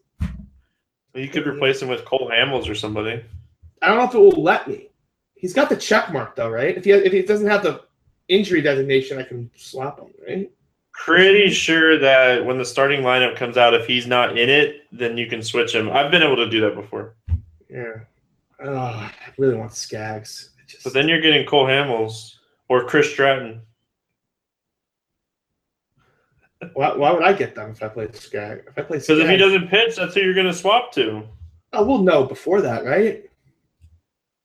you 1.15 1.29
could 1.29 1.47
replace 1.47 1.81
him 1.81 1.89
with 1.89 2.05
Cole 2.05 2.31
Hamels 2.33 2.69
or 2.69 2.75
somebody. 2.75 3.25
I 3.81 3.89
don't 3.89 3.99
know 3.99 4.05
if 4.05 4.15
it 4.15 4.19
will 4.19 4.43
let 4.43 4.67
me. 4.67 4.89
He's 5.35 5.55
got 5.55 5.69
the 5.69 5.77
check 5.77 6.13
mark 6.13 6.37
though, 6.37 6.51
right? 6.51 6.77
If 6.77 6.85
he 6.85 6.91
if 6.91 7.13
he 7.13 7.23
doesn't 7.23 7.47
have 7.47 7.63
the 7.63 7.85
injury 8.29 8.61
designation, 8.61 9.19
I 9.19 9.23
can 9.23 9.51
swap 9.57 10.01
him, 10.01 10.09
right? 10.27 10.51
Pretty 10.93 11.49
sure 11.49 11.99
that 11.99 12.45
when 12.45 12.59
the 12.59 12.65
starting 12.65 13.01
lineup 13.01 13.37
comes 13.37 13.57
out, 13.57 13.73
if 13.73 13.87
he's 13.87 14.07
not 14.07 14.37
in 14.37 14.51
it, 14.51 14.83
then 14.93 15.17
you 15.17 15.27
can 15.29 15.43
switch 15.43 15.75
him. 15.75 15.89
I've 15.91 16.11
been 16.11 16.23
able 16.23 16.37
to 16.37 16.51
do 16.51 16.61
that 16.61 16.75
before. 16.75 17.15
Yeah. 17.71 18.01
Oh, 18.63 18.77
I 18.77 19.13
really 19.39 19.55
want 19.57 19.73
Skaggs. 19.75 20.51
Just, 20.67 20.85
But 20.85 20.93
then 20.93 21.09
you're 21.09 21.21
getting 21.21 21.47
Cole 21.47 21.67
Hamels 21.67 22.35
or 22.69 22.85
Chris 22.85 23.11
Stratton. 23.11 23.63
why, 26.75 26.95
why 26.95 27.11
would 27.13 27.23
I 27.23 27.33
get 27.33 27.55
them 27.55 27.71
if 27.71 27.83
I 27.83 27.89
played 27.89 28.15
Skaggs? 28.15 28.65
If 28.69 28.79
I 28.79 28.83
play 28.83 28.99
Because 28.99 29.19
if 29.19 29.29
he 29.29 29.37
doesn't 29.37 29.69
pitch, 29.69 29.97
that's 29.97 30.15
who 30.15 30.21
you're 30.21 30.35
going 30.35 30.47
to 30.47 30.53
swap 30.53 30.93
to. 30.93 31.23
oh, 31.73 31.85
we'll 31.85 31.99
know 32.03 32.25
before 32.25 32.61
that, 32.61 32.85
right? 32.85 33.25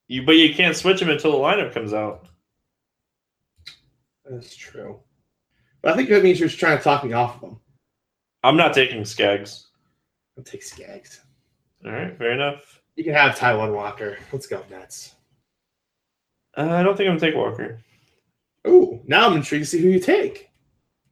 You, 0.08 0.24
but 0.26 0.34
you 0.38 0.54
can't 0.54 0.76
switch 0.76 1.02
him 1.02 1.10
until 1.10 1.32
the 1.32 1.38
lineup 1.38 1.74
comes 1.74 1.94
out. 1.94 2.28
That's 4.30 4.56
true. 4.56 5.00
But 5.82 5.94
I 5.94 5.96
think 5.98 6.10
that 6.10 6.24
means 6.24 6.40
you're 6.40 6.48
just 6.50 6.60
trying 6.60 6.78
to 6.78 6.84
talk 6.84 7.04
me 7.04 7.14
off 7.14 7.36
of 7.44 7.50
him. 7.50 7.60
I'm 8.44 8.58
not 8.58 8.74
taking 8.74 9.04
Skaggs. 9.06 9.68
I'll 10.38 10.44
take 10.44 10.64
Skaggs. 10.64 11.22
All 11.86 11.92
right, 11.92 12.18
fair 12.18 12.32
enough. 12.32 12.75
You 12.96 13.04
can 13.04 13.14
have 13.14 13.36
Taijuan 13.36 13.74
Walker. 13.74 14.18
Let's 14.32 14.48
go 14.48 14.64
Mets. 14.70 15.16
Uh, 16.58 16.70
I 16.70 16.84
don't 16.84 16.96
think 16.96 17.10
I'm 17.10 17.20
to 17.20 17.26
take 17.26 17.36
Walker. 17.36 17.82
Ooh, 18.68 19.02
now 19.06 19.28
I'm 19.28 19.36
intrigued 19.36 19.66
to 19.66 19.70
see 19.70 19.82
who 19.82 19.90
you 19.90 20.00
take. 20.00 20.50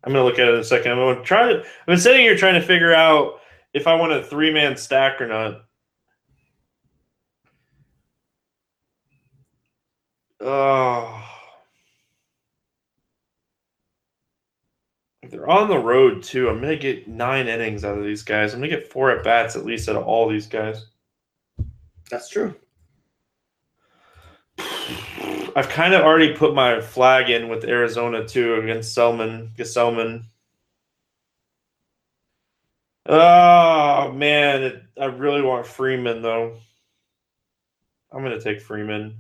I'm 0.04 0.14
going 0.14 0.24
to 0.24 0.30
look 0.30 0.40
at 0.40 0.48
it 0.48 0.56
in 0.56 0.60
a 0.62 0.64
second. 0.64 0.92
I'm 0.92 0.98
going 0.98 1.18
to 1.18 1.24
try 1.24 1.52
to. 1.52 1.60
I've 1.60 1.86
been 1.86 1.98
sitting 1.98 2.22
here 2.22 2.38
trying 2.38 2.60
to 2.60 2.66
figure 2.66 2.94
out 2.94 3.42
if 3.74 3.88
I 3.88 3.96
want 3.96 4.14
a 4.14 4.24
three 4.24 4.54
man 4.54 4.78
stack 4.78 5.20
or 5.22 5.28
not. 5.28 5.66
Oh. 10.40 11.20
They're 15.30 15.50
on 15.50 15.68
the 15.68 15.80
road 15.80 16.22
too, 16.22 16.50
I'm 16.50 16.60
gonna 16.60 16.76
get 16.76 17.08
nine 17.08 17.48
innings 17.48 17.84
out 17.84 17.98
of 17.98 18.04
these 18.04 18.22
guys. 18.24 18.54
I'm 18.54 18.60
gonna 18.60 18.70
get 18.70 18.92
four 18.92 19.10
at 19.10 19.24
bats 19.24 19.56
at 19.56 19.66
least 19.66 19.90
out 19.90 19.96
of 19.96 20.04
all 20.04 20.30
these 20.30 20.46
guys. 20.46 20.86
That's 22.10 22.30
true. 22.30 22.56
I've 25.56 25.70
kind 25.70 25.94
of 25.94 26.02
already 26.02 26.34
put 26.34 26.56
my 26.56 26.82
flag 26.82 27.30
in 27.30 27.48
with 27.48 27.64
Arizona 27.64 28.28
too 28.28 28.56
against 28.56 28.94
Selman. 28.94 29.52
Gsellman. 29.58 30.24
Oh 33.06 34.12
man, 34.14 34.64
it, 34.64 34.84
I 35.00 35.06
really 35.06 35.42
want 35.42 35.68
Freeman 35.68 36.22
though. 36.22 36.58
I'm 38.12 38.24
gonna 38.24 38.40
take 38.40 38.62
Freeman. 38.62 39.18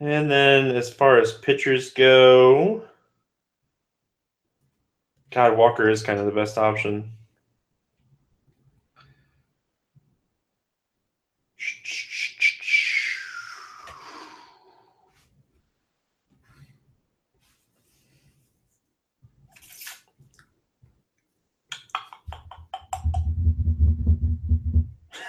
And 0.00 0.30
then 0.30 0.66
as 0.76 0.92
far 0.92 1.18
as 1.18 1.32
pitchers 1.32 1.90
go, 1.92 2.84
God 5.30 5.56
Walker 5.56 5.88
is 5.88 6.02
kind 6.02 6.20
of 6.20 6.26
the 6.26 6.32
best 6.32 6.58
option. 6.58 7.13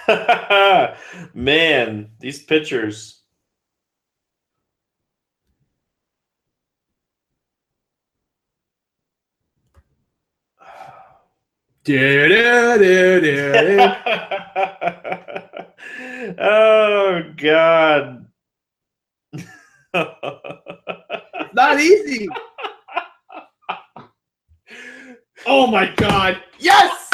Man, 1.34 2.10
these 2.20 2.42
pictures. 2.44 3.22
oh 16.38 17.22
God. 17.36 18.26
Not 21.54 21.80
easy. 21.80 22.28
Oh 25.46 25.66
my 25.68 25.86
god. 25.96 26.42
Yes! 26.58 27.10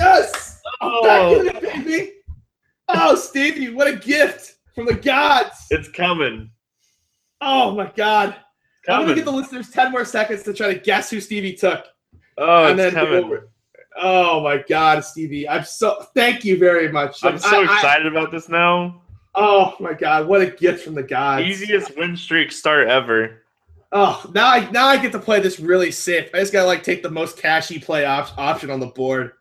Yes! 0.00 0.60
oh, 0.80 1.04
Back 1.04 1.32
in 1.40 1.46
it, 1.56 1.62
baby. 1.86 2.12
Oh, 2.88 3.14
Stevie, 3.14 3.70
what 3.72 3.86
a 3.86 3.96
gift 3.96 4.56
from 4.74 4.86
the 4.86 4.94
gods. 4.94 5.66
it's 5.70 5.88
coming. 5.88 6.50
Oh 7.40 7.70
my 7.72 7.90
god. 7.96 8.36
I'm 8.88 9.02
gonna 9.02 9.14
give 9.14 9.24
the 9.26 9.30
listeners 9.32 9.70
10 9.70 9.92
more 9.92 10.04
seconds 10.04 10.42
to 10.44 10.52
try 10.54 10.72
to 10.72 10.80
guess 10.80 11.10
who 11.10 11.20
Stevie 11.20 11.52
took. 11.54 11.84
oh, 12.38 12.64
and 12.66 12.80
it's 12.80 12.94
then 12.94 13.04
coming. 13.04 13.24
over. 13.24 13.50
Oh 13.96 14.42
my 14.42 14.64
god, 14.68 15.04
Stevie. 15.04 15.48
I'm 15.48 15.64
so 15.64 16.02
thank 16.14 16.44
you 16.44 16.58
very 16.58 16.90
much. 16.90 17.22
I'm 17.24 17.38
so 17.38 17.62
I- 17.62 17.66
I- 17.66 17.74
excited 17.74 18.06
about 18.06 18.30
this 18.30 18.48
now. 18.48 19.02
oh 19.34 19.76
my 19.80 19.92
god, 19.92 20.26
what 20.26 20.40
a 20.40 20.46
gift 20.46 20.82
from 20.84 20.94
the 20.94 21.02
gods. 21.02 21.44
Easiest 21.44 21.96
win 21.96 22.16
streak 22.16 22.50
start 22.52 22.88
ever. 22.88 23.42
Oh, 23.92 24.24
now 24.34 24.48
I 24.48 24.70
now 24.70 24.86
I 24.86 24.96
get 24.96 25.12
to 25.12 25.18
play 25.18 25.40
this 25.40 25.60
really 25.60 25.90
safe. 25.90 26.30
I 26.34 26.38
just 26.38 26.52
gotta 26.52 26.66
like 26.66 26.82
take 26.82 27.02
the 27.02 27.10
most 27.10 27.36
cashy 27.36 27.78
play 27.78 28.04
op- 28.06 28.36
option 28.38 28.70
on 28.70 28.80
the 28.80 28.86
board. 28.86 29.32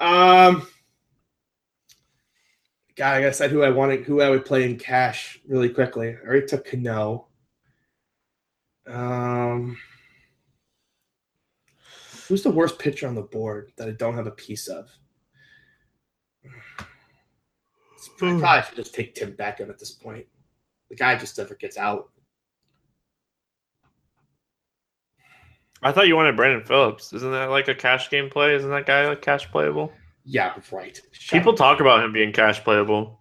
Um, 0.00 0.66
God, 2.96 3.14
I 3.14 3.20
gotta 3.20 3.30
decide 3.30 3.50
who 3.50 3.62
I 3.62 3.70
wanted, 3.70 4.04
who 4.04 4.22
I 4.22 4.30
would 4.30 4.46
play 4.46 4.64
in 4.64 4.78
cash 4.78 5.38
really 5.46 5.68
quickly. 5.68 6.08
I 6.08 6.26
already 6.26 6.46
took 6.46 6.66
Cano. 6.66 7.28
Um, 8.86 9.76
who's 12.26 12.42
the 12.42 12.50
worst 12.50 12.78
pitcher 12.78 13.06
on 13.06 13.14
the 13.14 13.22
board 13.22 13.72
that 13.76 13.88
I 13.88 13.92
don't 13.92 14.14
have 14.14 14.26
a 14.26 14.32
piece 14.32 14.68
of? 14.68 14.90
I 16.46 18.38
probably 18.40 18.62
should 18.62 18.76
just 18.76 18.94
take 18.94 19.14
Tim 19.14 19.32
Beckham 19.34 19.68
at 19.68 19.78
this 19.78 19.92
point. 19.92 20.26
The 20.88 20.96
guy 20.96 21.16
just 21.16 21.36
never 21.36 21.54
gets 21.54 21.76
out. 21.76 22.10
I 25.82 25.92
thought 25.92 26.08
you 26.08 26.16
wanted 26.16 26.36
Brandon 26.36 26.62
Phillips. 26.64 27.12
Isn't 27.12 27.32
that 27.32 27.50
like 27.50 27.68
a 27.68 27.74
cash 27.74 28.10
game 28.10 28.28
play? 28.28 28.54
Isn't 28.54 28.70
that 28.70 28.86
guy 28.86 29.08
like 29.08 29.22
cash 29.22 29.50
playable? 29.50 29.92
Yeah, 30.24 30.54
right. 30.70 31.00
Shut 31.12 31.38
People 31.38 31.52
up. 31.52 31.58
talk 31.58 31.80
about 31.80 32.04
him 32.04 32.12
being 32.12 32.32
cash 32.32 32.62
playable. 32.62 33.18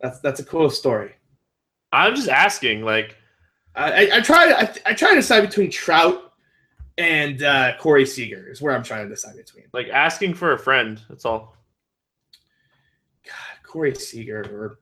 That's 0.00 0.18
that's 0.20 0.40
a 0.40 0.44
cool 0.44 0.68
story. 0.70 1.12
I'm 1.92 2.14
just 2.16 2.28
asking, 2.28 2.82
like, 2.82 3.16
I, 3.74 4.08
I, 4.10 4.16
I 4.16 4.20
try 4.20 4.52
I, 4.52 4.74
I 4.86 4.94
try 4.94 5.10
to 5.10 5.16
decide 5.16 5.42
between 5.42 5.70
Trout 5.70 6.32
and 6.98 7.42
uh, 7.42 7.76
Corey 7.78 8.04
Seager 8.04 8.50
is 8.50 8.60
where 8.60 8.74
I'm 8.74 8.82
trying 8.82 9.04
to 9.04 9.08
decide 9.14 9.36
between. 9.36 9.64
like 9.72 9.88
asking 9.88 10.34
for 10.34 10.52
a 10.52 10.58
friend. 10.58 11.00
That's 11.08 11.24
all. 11.24 11.56
God, 13.24 13.62
Corey 13.62 13.94
Seager 13.94 14.40
or 14.52 14.78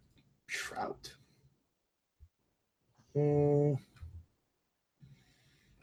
Trout. 0.49 1.13
Hmm. 3.15 3.75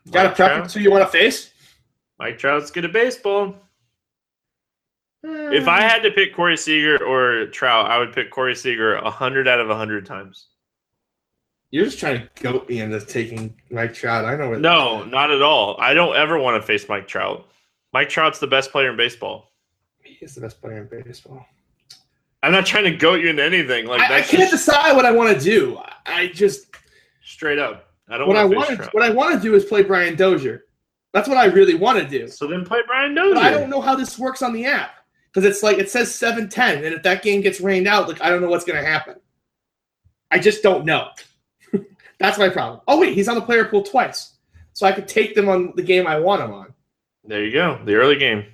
Got 0.10 0.26
a 0.28 0.30
preference 0.30 0.74
Trout? 0.74 0.74
who 0.74 0.80
you 0.82 0.91
want 0.91 1.04
to 1.04 1.12
face? 1.12 1.52
Mike 2.20 2.38
Trout's 2.38 2.72
good 2.72 2.86
at 2.86 2.93
baseball. 2.93 3.56
Hmm. 5.26 5.54
If 5.54 5.68
I 5.68 5.82
had 5.82 6.02
to 6.04 6.12
pick 6.12 6.34
Corey 6.36 6.58
Seager 6.58 7.04
or 7.04 7.47
Trout, 7.47 7.89
I 7.89 7.99
would 7.99 8.14
pick 8.14 8.32
Corey 8.32 8.56
Seager 8.56 8.97
hundred 8.97 9.47
out 9.47 9.60
of 9.60 9.68
hundred 9.70 10.06
times. 10.06 10.47
You're 11.70 11.86
just 11.86 11.99
trying 11.99 12.22
to 12.22 12.43
goat 12.43 12.68
me 12.68 12.82
into 12.82 12.99
taking 12.99 13.56
Mike 13.70 13.93
Trout. 13.93 14.26
I 14.26 14.36
know 14.36 14.49
what. 14.49 14.60
No, 14.60 15.04
not 15.06 15.32
at 15.32 15.41
all. 15.41 15.78
I 15.80 15.93
don't 15.93 16.16
ever 16.16 16.38
want 16.38 16.62
to 16.62 16.66
face 16.66 16.89
Mike 16.89 17.08
Trout. 17.08 17.47
Mike 17.93 18.10
Trout's 18.10 18.39
the 18.39 18.47
best 18.47 18.72
player 18.72 18.89
in 18.91 18.97
baseball. 18.97 19.52
he 20.04 20.18
is 20.26 20.36
the 20.36 20.41
best 20.41 20.60
player 20.62 20.78
in 20.91 21.04
baseball. 21.04 21.45
I'm 22.43 22.52
not 22.52 22.66
trying 22.66 22.86
to 22.86 22.91
goat 22.91 23.22
you 23.22 23.30
into 23.30 23.43
anything. 23.43 23.86
Like 23.86 24.02
I, 24.02 24.18
I 24.18 24.22
can't 24.22 24.49
just 24.49 24.52
decide 24.52 24.95
what 24.95 25.06
I 25.06 25.12
want 25.12 25.38
to 25.38 25.43
do. 25.43 25.80
I 26.06 26.28
just 26.28 26.68
straight 27.24 27.60
up. 27.60 27.91
I 28.12 28.18
don't 28.18 28.28
what 28.28 28.38
I 28.38 28.45
want 28.45 28.70
to 28.70 28.89
what 28.91 29.03
I 29.03 29.09
want 29.09 29.36
to 29.36 29.41
do 29.41 29.55
is 29.55 29.66
play 29.66 29.84
Brian 29.84 30.16
Dozier. 30.16 30.66
That's 31.14 31.28
what 31.28 31.38
I 31.38 31.45
really 31.45 31.76
want 31.76 31.99
to 31.99 32.07
do. 32.07 32.28
So 32.28 32.47
then 32.47 32.66
play 32.66 32.82
Brian 32.88 33.16
Dozier. 33.16 33.36
But 33.36 33.43
I 33.43 33.51
don't 33.51 33.70
know 33.70 33.82
how 33.82 33.95
this 33.95 34.18
works 34.20 34.41
on 34.41 34.53
the 34.53 34.66
app 34.66 34.91
because 35.34 35.49
it's 35.49 35.64
like 35.64 35.78
it 35.78 35.89
says 35.89 36.14
seven 36.14 36.49
ten, 36.49 36.84
and 36.84 36.93
if 36.93 37.03
that 37.03 37.24
game 37.24 37.41
gets 37.41 37.62
rained 37.62 37.88
out, 37.88 38.07
like 38.07 38.22
I 38.22 38.30
don't 38.30 38.41
know 38.41 38.49
what's 38.49 38.66
going 38.66 38.82
to 38.82 38.88
happen. 38.89 39.16
I 40.30 40.39
just 40.39 40.62
don't 40.64 40.86
know. 40.86 41.09
That's 42.20 42.38
my 42.38 42.49
problem. 42.49 42.82
Oh 42.88 42.99
wait, 42.99 43.14
he's 43.14 43.28
on 43.28 43.36
the 43.36 43.41
player 43.41 43.66
pool 43.66 43.84
twice, 43.84 44.36
so 44.74 44.86
I 44.86 44.91
could 44.91 45.07
take 45.07 45.36
them 45.36 45.49
on 45.49 45.74
the 45.76 45.84
game 45.84 46.07
I 46.07 46.20
want 46.20 46.41
him 46.41 46.53
on. 46.53 46.74
There 47.24 47.43
you 47.45 47.51
go. 47.53 47.80
The 47.86 47.95
early 47.95 48.18
game 48.18 48.45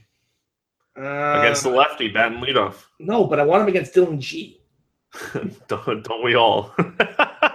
Uh, 0.97 1.39
against 1.39 1.63
the 1.63 1.69
lefty, 1.69 2.09
batting 2.09 2.39
leadoff. 2.39 2.83
no, 2.99 3.25
but 3.25 3.39
I 3.39 3.45
want 3.45 3.61
him 3.63 3.67
against 3.69 3.93
Dillon 3.93 4.19
Gee. 4.19 4.61
don't, 5.67 6.03
don't 6.03 6.23
we 6.23 6.35
all? 6.35 6.73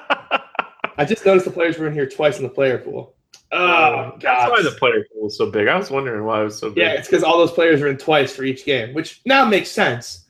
I 1.03 1.05
just 1.05 1.27
noticed 1.27 1.45
the 1.45 1.51
players 1.51 1.79
were 1.79 1.89
in 1.89 1.93
here 1.93 2.09
twice 2.09 2.37
in 2.39 2.45
the 2.45 2.49
player 2.49 2.79
pool. 2.79 3.15
Oh, 3.51 4.13
That's 4.13 4.23
God. 4.23 4.51
why 4.51 4.63
the 4.63 4.71
player 4.79 5.05
pool 5.13 5.25
was 5.25 5.37
so 5.37 5.51
big. 5.51 5.67
I 5.69 5.77
was 5.77 5.91
wondering 5.91 6.25
why 6.25 6.41
it 6.41 6.45
was 6.45 6.59
so 6.59 6.69
big. 6.69 6.79
Yeah, 6.79 6.93
it's 6.93 7.09
because 7.09 7.23
all 7.25 7.39
those 7.39 7.51
players 7.53 7.81
were 7.81 7.89
in 7.89 7.99
twice 7.99 8.35
for 8.35 8.45
each 8.45 8.65
game, 8.65 8.95
which 8.95 9.21
now 9.27 9.45
makes 9.45 9.69
sense. 9.71 10.27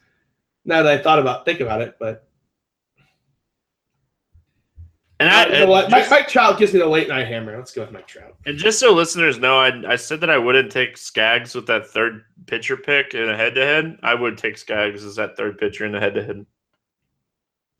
Now 0.64 0.82
that 0.82 0.98
I 0.98 1.02
thought 1.02 1.18
about 1.18 1.44
think 1.44 1.60
about 1.60 1.82
it, 1.82 1.96
but 2.00 2.26
and 5.20 5.28
I, 5.28 5.44
Uh, 5.44 5.46
you 5.46 5.52
know 5.60 5.70
what? 5.70 5.90
Mike, 5.90 6.10
Mike 6.10 6.26
Trout 6.28 6.58
gives 6.58 6.72
me 6.72 6.80
the 6.80 6.86
late 6.86 7.08
night 7.08 7.28
hammer. 7.28 7.56
Let's 7.56 7.72
go 7.72 7.82
with 7.82 7.92
Mike 7.92 8.08
Trout. 8.08 8.34
and 8.46 8.58
just 8.58 8.80
so 8.80 8.92
listeners 8.92 9.38
know, 9.38 9.58
I, 9.58 9.92
I 9.92 9.96
said 9.96 10.20
that 10.22 10.30
I 10.30 10.38
wouldn't 10.38 10.72
take 10.72 10.96
Skaggs 10.96 11.54
with 11.54 11.66
that 11.66 11.86
third 11.86 12.22
pitcher 12.46 12.76
pick 12.76 13.14
in 13.14 13.28
a 13.28 13.36
head 13.36 13.54
to 13.56 13.60
head. 13.60 13.98
I 14.02 14.14
would 14.14 14.38
take 14.38 14.56
Skaggs 14.58 15.04
as 15.04 15.16
that 15.16 15.36
third 15.36 15.58
pitcher 15.58 15.84
in 15.84 15.94
a 15.94 16.00
head 16.00 16.14
to 16.14 16.24
head. 16.24 16.46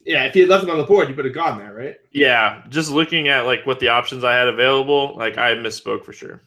Yeah, 0.04 0.24
if 0.24 0.34
you 0.34 0.42
had 0.42 0.50
left 0.50 0.64
him 0.64 0.70
on 0.70 0.78
the 0.78 0.84
board, 0.84 1.08
you 1.08 1.14
would 1.14 1.24
have 1.24 1.34
gone 1.34 1.58
there, 1.58 1.72
right? 1.72 1.96
Yeah, 2.10 2.62
just 2.68 2.90
looking 2.90 3.28
at 3.28 3.46
like 3.46 3.66
what 3.66 3.78
the 3.78 3.88
options 3.88 4.24
I 4.24 4.34
had 4.34 4.48
available, 4.48 5.14
like 5.16 5.38
I 5.38 5.54
misspoke 5.54 6.04
for 6.04 6.12
sure. 6.12 6.42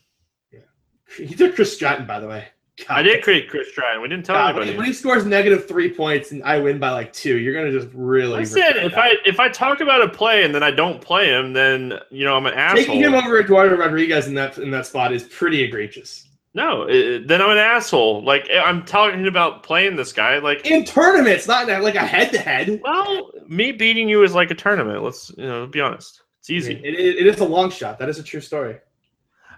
He 1.17 1.35
took 1.35 1.55
Chris 1.55 1.73
Stratton, 1.73 2.05
by 2.05 2.19
the 2.19 2.27
way. 2.27 2.47
God. 2.77 2.97
I 2.97 3.03
did 3.03 3.23
create 3.23 3.49
Chris 3.49 3.71
Tryon. 3.71 4.01
We 4.01 4.09
didn't 4.09 4.25
tell 4.25 4.35
God, 4.35 4.55
when, 4.55 4.63
anybody. 4.63 4.71
he, 4.71 4.77
when 4.77 4.85
he 4.87 4.93
scores 4.93 5.25
negative 5.25 5.65
three 5.65 5.89
points 5.89 6.31
and 6.31 6.43
I 6.43 6.59
win 6.59 6.77
by 6.77 6.89
like 6.89 7.13
two, 7.13 7.37
you're 7.37 7.53
gonna 7.53 7.71
just 7.71 7.87
really. 7.93 8.41
I 8.41 8.43
said 8.43 8.75
if. 8.75 8.97
I 8.97 9.13
if 9.25 9.39
I 9.39 9.47
talk 9.47 9.79
about 9.79 10.01
a 10.01 10.09
play 10.09 10.43
and 10.43 10.53
then 10.53 10.61
I 10.61 10.71
don't 10.71 10.99
play 10.99 11.29
him, 11.29 11.53
then 11.53 11.93
you 12.11 12.25
know 12.25 12.35
I'm 12.35 12.45
an 12.45 12.53
asshole. 12.53 12.83
taking 12.83 12.99
him 12.99 13.13
over 13.13 13.39
Eduardo 13.39 13.77
Rodriguez 13.77 14.27
in 14.27 14.33
that 14.33 14.57
in 14.57 14.71
that 14.71 14.85
spot 14.85 15.13
is 15.13 15.23
pretty 15.23 15.63
egregious. 15.63 16.24
No, 16.55 16.83
it, 16.83 17.27
then 17.27 17.41
I'm 17.41 17.49
an 17.51 17.57
asshole. 17.57 18.23
Like 18.23 18.47
eh, 18.49 18.59
I'm 18.59 18.85
talking 18.85 19.27
about 19.27 19.61
playing 19.63 19.97
this 19.97 20.13
guy. 20.13 20.39
Like, 20.39 20.65
In 20.65 20.85
tournaments, 20.85 21.47
not 21.49 21.67
like 21.67 21.95
a 21.95 21.99
head 21.99 22.31
to 22.31 22.39
head. 22.39 22.79
well, 22.81 23.29
me 23.45 23.73
beating 23.73 24.07
you 24.07 24.23
is 24.23 24.33
like 24.33 24.51
a 24.51 24.55
tournament. 24.55 25.03
Let's 25.03 25.31
you 25.37 25.45
know 25.45 25.67
be 25.67 25.81
honest. 25.81 26.21
It's 26.39 26.49
easy. 26.49 26.73
It, 26.73 26.93
it, 26.95 27.17
it 27.17 27.27
is 27.27 27.41
a 27.41 27.45
long 27.45 27.69
shot. 27.69 27.99
That 27.99 28.07
is 28.07 28.19
a 28.19 28.23
true 28.23 28.39
story. 28.39 28.77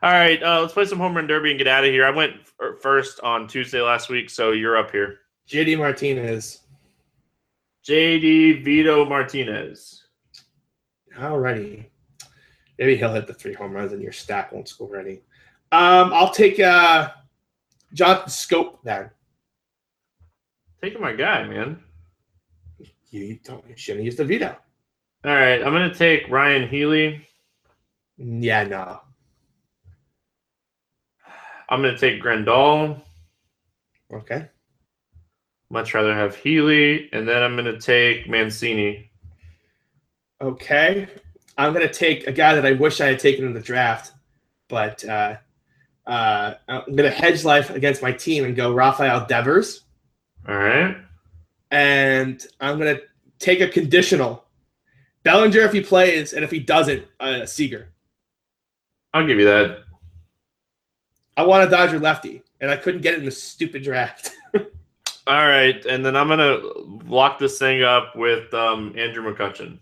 All 0.01 0.11
right, 0.11 0.41
uh, 0.41 0.61
let's 0.61 0.73
play 0.73 0.85
some 0.85 0.97
home 0.97 1.15
run 1.15 1.27
derby 1.27 1.51
and 1.51 1.59
get 1.59 1.67
out 1.67 1.83
of 1.83 1.91
here. 1.91 2.05
I 2.05 2.11
went 2.11 2.33
f- 2.39 2.53
er, 2.61 2.77
first 2.81 3.19
on 3.21 3.47
Tuesday 3.47 3.81
last 3.81 4.09
week, 4.09 4.29
so 4.29 4.51
you're 4.51 4.77
up 4.77 4.89
here. 4.91 5.19
JD 5.49 5.77
Martinez. 5.77 6.61
JD 7.87 8.63
Vito 8.63 9.05
Martinez. 9.05 10.03
Alrighty. 11.15 11.85
Maybe 12.79 12.95
he'll 12.95 13.13
hit 13.13 13.27
the 13.27 13.33
three 13.33 13.53
home 13.53 13.71
runs 13.71 13.91
and 13.93 14.01
your 14.01 14.11
stack 14.11 14.51
won't 14.51 14.67
score 14.67 14.97
any. 14.97 15.21
Um, 15.72 16.13
I'll 16.13 16.32
take 16.32 16.59
uh 16.59 17.09
Jonathan 17.93 18.30
Schoop 18.30 18.78
then. 18.84 19.09
Taking 20.82 21.01
my 21.01 21.13
guy, 21.13 21.45
man. 21.47 21.80
You 23.09 23.39
don't 23.43 23.68
you 23.68 23.76
shouldn't 23.76 24.05
use 24.05 24.15
the 24.15 24.26
veto. 24.26 24.55
All 25.26 25.34
right, 25.34 25.61
I'm 25.61 25.74
gonna 25.74 25.93
take 25.93 26.30
Ryon 26.30 26.70
Healy. 26.70 27.28
Yeah, 28.18 28.63
no. 28.63 29.01
I'm 31.70 31.82
gonna 31.82 31.97
take 31.97 32.22
Grandal. 32.22 33.01
Okay. 34.13 34.47
Much 35.70 35.93
rather 35.93 36.13
have 36.13 36.36
Healy, 36.36 37.09
and 37.11 37.28
then 37.28 37.43
I'm 37.43 37.55
gonna 37.57 37.80
take 37.80 38.30
Mancini. 38.30 39.11
Okay. 40.39 41.07
I'm 41.57 41.74
gonna 41.74 41.91
take 41.91 42.28
a 42.28 42.32
guy 42.32 42.55
that 42.55 42.65
I 42.65 42.74
wish 42.74 43.01
I 43.01 43.07
had 43.07 43.20
taken 43.20 43.45
in 43.45 43.53
the 43.53 43.59
draft, 43.59 44.13
but 44.70 45.03
uh 45.03 45.38
uh 46.08 46.55
I'm 46.68 46.95
gonna 46.95 47.12
hedge 47.12 47.43
life 47.43 47.70
against 47.70 48.01
my 48.01 48.12
team 48.12 48.45
and 48.45 48.55
go 48.55 48.74
Rafael 48.74 49.26
Devers. 49.28 49.84
All 50.47 50.55
right. 50.55 50.97
and 51.72 52.43
I'm 52.60 52.78
gonna 52.80 52.99
take 53.39 53.62
a 53.62 53.68
conditional. 53.68 54.45
Bellinger 55.24 55.60
if 55.60 55.74
he 55.74 55.82
plays, 55.82 56.32
and 56.32 56.43
if 56.45 56.51
he 56.51 56.60
doesn't, 56.60 57.05
uh, 57.20 57.45
Seager. 57.45 57.89
I'll 59.14 59.28
give 59.28 59.38
you 59.39 59.45
that. 59.45 59.80
I 61.36 61.43
want 61.43 61.68
a 61.68 61.70
Dodger 61.70 61.99
lefty, 61.99 62.41
and 62.62 62.72
I 62.72 62.78
couldn't 62.78 63.01
get 63.01 63.14
it 63.14 63.20
in 63.20 63.26
the 63.26 63.32
stupid 63.32 63.84
draft. 63.84 64.32
All 64.55 65.47
right, 65.47 65.86
and 65.86 66.05
then 66.05 66.16
I'm 66.16 66.30
gonna 66.30 66.60
lock 67.05 67.39
this 67.39 67.60
thing 67.60 67.84
up 67.84 68.16
with 68.16 68.53
um, 68.53 68.93
Andrew 68.97 69.22
McCutchen. 69.24 69.80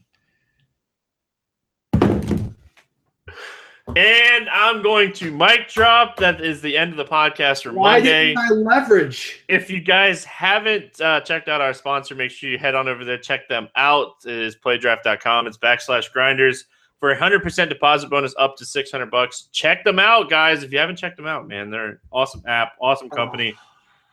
And 3.96 4.50
I'm 4.50 4.82
going 4.82 5.14
to 5.14 5.32
mic 5.32 5.70
drop. 5.70 6.18
That 6.18 6.42
is 6.42 6.62
the 6.62 6.76
end 6.76 6.92
of 6.92 6.98
the 6.98 7.06
podcast 7.06 7.64
for 7.64 7.72
Why 7.72 7.98
Monday. 7.98 8.34
didn't 8.34 8.40
I 8.40 8.50
leverage? 8.50 9.44
If 9.48 9.70
you 9.70 9.80
guys 9.80 10.26
haven't 10.26 11.00
uh, 11.00 11.22
checked 11.22 11.48
out 11.48 11.62
our 11.62 11.74
sponsor, 11.74 12.16
make 12.16 12.32
sure 12.32 12.50
you 12.50 12.58
head 12.58 12.74
on 12.74 12.88
over 12.88 13.06
there, 13.06 13.18
check 13.20 13.48
them 13.48 13.70
out. 13.76 14.16
It 14.26 14.34
is 14.34 14.56
playdraft.com. 14.56 15.46
It's 15.48 15.58
backslash 15.58 16.12
grinders 16.12 16.66
for 17.00 17.12
a 17.12 17.18
100% 17.18 17.70
deposit 17.70 18.10
bonus 18.10 18.34
up 18.40 18.58
to 18.58 18.66
600 18.66 19.12
bucks. 19.12 19.50
Check 19.52 19.84
them 19.84 20.00
out, 20.00 20.30
guys. 20.32 20.64
If 20.64 20.74
you 20.74 20.80
haven't 20.80 20.96
checked 20.96 21.18
them 21.18 21.28
out, 21.28 21.48
man, 21.48 21.70
they're 21.70 21.90
an 21.90 22.00
awesome 22.12 22.42
app, 22.48 22.74
awesome 22.82 23.10
company, 23.10 23.56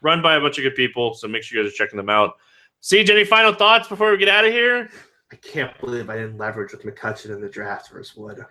run 0.03 0.21
by 0.21 0.37
a 0.37 0.41
bunch 0.41 0.59
of 0.59 0.65
good 0.65 0.75
people. 0.75 1.15
So 1.15 1.27
make 1.29 1.43
sure 1.43 1.59
you 1.59 1.65
guys 1.65 1.73
are 1.73 1.77
checking 1.77 1.97
them 1.97 2.11
out. 2.11 2.35
Siege, 2.81 3.09
any 3.09 3.25
final 3.25 3.55
thoughts 3.55 3.89
before 3.89 4.11
we 4.11 4.19
get 4.19 4.29
out 4.29 4.45
of 4.45 4.53
here? 4.53 4.91
I 5.33 5.37
can't 5.37 5.77
believe 5.81 6.11
I 6.11 6.17
didn't 6.17 6.37
leverage 6.37 6.73
with 6.73 6.83
McCutchen 6.83 7.31
in 7.31 7.41
the 7.41 7.49
draft 7.49 7.91
versus 7.91 8.15
Wood. 8.17 8.45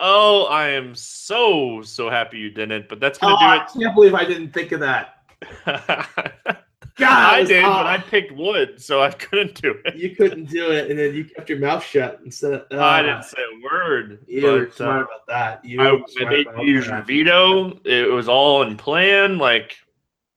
Oh, 0.00 0.44
I 0.44 0.68
am 0.68 0.94
so, 0.94 1.82
so 1.82 2.08
happy 2.08 2.38
you 2.38 2.50
didn't, 2.50 2.88
but 2.88 3.00
that's 3.00 3.18
gonna 3.18 3.36
Oh, 3.40 3.54
it. 3.54 3.62
I 3.62 3.66
can't 3.66 3.94
believe 3.94 4.14
I 4.14 4.24
didn't 4.24 4.52
think 4.52 4.72
of 4.72 4.80
that. 4.80 5.14
do. 5.66 7.04
God, 7.04 7.34
I 7.34 7.44
did, 7.44 7.62
but 7.62 7.86
I 7.86 7.98
picked 7.98 8.32
wood, 8.32 8.82
so 8.82 9.00
I 9.02 9.10
couldn't 9.10 9.60
do 9.60 9.76
it. 9.84 9.94
You 9.96 10.16
couldn't 10.16 10.46
do 10.46 10.72
it, 10.72 10.90
and 10.90 10.98
then 10.98 11.14
you 11.14 11.24
kept 11.24 11.48
your 11.48 11.58
mouth 11.58 11.84
shut 11.84 12.20
instead 12.24 12.54
of. 12.54 12.66
I 12.72 13.00
uh, 13.00 13.02
didn't 13.02 13.24
say 13.24 13.38
a 13.38 13.64
word. 13.64 14.18
You 14.26 14.46
were 14.46 14.70
smart 14.70 15.02
uh, 15.02 15.04
about 15.04 15.26
that. 15.28 15.64
You 15.64 15.80
I, 15.80 16.24
I 16.24 16.28
made 16.28 16.46
you 16.58 16.74
use 16.74 16.86
your 16.86 17.02
veto. 17.02 17.78
It 17.84 18.10
was 18.10 18.28
all 18.28 18.62
in 18.62 18.76
plan. 18.76 19.38
Like, 19.38 19.76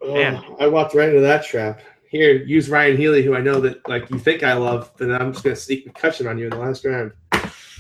Oh, 0.02 0.14
Man. 0.14 0.44
I 0.60 0.68
walked 0.68 0.96
right 0.96 1.10
into 1.10 1.22
that 1.22 1.46
trap. 1.46 1.82
Here, 2.10 2.44
use 2.44 2.70
Ryon 2.70 2.98
Healy, 2.98 3.24
who 3.24 3.36
I 3.36 3.42
know 3.42 3.62
that 3.62 3.88
like 3.88 4.10
you 4.10 4.20
think 4.20 4.44
I 4.44 4.54
love, 4.54 4.92
but 4.98 5.12
I'm 5.12 5.32
just 5.32 5.44
gonna 5.44 5.56
sneak 5.56 5.92
McCutchen 5.92 6.30
on 6.30 6.38
you 6.38 6.46
in 6.46 6.50
the 6.50 6.58
last 6.58 6.84
round. 6.84 7.14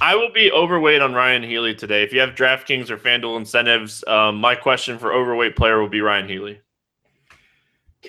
I 0.02 0.16
will 0.16 0.32
be 0.32 0.52
overweight 0.52 0.99
on 0.99 1.14
Ryon 1.14 1.43
Healy 1.43 1.76
today. 1.76 2.02
If 2.02 2.12
you 2.12 2.22
have 2.22 2.32
DraftKings 2.32 2.89
or 2.89 2.97
FanDuel 2.97 3.38
incentives, 3.38 4.04
um, 4.08 4.38
my 4.38 4.56
question 4.56 4.97
for 4.97 5.14
overweight 5.14 5.56
player 5.56 5.80
will 5.80 5.89
be 5.89 6.02
Ryon 6.02 6.28
Healy. 6.28 6.60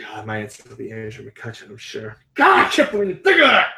God, 0.01 0.25
my 0.25 0.39
answer 0.39 0.67
will 0.67 0.77
be 0.77 0.91
Andrew 0.91 1.31
McCutchen, 1.31 1.69
I'm 1.69 1.77
sure. 1.77 2.17
God, 2.33 2.67
I 2.67 2.71
can't 2.71 2.91
believe 2.91 3.23
think 3.23 3.41
of 3.41 3.47
that. 3.47 3.75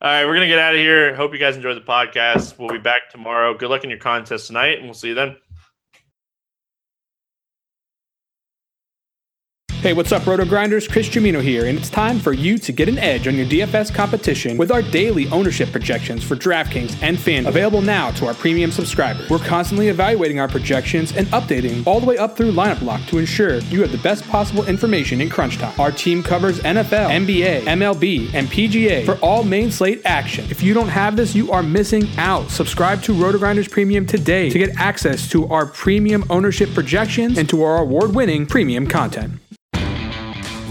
All 0.00 0.10
right, 0.10 0.24
we're 0.24 0.32
gonna 0.32 0.46
get 0.46 0.58
out 0.58 0.74
of 0.74 0.80
here. 0.80 1.14
Hope 1.14 1.34
you 1.34 1.38
guys 1.38 1.54
enjoyed 1.54 1.76
the 1.76 1.82
podcast. 1.82 2.58
We'll 2.58 2.70
be 2.70 2.78
back 2.78 3.10
tomorrow. 3.10 3.52
Good 3.52 3.68
luck 3.68 3.84
in 3.84 3.90
your 3.90 3.98
contest 3.98 4.46
tonight, 4.46 4.78
and 4.78 4.84
we'll 4.84 4.94
see 4.94 5.08
you 5.08 5.14
then. 5.14 5.36
Hey, 9.84 9.92
what's 9.92 10.12
up, 10.12 10.26
Roto 10.26 10.46
Grinders? 10.46 10.88
Chris 10.88 11.10
Gimino 11.10 11.42
here, 11.42 11.66
and 11.66 11.76
it's 11.76 11.90
time 11.90 12.18
for 12.18 12.32
you 12.32 12.56
to 12.56 12.72
get 12.72 12.88
an 12.88 12.96
edge 12.96 13.28
on 13.28 13.34
your 13.34 13.44
DFS 13.44 13.94
competition 13.94 14.56
with 14.56 14.72
our 14.72 14.80
daily 14.80 15.28
ownership 15.28 15.70
projections 15.72 16.24
for 16.24 16.36
DraftKings 16.36 16.96
and 17.02 17.18
FanDuel. 17.18 17.48
Available 17.48 17.82
now 17.82 18.10
to 18.12 18.26
our 18.26 18.32
premium 18.32 18.72
subscribers. 18.72 19.28
We're 19.28 19.40
constantly 19.40 19.88
evaluating 19.88 20.40
our 20.40 20.48
projections 20.48 21.14
and 21.14 21.26
updating 21.26 21.86
all 21.86 22.00
the 22.00 22.06
way 22.06 22.16
up 22.16 22.34
through 22.34 22.52
lineup 22.52 22.80
lock 22.80 23.02
to 23.08 23.18
ensure 23.18 23.56
you 23.58 23.82
have 23.82 23.92
the 23.92 23.98
best 23.98 24.26
possible 24.28 24.64
information 24.64 25.20
in 25.20 25.28
crunch 25.28 25.58
time. 25.58 25.78
Our 25.78 25.92
team 25.92 26.22
covers 26.22 26.60
NFL, 26.60 27.10
NBA, 27.10 27.64
MLB, 27.64 28.32
and 28.32 28.48
PGA 28.48 29.04
for 29.04 29.16
all 29.16 29.44
main 29.44 29.70
slate 29.70 30.00
action. 30.06 30.46
If 30.48 30.62
you 30.62 30.72
don't 30.72 30.88
have 30.88 31.14
this, 31.14 31.34
you 31.34 31.52
are 31.52 31.62
missing 31.62 32.08
out. 32.16 32.50
Subscribe 32.50 33.02
to 33.02 33.12
Roto 33.12 33.36
Grinders 33.36 33.68
Premium 33.68 34.06
today 34.06 34.48
to 34.48 34.58
get 34.58 34.74
access 34.78 35.28
to 35.28 35.46
our 35.48 35.66
premium 35.66 36.24
ownership 36.30 36.72
projections 36.72 37.36
and 37.36 37.46
to 37.50 37.62
our 37.62 37.76
award-winning 37.76 38.46
premium 38.46 38.86
content. 38.86 39.40